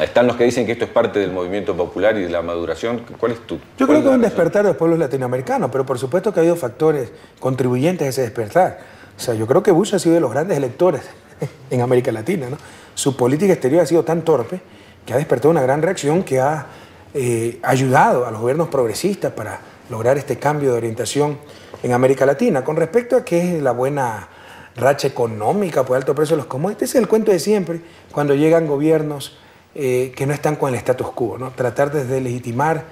Están 0.00 0.26
los 0.26 0.36
que 0.36 0.44
dicen 0.44 0.66
que 0.66 0.72
esto 0.72 0.84
es 0.84 0.90
parte 0.90 1.18
del 1.18 1.32
movimiento 1.32 1.74
popular 1.74 2.16
y 2.18 2.22
de 2.22 2.28
la 2.28 2.42
maduración. 2.42 3.02
¿Cuál 3.18 3.32
es 3.32 3.46
tu? 3.46 3.58
Yo 3.78 3.86
creo 3.86 4.02
que 4.02 4.08
es 4.08 4.14
un 4.14 4.20
despertar 4.20 4.62
de 4.62 4.70
los 4.70 4.76
pueblos 4.76 4.98
latinoamericanos, 4.98 5.70
pero 5.70 5.86
por 5.86 5.98
supuesto 5.98 6.32
que 6.32 6.40
ha 6.40 6.42
habido 6.42 6.56
factores 6.56 7.10
contribuyentes 7.40 8.06
a 8.06 8.10
ese 8.10 8.22
despertar. 8.22 8.78
O 9.16 9.20
sea, 9.20 9.34
yo 9.34 9.46
creo 9.46 9.62
que 9.62 9.70
Bush 9.70 9.94
ha 9.94 9.98
sido 9.98 10.14
de 10.14 10.20
los 10.20 10.30
grandes 10.30 10.58
electores 10.58 11.02
en 11.70 11.80
América 11.80 12.12
Latina. 12.12 12.48
¿no? 12.50 12.58
Su 12.94 13.16
política 13.16 13.54
exterior 13.54 13.82
ha 13.82 13.86
sido 13.86 14.04
tan 14.04 14.22
torpe 14.22 14.60
que 15.06 15.14
ha 15.14 15.16
despertado 15.16 15.50
una 15.50 15.62
gran 15.62 15.80
reacción 15.80 16.22
que 16.22 16.40
ha 16.40 16.66
eh, 17.14 17.58
ayudado 17.62 18.26
a 18.26 18.30
los 18.30 18.40
gobiernos 18.40 18.68
progresistas 18.68 19.32
para 19.32 19.60
lograr 19.88 20.18
este 20.18 20.36
cambio 20.38 20.72
de 20.72 20.76
orientación 20.76 21.38
en 21.82 21.92
América 21.92 22.26
Latina. 22.26 22.62
Con 22.62 22.76
respecto 22.76 23.16
a 23.16 23.24
qué 23.24 23.56
es 23.56 23.62
la 23.62 23.72
buena 23.72 24.28
racha 24.76 25.08
económica 25.08 25.84
por 25.84 25.96
alto 25.96 26.14
precio 26.14 26.36
de 26.36 26.42
los 26.42 26.46
commodities, 26.46 26.90
ese 26.90 26.98
es 26.98 27.02
el 27.02 27.08
cuento 27.08 27.32
de 27.32 27.38
siempre 27.38 27.80
cuando 28.12 28.34
llegan 28.34 28.66
gobiernos 28.66 29.38
eh, 29.78 30.10
que 30.16 30.26
no 30.26 30.32
están 30.32 30.56
con 30.56 30.70
el 30.70 30.76
status 30.76 31.10
quo, 31.10 31.36
¿no? 31.36 31.50
tratar 31.50 31.92
de 31.92 32.20
legitimar 32.20 32.84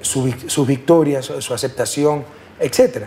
sus 0.00 0.34
su 0.46 0.64
victorias, 0.64 1.26
su, 1.26 1.42
su 1.42 1.52
aceptación, 1.52 2.24
etc. 2.58 3.04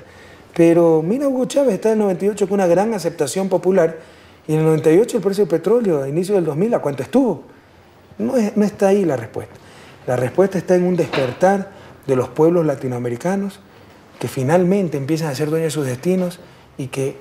Pero 0.53 1.01
mira, 1.01 1.27
Hugo 1.27 1.45
Chávez 1.45 1.73
está 1.73 1.89
en 1.89 1.93
el 1.93 1.99
98 1.99 2.47
con 2.47 2.55
una 2.55 2.67
gran 2.67 2.93
aceptación 2.93 3.49
popular 3.49 3.97
y 4.47 4.53
en 4.53 4.59
el 4.59 4.65
98 4.65 5.17
el 5.17 5.23
precio 5.23 5.45
del 5.45 5.49
petróleo 5.49 6.03
a 6.03 6.07
inicio 6.07 6.35
del 6.35 6.45
2000, 6.45 6.75
¿a 6.75 6.79
cuánto 6.79 7.01
estuvo? 7.01 7.43
No, 8.19 8.37
es, 8.37 8.55
no 8.55 8.63
está 8.63 8.89
ahí 8.89 9.03
la 9.03 9.15
respuesta. 9.15 9.55
La 10.05 10.15
respuesta 10.15 10.59
está 10.59 10.75
en 10.75 10.83
un 10.83 10.95
despertar 10.95 11.71
de 12.05 12.15
los 12.15 12.29
pueblos 12.29 12.67
latinoamericanos 12.67 13.59
que 14.19 14.27
finalmente 14.27 14.95
empiezan 14.97 15.29
a 15.29 15.35
ser 15.35 15.49
dueños 15.49 15.73
de 15.73 15.79
sus 15.79 15.87
destinos 15.87 16.39
y 16.77 16.87
que 16.87 17.17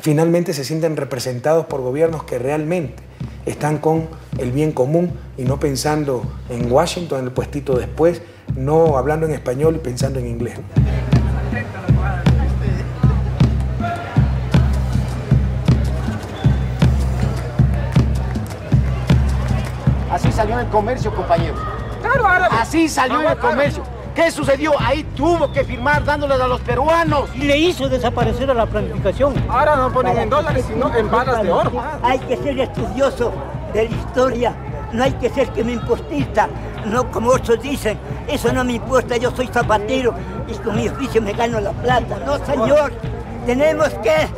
finalmente 0.00 0.52
se 0.52 0.64
sienten 0.64 0.96
representados 0.96 1.66
por 1.66 1.80
gobiernos 1.80 2.24
que 2.24 2.40
realmente 2.40 3.11
están 3.46 3.78
con 3.78 4.08
el 4.38 4.52
bien 4.52 4.72
común 4.72 5.12
y 5.36 5.42
no 5.42 5.58
pensando 5.58 6.24
en 6.48 6.70
Washington, 6.70 7.20
en 7.20 7.24
el 7.26 7.32
puestito 7.32 7.76
después, 7.76 8.22
no 8.56 8.96
hablando 8.96 9.26
en 9.26 9.32
español 9.32 9.76
y 9.76 9.78
pensando 9.78 10.18
en 10.18 10.26
inglés. 10.26 10.58
Así 20.10 20.30
salió 20.30 20.60
el 20.60 20.66
comercio, 20.68 21.14
compañero. 21.14 21.54
Claro, 22.02 22.26
árabe. 22.26 22.54
Así 22.60 22.88
salió 22.88 23.28
el 23.28 23.38
comercio. 23.38 23.82
¿Qué 24.14 24.30
sucedió? 24.30 24.72
Ahí 24.78 25.04
tuvo 25.16 25.50
que 25.52 25.64
firmar 25.64 26.04
dándoles 26.04 26.38
a 26.38 26.46
los 26.46 26.60
peruanos. 26.60 27.30
Y 27.34 27.44
le 27.44 27.56
hizo 27.56 27.88
desaparecer 27.88 28.50
a 28.50 28.54
la 28.54 28.66
planificación. 28.66 29.34
Ahora 29.48 29.76
no 29.76 29.90
ponen 29.90 30.18
en 30.18 30.28
dólares, 30.28 30.66
sino 30.68 30.94
en 30.94 31.10
balas 31.10 31.42
de 31.42 31.50
oro. 31.50 31.72
Hay 32.02 32.18
que 32.18 32.36
ser 32.36 32.58
estudioso 32.58 33.32
de 33.72 33.88
la 33.88 33.96
historia. 33.96 34.54
No 34.92 35.04
hay 35.04 35.12
que 35.12 35.30
ser 35.30 35.48
que 35.50 35.64
me 35.64 35.72
impostista. 35.72 36.48
No 36.84 37.10
como 37.10 37.30
otros 37.30 37.62
dicen, 37.62 37.98
eso 38.28 38.52
no 38.52 38.64
me 38.64 38.74
importa, 38.74 39.16
yo 39.16 39.30
soy 39.30 39.46
zapatero 39.46 40.14
y 40.48 40.54
con 40.54 40.76
mi 40.76 40.88
oficio 40.88 41.22
me 41.22 41.32
gano 41.32 41.60
la 41.60 41.72
plata. 41.72 42.18
No, 42.26 42.44
señor. 42.44 42.92
Tenemos 43.46 43.88
que 44.02 44.28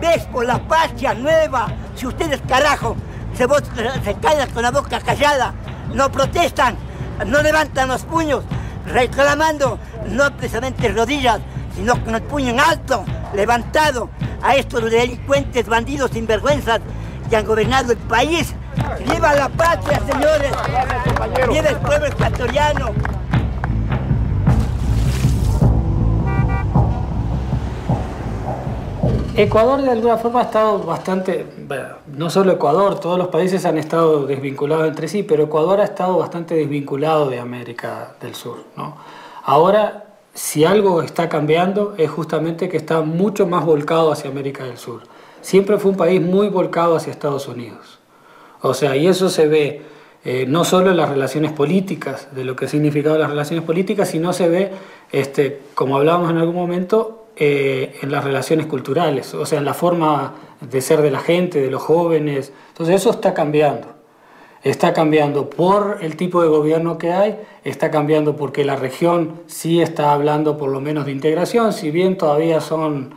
ver 0.00 0.24
por 0.30 0.46
la 0.46 0.58
patria 0.58 1.14
nueva. 1.14 1.66
Si 1.96 2.06
ustedes, 2.06 2.40
carajo, 2.46 2.94
se, 3.34 3.46
se 4.04 4.14
callan 4.14 4.50
con 4.50 4.62
la 4.62 4.70
boca 4.70 5.00
callada, 5.00 5.54
no 5.92 6.10
protestan, 6.12 6.76
no 7.26 7.42
levantan 7.42 7.88
los 7.88 8.02
puños, 8.04 8.44
reclamando 8.86 9.78
no 10.08 10.36
precisamente 10.36 10.88
rodillas, 10.88 11.40
sino 11.74 12.02
con 12.04 12.14
el 12.14 12.22
puño 12.22 12.50
en 12.50 12.60
alto, 12.60 13.04
levantado 13.34 14.10
a 14.42 14.56
estos 14.56 14.90
delincuentes, 14.90 15.66
bandidos 15.66 16.10
sinvergüenzas 16.10 16.80
que 17.28 17.36
han 17.36 17.44
gobernado 17.44 17.92
el 17.92 17.98
país. 17.98 18.54
¡Viva 19.10 19.34
la 19.34 19.48
patria, 19.48 20.00
señores! 20.00 20.52
¡Viva 21.48 21.68
el 21.68 21.76
pueblo 21.76 22.06
ecuatoriano! 22.06 22.92
Ecuador 29.36 29.82
de 29.82 29.90
alguna 29.90 30.16
forma 30.16 30.40
ha 30.40 30.44
estado 30.44 30.78
bastante, 30.84 31.44
no 32.16 32.30
solo 32.30 32.52
Ecuador, 32.52 33.00
todos 33.00 33.18
los 33.18 33.28
países 33.28 33.64
han 33.64 33.78
estado 33.78 34.26
desvinculados 34.26 34.88
entre 34.88 35.08
sí, 35.08 35.22
pero 35.22 35.44
Ecuador 35.44 35.80
ha 35.80 35.84
estado 35.84 36.18
bastante 36.18 36.54
desvinculado 36.54 37.28
de 37.28 37.40
América 37.40 38.14
del 38.20 38.34
Sur. 38.34 38.64
¿no? 38.76 38.96
Ahora, 39.44 40.06
si 40.34 40.64
algo 40.64 41.02
está 41.02 41.28
cambiando 41.28 41.94
es 41.96 42.10
justamente 42.10 42.68
que 42.68 42.76
está 42.76 43.02
mucho 43.02 43.46
más 43.46 43.64
volcado 43.64 44.12
hacia 44.12 44.30
América 44.30 44.64
del 44.64 44.78
Sur. 44.78 45.02
Siempre 45.40 45.78
fue 45.78 45.90
un 45.92 45.96
país 45.96 46.20
muy 46.20 46.48
volcado 46.48 46.96
hacia 46.96 47.10
Estados 47.10 47.46
Unidos. 47.48 47.98
O 48.62 48.74
sea, 48.74 48.96
y 48.96 49.06
eso 49.06 49.28
se 49.28 49.46
ve 49.46 49.82
eh, 50.24 50.46
no 50.48 50.64
solo 50.64 50.90
en 50.90 50.96
las 50.96 51.10
relaciones 51.10 51.52
políticas, 51.52 52.28
de 52.34 52.44
lo 52.44 52.56
que 52.56 52.66
significaban 52.66 53.20
las 53.20 53.28
relaciones 53.28 53.62
políticas, 53.64 54.08
sino 54.08 54.32
se 54.32 54.48
ve, 54.48 54.72
este, 55.12 55.60
como 55.74 55.96
hablábamos 55.96 56.30
en 56.30 56.38
algún 56.38 56.54
momento, 56.54 57.26
eh, 57.36 57.98
en 58.00 58.10
las 58.10 58.24
relaciones 58.24 58.66
culturales, 58.66 59.34
o 59.34 59.44
sea, 59.44 59.58
en 59.58 59.66
la 59.66 59.74
forma 59.74 60.32
de 60.70 60.80
ser 60.80 61.02
de 61.02 61.10
la 61.10 61.20
gente, 61.20 61.60
de 61.60 61.70
los 61.70 61.82
jóvenes. 61.82 62.52
Entonces 62.68 62.96
eso 62.96 63.10
está 63.10 63.34
cambiando. 63.34 63.88
Está 64.62 64.94
cambiando 64.94 65.50
por 65.50 65.98
el 66.00 66.16
tipo 66.16 66.40
de 66.40 66.48
gobierno 66.48 66.96
que 66.96 67.12
hay, 67.12 67.38
está 67.64 67.90
cambiando 67.90 68.34
porque 68.36 68.64
la 68.64 68.76
región 68.76 69.42
sí 69.46 69.82
está 69.82 70.12
hablando 70.12 70.56
por 70.56 70.70
lo 70.70 70.80
menos 70.80 71.04
de 71.04 71.12
integración, 71.12 71.74
si 71.74 71.90
bien 71.90 72.16
todavía 72.16 72.62
son 72.62 73.14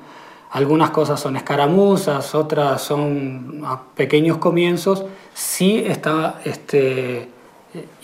algunas 0.52 0.91
cosas 0.91 1.20
son 1.20 1.36
escaramuzas, 1.36 2.34
otras 2.36 2.82
son 2.82 3.64
pequeños 3.95 4.38
comienzos, 4.38 5.06
sí 5.34 5.84
está, 5.86 6.41
este, 6.45 7.30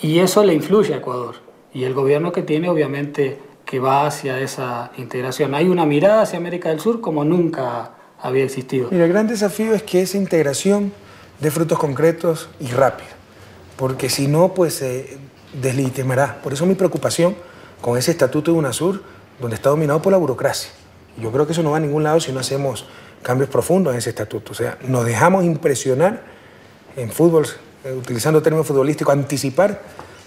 y 0.02 0.20
eso 0.20 0.44
le 0.44 0.54
influye 0.54 0.94
a 0.94 0.98
Ecuador. 0.98 1.36
Y 1.74 1.86
el 1.86 1.94
gobierno 1.94 2.32
que 2.32 2.44
tiene, 2.44 2.70
obviamente, 2.70 3.40
que 3.66 3.80
va 3.80 4.06
hacia 4.06 4.40
esa 4.40 4.92
integración. 4.98 5.56
Hay 5.56 5.68
una 5.70 5.86
mirada 5.86 6.24
hacia 6.24 6.38
América 6.38 6.70
del 6.70 6.80
Sur 6.80 7.02
como 7.02 7.24
nunca 7.24 7.92
había 8.24 8.46
existido. 8.46 8.90
El 8.90 9.08
gran 9.10 9.28
desafío 9.28 9.76
es 9.76 9.84
que 9.84 10.02
esa 10.02 10.18
integración 10.18 10.94
dé 11.40 11.52
frutos 11.52 11.78
concretos 11.78 12.50
y 12.60 12.68
rápido, 12.68 13.10
porque 13.76 14.10
si 14.10 14.28
no, 14.28 14.54
pues 14.54 14.76
se 14.76 15.18
deslegitimará. 15.62 16.42
Por 16.42 16.54
eso 16.54 16.66
mi 16.66 16.74
preocupación 16.74 17.36
con 17.82 17.98
ese 17.98 18.12
estatuto 18.12 18.52
de 18.52 18.58
UNASUR, 18.58 19.04
donde 19.42 19.56
está 19.56 19.70
dominado 19.70 20.02
por 20.02 20.14
la 20.14 20.18
burocracia. 20.18 20.72
Yo 21.18 21.32
creo 21.32 21.46
que 21.46 21.52
eso 21.52 21.64
no 21.64 21.72
va 21.72 21.78
a 21.78 21.80
ningún 21.82 22.04
lado 22.04 22.22
si 22.22 22.32
no 22.32 22.40
hacemos 22.40 22.86
cambios 23.22 23.50
profundos 23.50 23.92
en 23.92 24.00
ese 24.00 24.12
estatuto. 24.12 24.54
O 24.54 24.56
sea, 24.56 24.78
nos 24.88 25.06
dejamos 25.06 25.44
impresionar 25.44 26.24
en 26.96 27.12
fútbol, 27.12 27.46
eh, 27.84 27.92
utilizando 27.92 28.42
términos 28.42 28.66
futbolísticos, 28.66 29.14
anticipar 29.14 29.82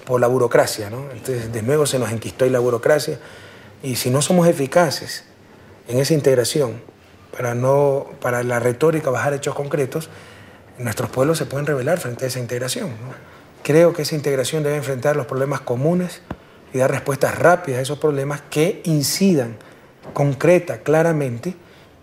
por 0.05 0.21
la 0.21 0.27
burocracia. 0.27 0.91
¿no? 0.91 1.11
Entonces, 1.13 1.51
de 1.51 1.63
nuevo 1.63 1.87
se 1.87 1.99
nos 1.99 2.13
enquistó 2.13 2.45
ahí 2.45 2.51
la 2.51 2.59
burocracia. 2.59 3.19
Y 3.83 3.97
si 3.97 4.11
no 4.11 4.21
somos 4.21 4.47
eficaces 4.49 5.25
en 5.89 5.99
esa 5.99 6.13
integración, 6.13 6.83
para, 7.37 7.55
no, 7.55 8.07
para 8.21 8.43
la 8.43 8.61
retórica 8.61 9.11
bajar 9.11 9.35
hechos 9.35 9.55
concretos, 9.55 10.09
nuestros 10.79 11.11
pueblos 11.11 11.39
se 11.39 11.47
pueden 11.47 11.67
rebelar 11.67 11.99
frente 11.99 12.25
a 12.25 12.29
esa 12.29 12.39
integración. 12.39 12.91
Creo 13.63 13.93
que 13.93 14.03
esa 14.03 14.15
integración 14.15 14.63
debe 14.63 14.77
enfrentar 14.77 15.17
los 15.17 15.27
problemas 15.27 15.61
comunes 15.61 16.23
y 16.73 16.79
dar 16.79 16.91
respuestas 16.91 17.39
rápidas 17.39 17.81
a 17.81 17.83
esos 17.83 17.99
problemas 17.99 18.41
que 18.49 18.81
incidan 18.85 19.57
concreta, 20.15 20.79
claramente, 20.79 21.55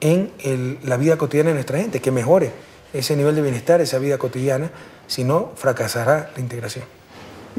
en 0.01 0.79
la 0.83 0.97
vida 0.97 1.17
cotidiana 1.17 1.51
de 1.51 1.53
nuestra 1.55 1.79
gente, 1.79 2.01
que 2.01 2.11
mejore 2.11 2.51
ese 2.93 3.15
nivel 3.15 3.35
de 3.35 3.41
bienestar, 3.41 3.81
esa 3.81 3.97
vida 3.97 4.17
cotidiana, 4.17 4.69
si 5.07 5.23
no, 5.23 5.51
fracasará 5.55 6.31
la 6.35 6.41
integración. 6.41 6.85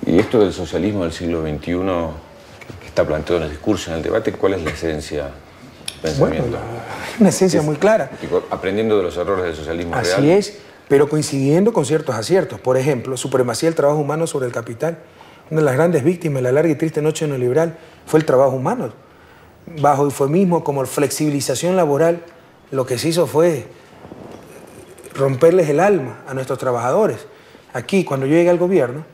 Y 0.06 0.18
esto 0.18 0.40
del 0.40 0.52
socialismo 0.52 1.02
del 1.02 1.12
siglo 1.12 1.42
XXI, 1.42 1.60
que, 2.80 2.86
está 2.86 3.04
planteado 3.04 3.38
en 3.38 3.44
el 3.44 3.50
discurso, 3.50 3.90
en 3.90 3.96
el 3.96 4.02
debate, 4.02 4.32
¿cuál 4.32 4.54
es 4.54 4.62
la 4.62 4.70
esencia 4.70 5.30
pensamiento? 6.08 6.48
Bueno, 6.48 6.56
la- 6.58 7.20
una 7.20 7.28
esencia 7.28 7.62
muy 7.62 7.76
clara. 7.76 8.10
Aprendiendo 8.50 8.96
de 8.96 9.02
los 9.04 9.16
errores 9.16 9.44
del 9.44 9.54
socialismo 9.56 9.94
Así 9.94 10.10
real. 10.20 10.38
es, 10.38 10.58
pero 10.88 11.08
coincidiendo 11.08 11.72
con 11.72 11.84
ciertos 11.84 12.14
aciertos. 12.14 12.60
Por 12.60 12.76
ejemplo, 12.76 13.16
supremacía 13.16 13.68
del 13.68 13.74
trabajo 13.76 13.98
humano 14.00 14.26
sobre 14.26 14.46
el 14.46 14.52
capital, 14.52 14.98
Una 15.50 15.60
de 15.60 15.64
las 15.66 15.74
grandes 15.74 16.02
víctimas 16.04 16.36
de 16.36 16.42
la 16.44 16.52
larga 16.52 16.70
y 16.72 16.74
triste 16.74 17.02
noche 17.02 17.26
neoliberal 17.28 17.76
fue 18.06 18.18
el 18.18 18.24
trabajo 18.24 18.52
humano. 18.56 18.92
Bajo 19.78 20.04
eufemismo 20.04 20.64
como 20.64 20.84
flexibilización 20.86 21.76
laboral, 21.76 22.22
lo 22.70 22.86
que 22.86 22.96
se 22.98 23.08
hizo 23.10 23.26
fue 23.26 23.66
romperles 25.14 25.68
el 25.68 25.80
alma 25.80 26.22
a 26.26 26.32
nuestros 26.34 26.58
trabajadores. 26.58 27.18
Aquí, 27.74 28.04
cuando 28.04 28.24
yo 28.26 28.32
llegué 28.34 28.48
al 28.50 28.56
gobierno, 28.58 29.04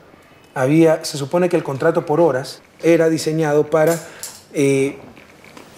había, 0.55 1.03
se 1.03 1.17
supone 1.17 1.49
que 1.49 1.57
el 1.57 1.63
contrato 1.63 2.05
por 2.05 2.21
horas 2.21 2.61
era 2.81 3.09
diseñado 3.09 3.69
para 3.69 3.99
eh, 4.53 4.99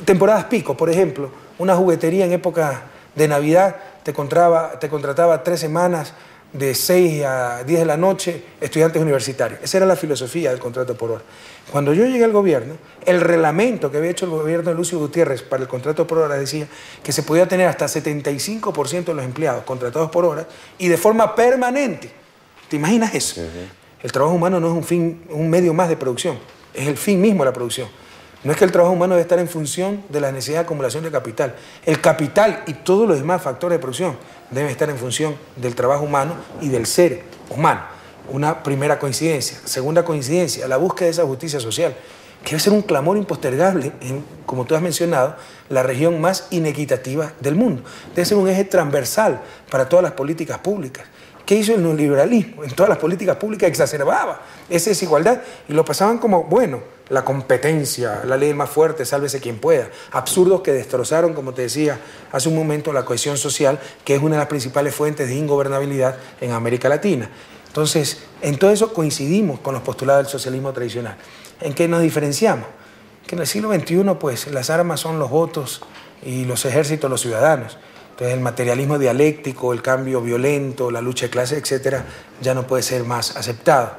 temporadas 0.05 0.45
pico, 0.45 0.75
por 0.75 0.89
ejemplo, 0.89 1.29
una 1.57 1.75
juguetería 1.75 2.25
en 2.25 2.33
época 2.33 2.83
de 3.15 3.27
Navidad 3.27 3.75
te 4.03 4.13
contrataba, 4.13 4.79
te 4.79 4.89
contrataba 4.89 5.43
tres 5.43 5.59
semanas 5.59 6.13
de 6.53 6.75
6 6.75 7.23
a 7.25 7.63
10 7.63 7.79
de 7.79 7.85
la 7.85 7.97
noche 7.97 8.43
estudiantes 8.61 9.01
universitarios. 9.01 9.59
Esa 9.63 9.77
era 9.77 9.85
la 9.87 9.95
filosofía 9.95 10.51
del 10.51 10.59
contrato 10.59 10.95
por 10.95 11.11
hora. 11.11 11.23
Cuando 11.71 11.93
yo 11.93 12.05
llegué 12.05 12.23
al 12.23 12.31
gobierno, 12.31 12.75
el 13.05 13.21
reglamento 13.21 13.89
que 13.89 13.97
había 13.97 14.11
hecho 14.11 14.25
el 14.25 14.31
gobierno 14.31 14.69
de 14.69 14.75
Lucio 14.75 14.99
Gutiérrez 14.99 15.41
para 15.41 15.63
el 15.63 15.67
contrato 15.67 16.05
por 16.05 16.19
hora 16.19 16.35
decía 16.35 16.67
que 17.03 17.11
se 17.11 17.23
podía 17.23 17.47
tener 17.47 17.67
hasta 17.67 17.85
75% 17.85 19.05
de 19.05 19.13
los 19.15 19.25
empleados 19.25 19.63
contratados 19.63 20.11
por 20.11 20.25
hora 20.25 20.47
y 20.77 20.87
de 20.87 20.97
forma 20.97 21.33
permanente. 21.35 22.11
¿Te 22.69 22.75
imaginas 22.75 23.15
eso? 23.15 23.41
El 24.01 24.11
trabajo 24.11 24.35
humano 24.35 24.59
no 24.59 24.67
es 24.67 24.73
un 24.73 24.83
fin, 24.83 25.23
un 25.29 25.49
medio 25.49 25.73
más 25.73 25.89
de 25.89 25.97
producción, 25.97 26.37
es 26.73 26.87
el 26.87 26.97
fin 26.97 27.19
mismo 27.19 27.43
de 27.43 27.49
la 27.49 27.53
producción. 27.53 27.87
No 28.43 28.51
es 28.51 28.57
que 28.57 28.65
el 28.65 28.71
trabajo 28.71 28.93
humano 28.93 29.13
debe 29.13 29.21
estar 29.21 29.39
en 29.39 29.47
función 29.47 30.03
de 30.09 30.19
la 30.19 30.31
necesidad 30.31 30.59
de 30.59 30.63
acumulación 30.65 31.03
de 31.03 31.11
capital. 31.11 31.55
El 31.85 32.01
capital 32.01 32.63
y 32.67 32.73
todos 32.73 33.07
los 33.07 33.17
demás 33.17 33.41
factores 33.41 33.77
de 33.77 33.81
producción 33.81 34.17
deben 34.51 34.69
estar 34.69 34.89
en 34.89 34.97
función 34.97 35.35
del 35.55 35.75
trabajo 35.75 36.03
humano 36.03 36.35
y 36.59 36.67
del 36.67 36.85
ser 36.85 37.23
humano. 37.49 37.81
Una 38.29 38.61
primera 38.61 38.99
coincidencia. 38.99 39.57
Segunda 39.63 40.03
coincidencia, 40.03 40.67
la 40.67 40.77
búsqueda 40.77 41.05
de 41.05 41.11
esa 41.11 41.25
justicia 41.25 41.59
social, 41.61 41.95
que 42.43 42.49
debe 42.49 42.59
ser 42.59 42.73
un 42.73 42.81
clamor 42.81 43.15
impostergable 43.15 43.93
en, 44.01 44.25
como 44.45 44.65
tú 44.65 44.75
has 44.75 44.81
mencionado, 44.81 45.37
la 45.69 45.81
región 45.81 46.19
más 46.19 46.47
inequitativa 46.51 47.31
del 47.39 47.55
mundo. 47.55 47.83
Debe 48.13 48.25
ser 48.25 48.37
un 48.37 48.49
eje 48.49 48.65
transversal 48.65 49.41
para 49.71 49.87
todas 49.87 50.03
las 50.03 50.11
políticas 50.11 50.57
públicas. 50.57 51.05
¿Qué 51.45 51.55
hizo 51.55 51.73
el 51.73 51.83
neoliberalismo? 51.83 52.63
En 52.63 52.71
todas 52.71 52.89
las 52.89 52.97
políticas 52.97 53.35
públicas 53.35 53.67
exacerbaba 53.67 54.41
esa 54.69 54.91
desigualdad 54.91 55.41
y 55.67 55.73
lo 55.73 55.83
pasaban 55.83 56.17
como, 56.17 56.45
bueno, 56.45 56.81
la 57.09 57.25
competencia, 57.25 58.21
la 58.25 58.37
ley 58.37 58.53
más 58.53 58.69
fuerte, 58.69 59.03
sálvese 59.03 59.41
quien 59.41 59.59
pueda. 59.59 59.89
Absurdos 60.11 60.61
que 60.61 60.71
destrozaron, 60.71 61.33
como 61.33 61.53
te 61.53 61.63
decía 61.63 61.99
hace 62.31 62.47
un 62.47 62.55
momento, 62.55 62.93
la 62.93 63.03
cohesión 63.03 63.37
social, 63.37 63.77
que 64.05 64.15
es 64.15 64.21
una 64.21 64.35
de 64.35 64.39
las 64.39 64.47
principales 64.47 64.95
fuentes 64.95 65.27
de 65.27 65.35
ingobernabilidad 65.35 66.17
en 66.39 66.51
América 66.51 66.87
Latina. 66.87 67.29
Entonces, 67.67 68.23
en 68.41 68.57
todo 68.57 68.71
eso 68.71 68.93
coincidimos 68.93 69.59
con 69.59 69.73
los 69.73 69.83
postulados 69.83 70.23
del 70.25 70.31
socialismo 70.31 70.71
tradicional. 70.71 71.17
¿En 71.59 71.73
qué 71.73 71.87
nos 71.87 72.01
diferenciamos? 72.01 72.67
Que 73.27 73.35
en 73.35 73.41
el 73.41 73.47
siglo 73.47 73.73
XXI, 73.73 74.15
pues, 74.19 74.47
las 74.47 74.69
armas 74.69 74.99
son 74.99 75.19
los 75.19 75.29
votos 75.29 75.81
y 76.23 76.45
los 76.45 76.63
ejércitos 76.65 77.09
los 77.09 77.21
ciudadanos. 77.21 77.77
Entonces, 78.24 78.38
el 78.38 78.43
materialismo 78.43 78.97
dialéctico, 78.97 79.74
el 79.74 79.82
cambio 79.82 80.21
violento, 80.21 80.89
la 80.89 81.01
lucha 81.01 81.26
de 81.26 81.30
clase, 81.30 81.57
etcétera, 81.57 82.05
ya 82.41 82.53
no 82.53 82.65
puede 82.65 82.82
ser 82.82 83.03
más 83.03 83.36
aceptado. 83.36 83.97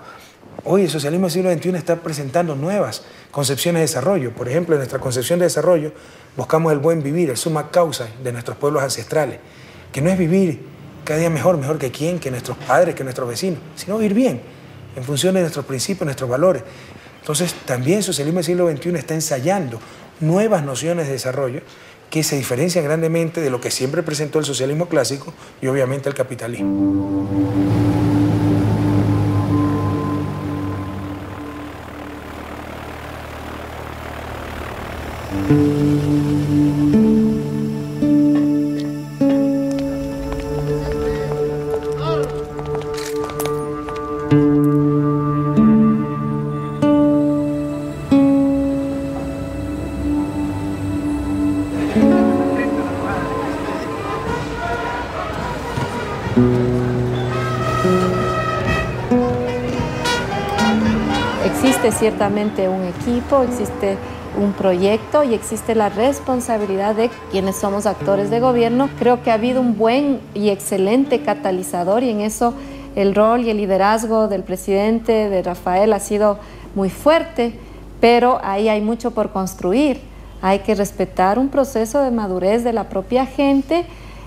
Hoy 0.64 0.84
el 0.84 0.88
socialismo 0.88 1.26
del 1.26 1.32
siglo 1.32 1.52
XXI 1.52 1.76
está 1.76 1.96
presentando 1.96 2.56
nuevas 2.56 3.02
concepciones 3.30 3.80
de 3.80 3.82
desarrollo. 3.82 4.30
Por 4.30 4.48
ejemplo, 4.48 4.76
en 4.76 4.78
nuestra 4.78 4.98
concepción 4.98 5.40
de 5.40 5.44
desarrollo 5.44 5.92
buscamos 6.38 6.72
el 6.72 6.78
buen 6.78 7.02
vivir, 7.02 7.28
el 7.28 7.36
suma 7.36 7.70
causa 7.70 8.08
de 8.22 8.32
nuestros 8.32 8.56
pueblos 8.56 8.82
ancestrales, 8.82 9.40
que 9.92 10.00
no 10.00 10.08
es 10.08 10.16
vivir 10.16 10.62
cada 11.04 11.20
día 11.20 11.28
mejor, 11.28 11.58
mejor 11.58 11.76
que 11.76 11.90
quién, 11.90 12.18
que 12.18 12.30
nuestros 12.30 12.56
padres, 12.56 12.94
que 12.94 13.04
nuestros 13.04 13.28
vecinos, 13.28 13.58
sino 13.76 13.98
vivir 13.98 14.14
bien, 14.14 14.40
en 14.96 15.04
función 15.04 15.34
de 15.34 15.42
nuestros 15.42 15.66
principios, 15.66 16.06
nuestros 16.06 16.30
valores. 16.30 16.62
Entonces, 17.20 17.52
también 17.66 17.98
el 17.98 18.04
socialismo 18.04 18.38
del 18.38 18.46
siglo 18.46 18.70
XXI 18.70 18.96
está 18.96 19.12
ensayando 19.12 19.80
nuevas 20.20 20.64
nociones 20.64 21.08
de 21.08 21.12
desarrollo 21.12 21.60
que 22.14 22.22
se 22.22 22.36
diferencian 22.36 22.84
grandemente 22.84 23.40
de 23.40 23.50
lo 23.50 23.60
que 23.60 23.72
siempre 23.72 24.04
presentó 24.04 24.38
el 24.38 24.44
socialismo 24.44 24.86
clásico 24.86 25.34
y 25.60 25.66
obviamente 25.66 26.08
el 26.08 26.14
capitalismo. 26.14 28.13
Ciertamente 61.98 62.68
un 62.68 62.84
equipo, 62.84 63.42
existe 63.42 63.96
un 64.40 64.52
proyecto 64.52 65.22
y 65.22 65.34
existe 65.34 65.74
la 65.74 65.88
responsabilidad 65.88 66.94
de 66.94 67.10
quienes 67.30 67.56
somos 67.56 67.86
actores 67.86 68.30
de 68.30 68.40
gobierno. 68.40 68.88
Creo 68.98 69.22
que 69.22 69.30
ha 69.30 69.34
habido 69.34 69.60
un 69.60 69.76
buen 69.78 70.20
y 70.34 70.48
excelente 70.50 71.20
catalizador 71.22 72.02
y 72.02 72.10
en 72.10 72.20
eso 72.20 72.54
el 72.96 73.14
rol 73.14 73.42
y 73.42 73.50
el 73.50 73.56
liderazgo 73.56 74.28
del 74.28 74.42
presidente, 74.42 75.28
de 75.28 75.42
Rafael, 75.42 75.92
ha 75.92 76.00
sido 76.00 76.38
muy 76.74 76.90
fuerte, 76.90 77.58
pero 78.00 78.40
ahí 78.42 78.68
hay 78.68 78.80
mucho 78.80 79.12
por 79.12 79.30
construir. 79.30 80.00
Hay 80.42 80.60
que 80.60 80.74
respetar 80.74 81.38
un 81.38 81.48
proceso 81.48 82.02
de 82.02 82.10
madurez 82.10 82.64
de 82.64 82.72
la 82.72 82.88
propia 82.88 83.26
gente 83.26 83.86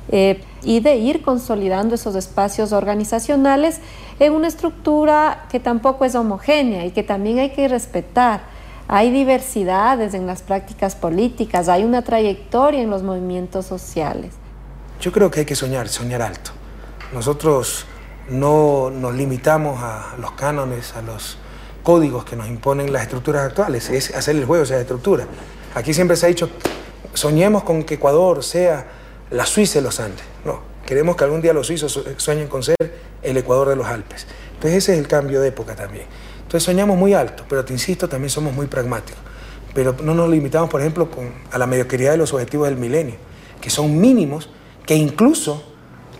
eh, 0.10 0.42
y 0.64 0.80
de 0.80 0.96
ir 0.96 1.22
consolidando 1.22 1.96
esos 1.96 2.16
espacios 2.16 2.72
organizacionales 2.72 3.80
en 4.20 4.34
una 4.34 4.48
estructura 4.48 5.46
que 5.50 5.60
tampoco 5.60 6.06
es 6.06 6.16
homogénea 6.16 6.86
y 6.86 6.92
que 6.92 7.04
también 7.04 7.40
hay 7.40 7.52
que 7.52 7.68
respetar. 7.68 8.42
Hay 8.88 9.12
diversidades 9.12 10.14
en 10.14 10.26
las 10.26 10.42
prácticas 10.42 10.96
políticas, 10.96 11.68
hay 11.68 11.84
una 11.84 12.04
trayectoria 12.04 12.82
en 12.82 12.90
los 12.90 13.04
movimientos 13.04 13.66
sociales. 13.66 14.34
Yo 15.02 15.12
creo 15.12 15.30
que 15.30 15.42
hay 15.42 15.46
que 15.46 15.56
soñar, 15.56 15.90
soñar 15.90 16.22
alto. 16.22 16.52
Nosotros 17.14 17.86
no 18.30 18.90
nos 18.90 19.14
limitamos 19.14 19.82
a 19.82 20.16
los 20.20 20.32
cánones, 20.32 20.96
a 20.96 21.02
los 21.02 21.38
códigos 21.84 22.26
que 22.26 22.36
nos 22.36 22.48
imponen 22.48 22.92
las 22.92 23.04
estructuras 23.04 23.46
actuales, 23.46 23.90
es 23.90 24.14
hacer 24.14 24.36
el 24.36 24.46
juego 24.46 24.62
de 24.62 24.66
esas 24.66 24.82
estructuras. 24.82 25.28
Aquí 25.74 25.94
siempre 25.94 26.18
se 26.18 26.26
ha 26.26 26.30
dicho, 26.30 26.50
soñemos 27.14 27.64
con 27.64 27.84
que 27.84 27.94
Ecuador 27.94 28.44
sea 28.44 28.88
la 29.32 29.46
Suiza 29.46 29.80
de 29.80 29.84
los 29.84 30.00
Andes. 30.00 30.24
No, 30.46 30.62
queremos 30.86 31.16
que 31.16 31.24
algún 31.24 31.42
día 31.42 31.54
los 31.54 31.68
suizos 31.68 32.00
sueñen 32.18 32.48
con 32.48 32.64
ser 32.64 32.78
el 33.22 33.38
Ecuador 33.38 33.70
de 33.70 33.76
los 33.76 33.88
Alpes. 33.88 34.28
Entonces 34.54 34.84
ese 34.84 34.94
es 34.94 35.00
el 35.00 35.08
cambio 35.08 35.42
de 35.42 35.50
época 35.50 35.76
también. 35.76 36.06
Entonces 36.38 36.64
soñamos 36.64 36.98
muy 36.98 37.14
alto, 37.14 37.44
pero 37.50 37.66
te 37.66 37.74
insisto, 37.74 38.08
también 38.08 38.30
somos 38.30 38.54
muy 38.54 38.68
pragmáticos. 38.68 39.22
Pero 39.74 39.96
no 40.02 40.16
nos 40.16 40.30
limitamos, 40.30 40.70
por 40.70 40.82
ejemplo, 40.82 41.12
con, 41.12 41.32
a 41.52 41.58
la 41.58 41.68
mediocridad 41.68 42.12
de 42.12 42.18
los 42.18 42.34
objetivos 42.34 42.68
del 42.68 42.78
milenio, 42.78 43.16
que 43.62 43.70
son 43.70 44.00
mínimos, 44.00 44.50
que 44.86 44.96
incluso 44.96 45.64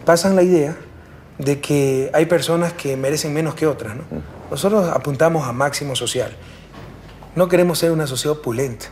pasan 0.06 0.36
la 0.36 0.44
idea 0.44 0.78
de 1.38 1.62
que 1.62 2.10
hay 2.14 2.26
personas 2.26 2.74
que 2.74 2.98
merecen 2.98 3.34
menos 3.34 3.56
que 3.56 3.68
otras. 3.68 3.96
¿no? 3.96 4.04
Nosotros 4.52 4.90
apuntamos 4.94 5.48
a 5.48 5.54
máximo 5.54 5.96
social. 5.96 6.36
No 7.36 7.48
queremos 7.48 7.80
ser 7.80 7.92
una 7.92 8.06
sociedad 8.06 8.38
opulenta. 8.38 8.88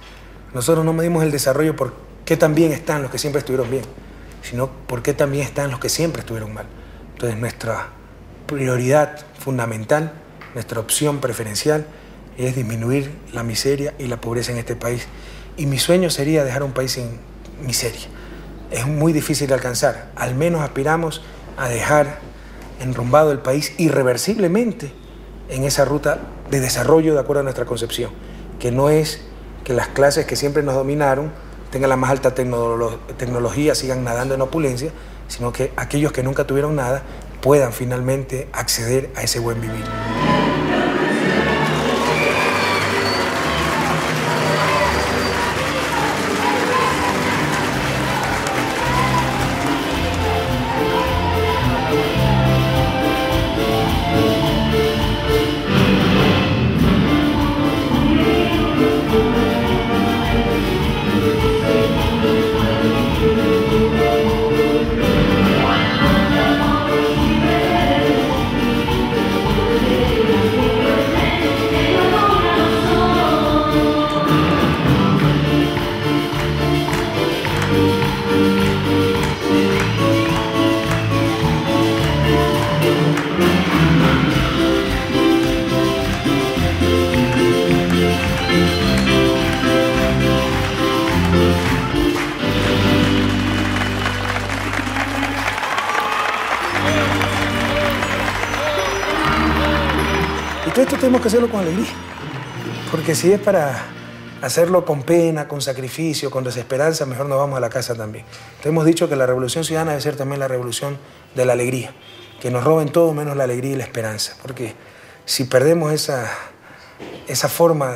Nosotros 0.53 0.86
no 0.86 0.93
medimos 0.93 1.24
el 1.24 1.32
desarrollo 1.32 1.76
por 1.76 1.93
qué 2.26 2.38
tan 2.38 2.55
bien 2.55 2.72
están 2.72 3.01
los 3.01 3.11
que 3.11 3.18
siempre 3.18 3.39
estuvieron 3.39 3.70
bien, 3.70 3.84
sino 4.50 4.70
por 4.70 5.02
qué 5.02 5.14
también 5.14 5.43
están 5.43 5.72
los 5.72 5.80
que 5.80 5.89
siempre 5.89 6.22
estuvieron 6.22 6.54
mal. 6.54 6.66
Entonces 7.14 7.39
nuestra 7.39 7.89
prioridad 8.48 9.26
fundamental 9.39 10.14
nuestra 10.56 10.80
opción 10.80 11.20
preferencial 11.20 11.86
es 12.38 12.56
disminuir 12.56 13.12
la 13.34 13.43
miseria 13.43 13.93
y 14.00 14.08
la 14.08 14.22
pobreza 14.22 14.54
en 14.54 14.58
este 14.58 14.78
país. 14.78 15.06
Y 15.58 15.66
mi 15.66 15.78
sueño 15.78 16.10
sería 16.10 16.46
dejar 16.46 16.64
un 16.64 16.72
país 16.72 16.93
sin 16.93 17.20
miseria. 17.62 18.08
Es 18.72 18.88
muy 18.88 19.12
difícil 19.12 19.50
de 19.50 19.54
alcanzar. 19.54 20.12
Al 20.16 20.34
menos 20.34 20.62
aspiramos 20.62 21.22
a 21.58 21.68
dejar 21.68 22.20
enrumbado 22.80 23.34
el 23.34 23.39
país 23.39 23.74
irreversiblemente 23.78 24.93
en 25.50 25.66
esa 25.66 25.84
ruta 25.84 26.20
de 26.50 26.62
desarrollo 26.62 27.14
de 27.14 27.20
acuerdo 27.20 27.41
a 27.41 27.43
nuestra 27.43 27.66
concepción, 27.66 28.12
que 28.58 28.72
no 28.72 28.89
es 28.89 29.22
que 29.66 29.74
las 29.74 29.89
clases 29.89 30.26
que 30.26 30.38
siempre 30.38 30.64
nos 30.64 30.76
dominaron 30.76 31.34
tengan 31.72 31.89
la 31.89 31.97
más 31.97 32.11
alta 32.11 32.34
tecnología, 32.34 33.76
sigan 33.76 34.03
nadando 34.03 34.36
en 34.36 34.41
opulencia, 34.41 34.91
sino 35.28 35.51
que 35.51 35.72
aquellos 35.76 36.11
que 36.11 36.24
nunca 36.24 36.45
tuvieron 36.45 36.76
nada 36.76 37.03
puedan 37.41 37.74
finalmente 37.74 38.47
acceder 38.53 39.09
a 39.16 39.24
ese 39.24 39.39
buen 39.39 39.61
vivir. 39.61 39.84
Si 103.16 103.32
es 103.32 103.39
para 103.39 103.74
hacerlo 104.41 104.84
con 104.84 105.03
pena, 105.03 105.47
con 105.47 105.61
sacrificio, 105.61 106.30
con 106.30 106.43
desesperanza, 106.43 107.05
mejor 107.05 107.28
nos 107.28 107.38
vamos 107.38 107.55
a 107.55 107.61
la 107.61 107.70
casa 107.70 107.95
también. 107.95 108.26
Entonces 108.26 108.66
hemos 108.66 108.84
dicho 108.84 109.07
que 109.07 109.16
la 109.16 109.26
revolución 109.26 109.63
ciudadana 109.63 109.91
debe 109.91 110.01
ser 110.01 110.18
también 110.18 110.41
la 110.41 110.49
revolución 110.49 110.97
de 111.34 111.45
la 111.45 111.53
alegría, 111.53 111.93
que 112.41 112.51
nos 112.51 112.66
roben 112.66 112.89
todo 112.89 113.13
menos 113.13 113.38
la 113.38 113.45
alegría 113.45 113.72
y 113.72 113.76
la 113.78 113.86
esperanza, 113.86 114.36
porque 114.41 114.76
si 115.24 115.45
perdemos 115.45 115.93
esa, 115.93 116.30
esa 117.26 117.47
forma 117.47 117.95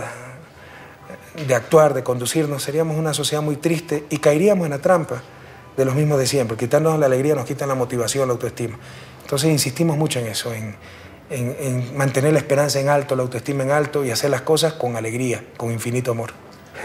de 1.45 1.53
actuar, 1.53 1.93
de 1.93 2.01
conducirnos, 2.01 2.63
seríamos 2.63 2.97
una 2.97 3.13
sociedad 3.13 3.43
muy 3.43 3.57
triste 3.57 4.05
y 4.09 4.20
caeríamos 4.20 4.63
en 4.67 4.72
la 4.72 4.80
trampa 4.80 5.22
de 5.76 5.84
los 5.84 5.95
mismos 5.95 6.17
de 6.17 6.28
siempre. 6.28 6.55
Quitarnos 6.55 6.97
la 6.97 7.07
alegría 7.07 7.36
nos 7.36 7.45
quitan 7.45 7.67
la 7.67 7.76
motivación, 7.76 8.26
la 8.30 8.36
autoestima. 8.36 8.80
Entonces 9.24 9.51
insistimos 9.51 9.97
mucho 9.97 10.20
en 10.20 10.28
eso, 10.28 10.53
en, 10.53 10.78
en, 11.30 11.56
en, 11.60 11.98
mantener 11.98 12.34
la 12.34 12.40
esperanza 12.40 12.80
en 12.80 12.90
alto, 12.90 13.16
la 13.16 13.24
autoestima 13.24 13.64
en 13.64 13.72
alto 13.72 14.04
y 14.04 14.12
hacer 14.12 14.30
las 14.30 14.42
cosas 14.42 14.74
con 14.74 14.96
alegría, 14.96 15.44
con 15.58 15.72
infinito 15.72 16.12
amor. 16.12 16.32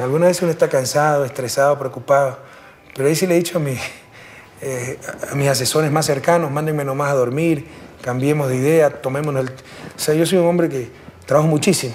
Algunas 0.00 0.28
veces 0.28 0.42
uno 0.42 0.52
está 0.52 0.68
cansado, 0.68 1.24
estresado, 1.24 1.78
preocupado, 1.78 2.38
pero 2.94 3.08
ahí 3.08 3.14
sí 3.14 3.26
le 3.26 3.34
he 3.34 3.38
dicho 3.38 3.58
a, 3.58 3.62
eh, 4.60 4.98
mis 5.34 5.48
asesores 5.48 5.90
más 5.90 6.06
cercanos, 6.06 6.50
mándenme 6.50 6.84
nomás 6.84 7.10
a 7.10 7.14
dormir, 7.14 7.66
cambiemos 8.02 8.48
de 8.48 8.56
idea, 8.56 8.90
tomémonos 8.90 9.44
el... 9.44 9.50
O 9.50 9.98
sea, 9.98 10.14
yo 10.14 10.26
soy 10.26 10.38
un 10.38 10.46
hombre 10.46 10.68
que 10.68 10.90
trabajo 11.26 11.48
muchísimo, 11.48 11.94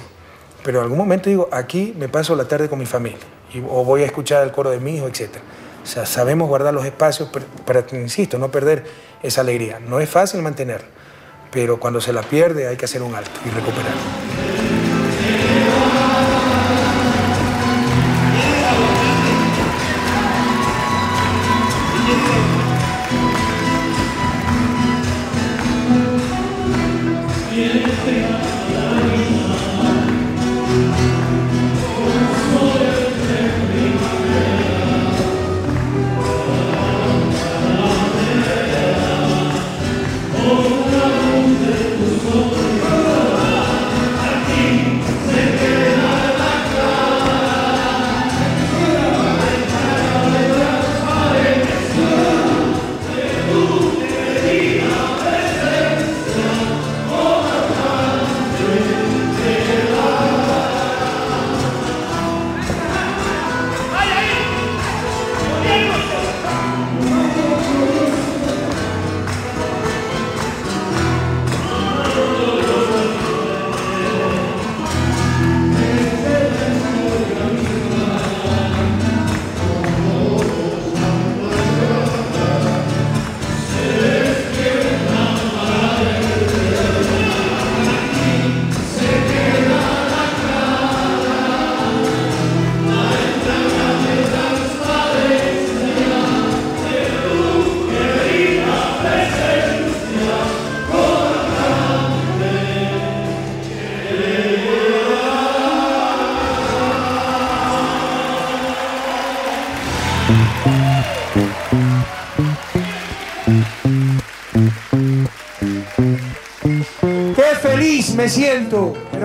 pero 0.63 0.79
en 0.79 0.83
algún 0.83 0.97
momento 0.97 1.29
digo, 1.29 1.49
aquí 1.51 1.93
me 1.97 2.09
paso 2.09 2.35
la 2.35 2.47
tarde 2.47 2.69
con 2.69 2.79
mi 2.79 2.85
familia, 2.85 3.19
o 3.69 3.83
voy 3.83 4.03
a 4.03 4.05
escuchar 4.05 4.43
el 4.43 4.51
coro 4.51 4.69
de 4.69 4.79
mi 4.79 4.95
hijo, 4.95 5.07
etc. 5.07 5.37
O 5.83 5.85
sea, 5.85 6.05
sabemos 6.05 6.47
guardar 6.47 6.73
los 6.73 6.85
espacios 6.85 7.29
para, 7.29 7.45
para, 7.65 7.97
insisto, 7.97 8.37
no 8.37 8.49
perder 8.49 8.85
esa 9.23 9.41
alegría. 9.41 9.79
No 9.79 9.99
es 9.99 10.09
fácil 10.09 10.41
mantenerla 10.41 10.87
pero 11.51 11.79
cuando 11.79 12.01
se 12.01 12.13
la 12.13 12.21
pierde 12.21 12.67
hay 12.67 12.77
que 12.77 12.85
hacer 12.85 13.01
un 13.01 13.15
alto 13.15 13.31
y 13.45 13.49
recuperar. 13.49 14.48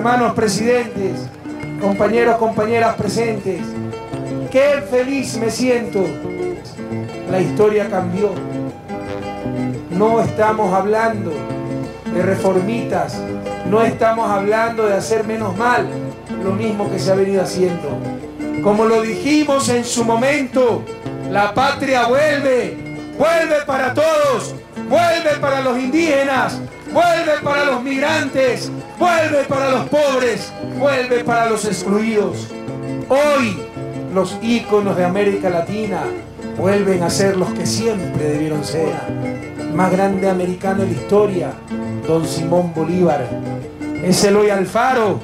Hermanos 0.05 0.35
presidentes, 0.35 1.13
compañeros, 1.81 2.37
compañeras 2.37 2.95
presentes. 2.95 3.63
Qué 4.51 4.85
feliz 4.91 5.39
me 5.39 5.51
siento. 5.51 6.05
La 7.31 7.41
historia 7.41 7.89
cambió. 7.89 8.33
No 9.89 10.21
estamos 10.21 10.75
hablando 10.75 11.33
de 12.15 12.21
reformitas, 12.21 13.19
no 13.71 13.83
estamos 13.83 14.29
hablando 14.29 14.85
de 14.85 14.93
hacer 14.93 15.25
menos 15.25 15.57
mal 15.57 15.87
lo 16.45 16.53
mismo 16.53 16.91
que 16.91 16.99
se 16.99 17.11
ha 17.11 17.15
venido 17.15 17.41
haciendo. 17.41 17.99
Como 18.63 18.85
lo 18.85 19.01
dijimos 19.01 19.71
en 19.71 19.87
su 19.87 20.05
momento, 20.05 20.83
la 21.31 21.55
patria 21.55 22.09
vuelve, 22.09 22.77
vuelve 23.17 23.63
para 23.67 23.95
todos, 23.95 24.55
vuelve 24.87 25.39
para 25.41 25.63
los 25.63 25.79
indígenas, 25.79 26.61
vuelve 26.93 27.41
para 27.43 27.65
los 27.65 27.83
migrantes, 27.83 28.71
vuelve 28.99 29.45
para 29.45 29.71
los 29.71 29.89
pobres, 29.89 30.53
vuelve 30.79 31.25
para 31.25 31.51
los 31.51 31.65
excluidos. 31.65 32.49
Hoy 33.09 33.59
los 34.15 34.39
íconos 34.43 34.97
de 34.97 35.05
América 35.05 35.51
Latina 35.51 36.03
vuelven 36.57 37.03
a 37.03 37.11
ser 37.11 37.37
los 37.37 37.53
que 37.55 37.67
siempre 37.67 38.25
debieron 38.25 38.65
ser. 38.65 38.95
Más 39.75 39.91
grande 39.91 40.29
americano 40.29 40.83
de 40.83 40.87
la 40.87 40.93
historia, 40.93 41.53
don 42.07 42.27
Simón 42.27 42.73
Bolívar. 42.75 43.27
Es 44.03 44.23
Eloy 44.25 44.51
Alfaro. 44.51 45.19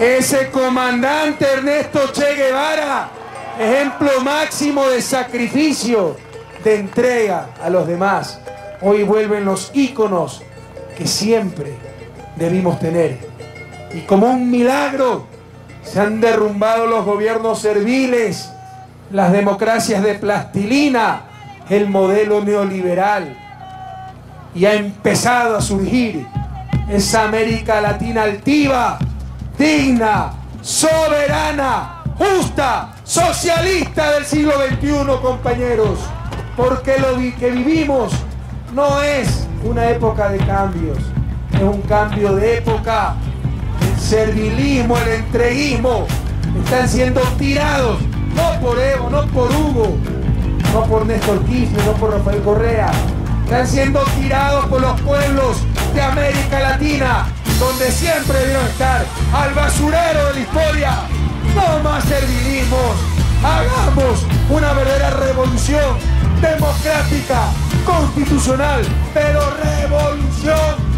Ese 0.00 0.50
comandante 0.50 1.44
Ernesto 1.44 2.00
Che 2.12 2.34
Guevara, 2.34 3.10
ejemplo 3.58 4.08
máximo 4.22 4.88
de 4.88 5.02
sacrificio, 5.02 6.16
de 6.64 6.76
entrega 6.76 7.48
a 7.62 7.68
los 7.68 7.86
demás. 7.86 8.40
Hoy 8.80 9.02
vuelven 9.02 9.44
los 9.44 9.70
íconos 9.74 10.42
que 11.00 11.06
siempre 11.06 11.78
debimos 12.36 12.78
tener. 12.78 13.18
Y 13.94 14.00
como 14.00 14.26
un 14.26 14.50
milagro 14.50 15.26
se 15.82 15.98
han 15.98 16.20
derrumbado 16.20 16.86
los 16.86 17.06
gobiernos 17.06 17.58
serviles, 17.58 18.50
las 19.10 19.32
democracias 19.32 20.02
de 20.02 20.16
plastilina, 20.16 21.22
el 21.70 21.88
modelo 21.88 22.44
neoliberal. 22.44 23.34
Y 24.54 24.66
ha 24.66 24.74
empezado 24.74 25.56
a 25.56 25.62
surgir 25.62 26.26
esa 26.90 27.24
América 27.24 27.80
Latina 27.80 28.24
altiva, 28.24 28.98
digna, 29.58 30.32
soberana, 30.60 32.02
justa, 32.18 32.92
socialista 33.04 34.12
del 34.12 34.26
siglo 34.26 34.52
XXI, 34.68 35.18
compañeros. 35.22 35.98
Porque 36.58 36.98
lo 36.98 37.16
que 37.38 37.50
vivimos 37.52 38.12
no 38.74 39.00
es 39.02 39.39
una 39.64 39.90
época 39.90 40.30
de 40.30 40.38
cambios, 40.38 40.98
es 41.52 41.62
un 41.62 41.82
cambio 41.82 42.34
de 42.36 42.58
época. 42.58 43.14
El 43.80 44.00
servilismo, 44.00 44.96
el 44.98 45.08
entreguismo 45.08 46.06
están 46.64 46.88
siendo 46.88 47.20
tirados, 47.38 47.98
no 48.34 48.60
por 48.60 48.78
Evo, 48.78 49.10
no 49.10 49.26
por 49.26 49.50
Hugo, 49.50 49.96
no 50.72 50.84
por 50.84 51.06
Néstor 51.06 51.44
Kirchner, 51.44 51.84
no 51.84 51.92
por 51.92 52.12
Rafael 52.12 52.42
Correa, 52.42 52.90
están 53.44 53.66
siendo 53.66 54.00
tirados 54.20 54.66
por 54.66 54.80
los 54.80 55.00
pueblos 55.00 55.58
de 55.94 56.02
América 56.02 56.60
Latina, 56.60 57.26
donde 57.58 57.90
siempre 57.90 58.38
debieron 58.38 58.66
estar, 58.66 59.04
al 59.34 59.54
basurero 59.54 60.26
de 60.28 60.34
la 60.34 60.40
historia. 60.40 60.92
No 61.54 61.82
más 61.82 62.04
servilismos, 62.04 62.96
hagamos 63.42 64.24
una 64.50 64.72
verdadera 64.72 65.10
revolución 65.10 65.96
democrática 66.40 67.48
constitucional, 67.90 68.82
pero 69.12 69.40
revolución. 69.62 70.90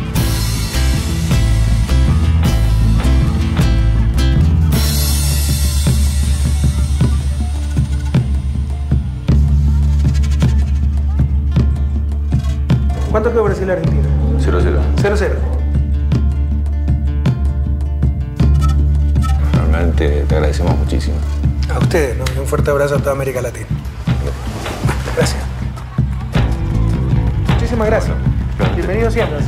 ¿Cuánto 13.10 13.30
quedó 13.30 13.44
Brasil 13.44 13.68
y 13.68 13.70
Argentina? 13.70 14.08
0-0. 14.38 14.80
0-0. 15.02 15.32
Realmente 19.52 20.24
te 20.26 20.34
agradecemos 20.34 20.76
muchísimo. 20.78 21.16
A 21.74 21.78
ustedes, 21.78 22.16
¿no? 22.16 22.24
un 22.40 22.46
fuerte 22.46 22.70
abrazo 22.70 22.96
a 22.96 22.98
toda 22.98 23.12
América 23.12 23.42
Latina. 23.42 23.66
Gracias. 25.14 25.51
Muchísimas 27.72 27.88
gracias. 27.88 28.16
Bienvenido 28.76 29.10
siempre. 29.10 29.38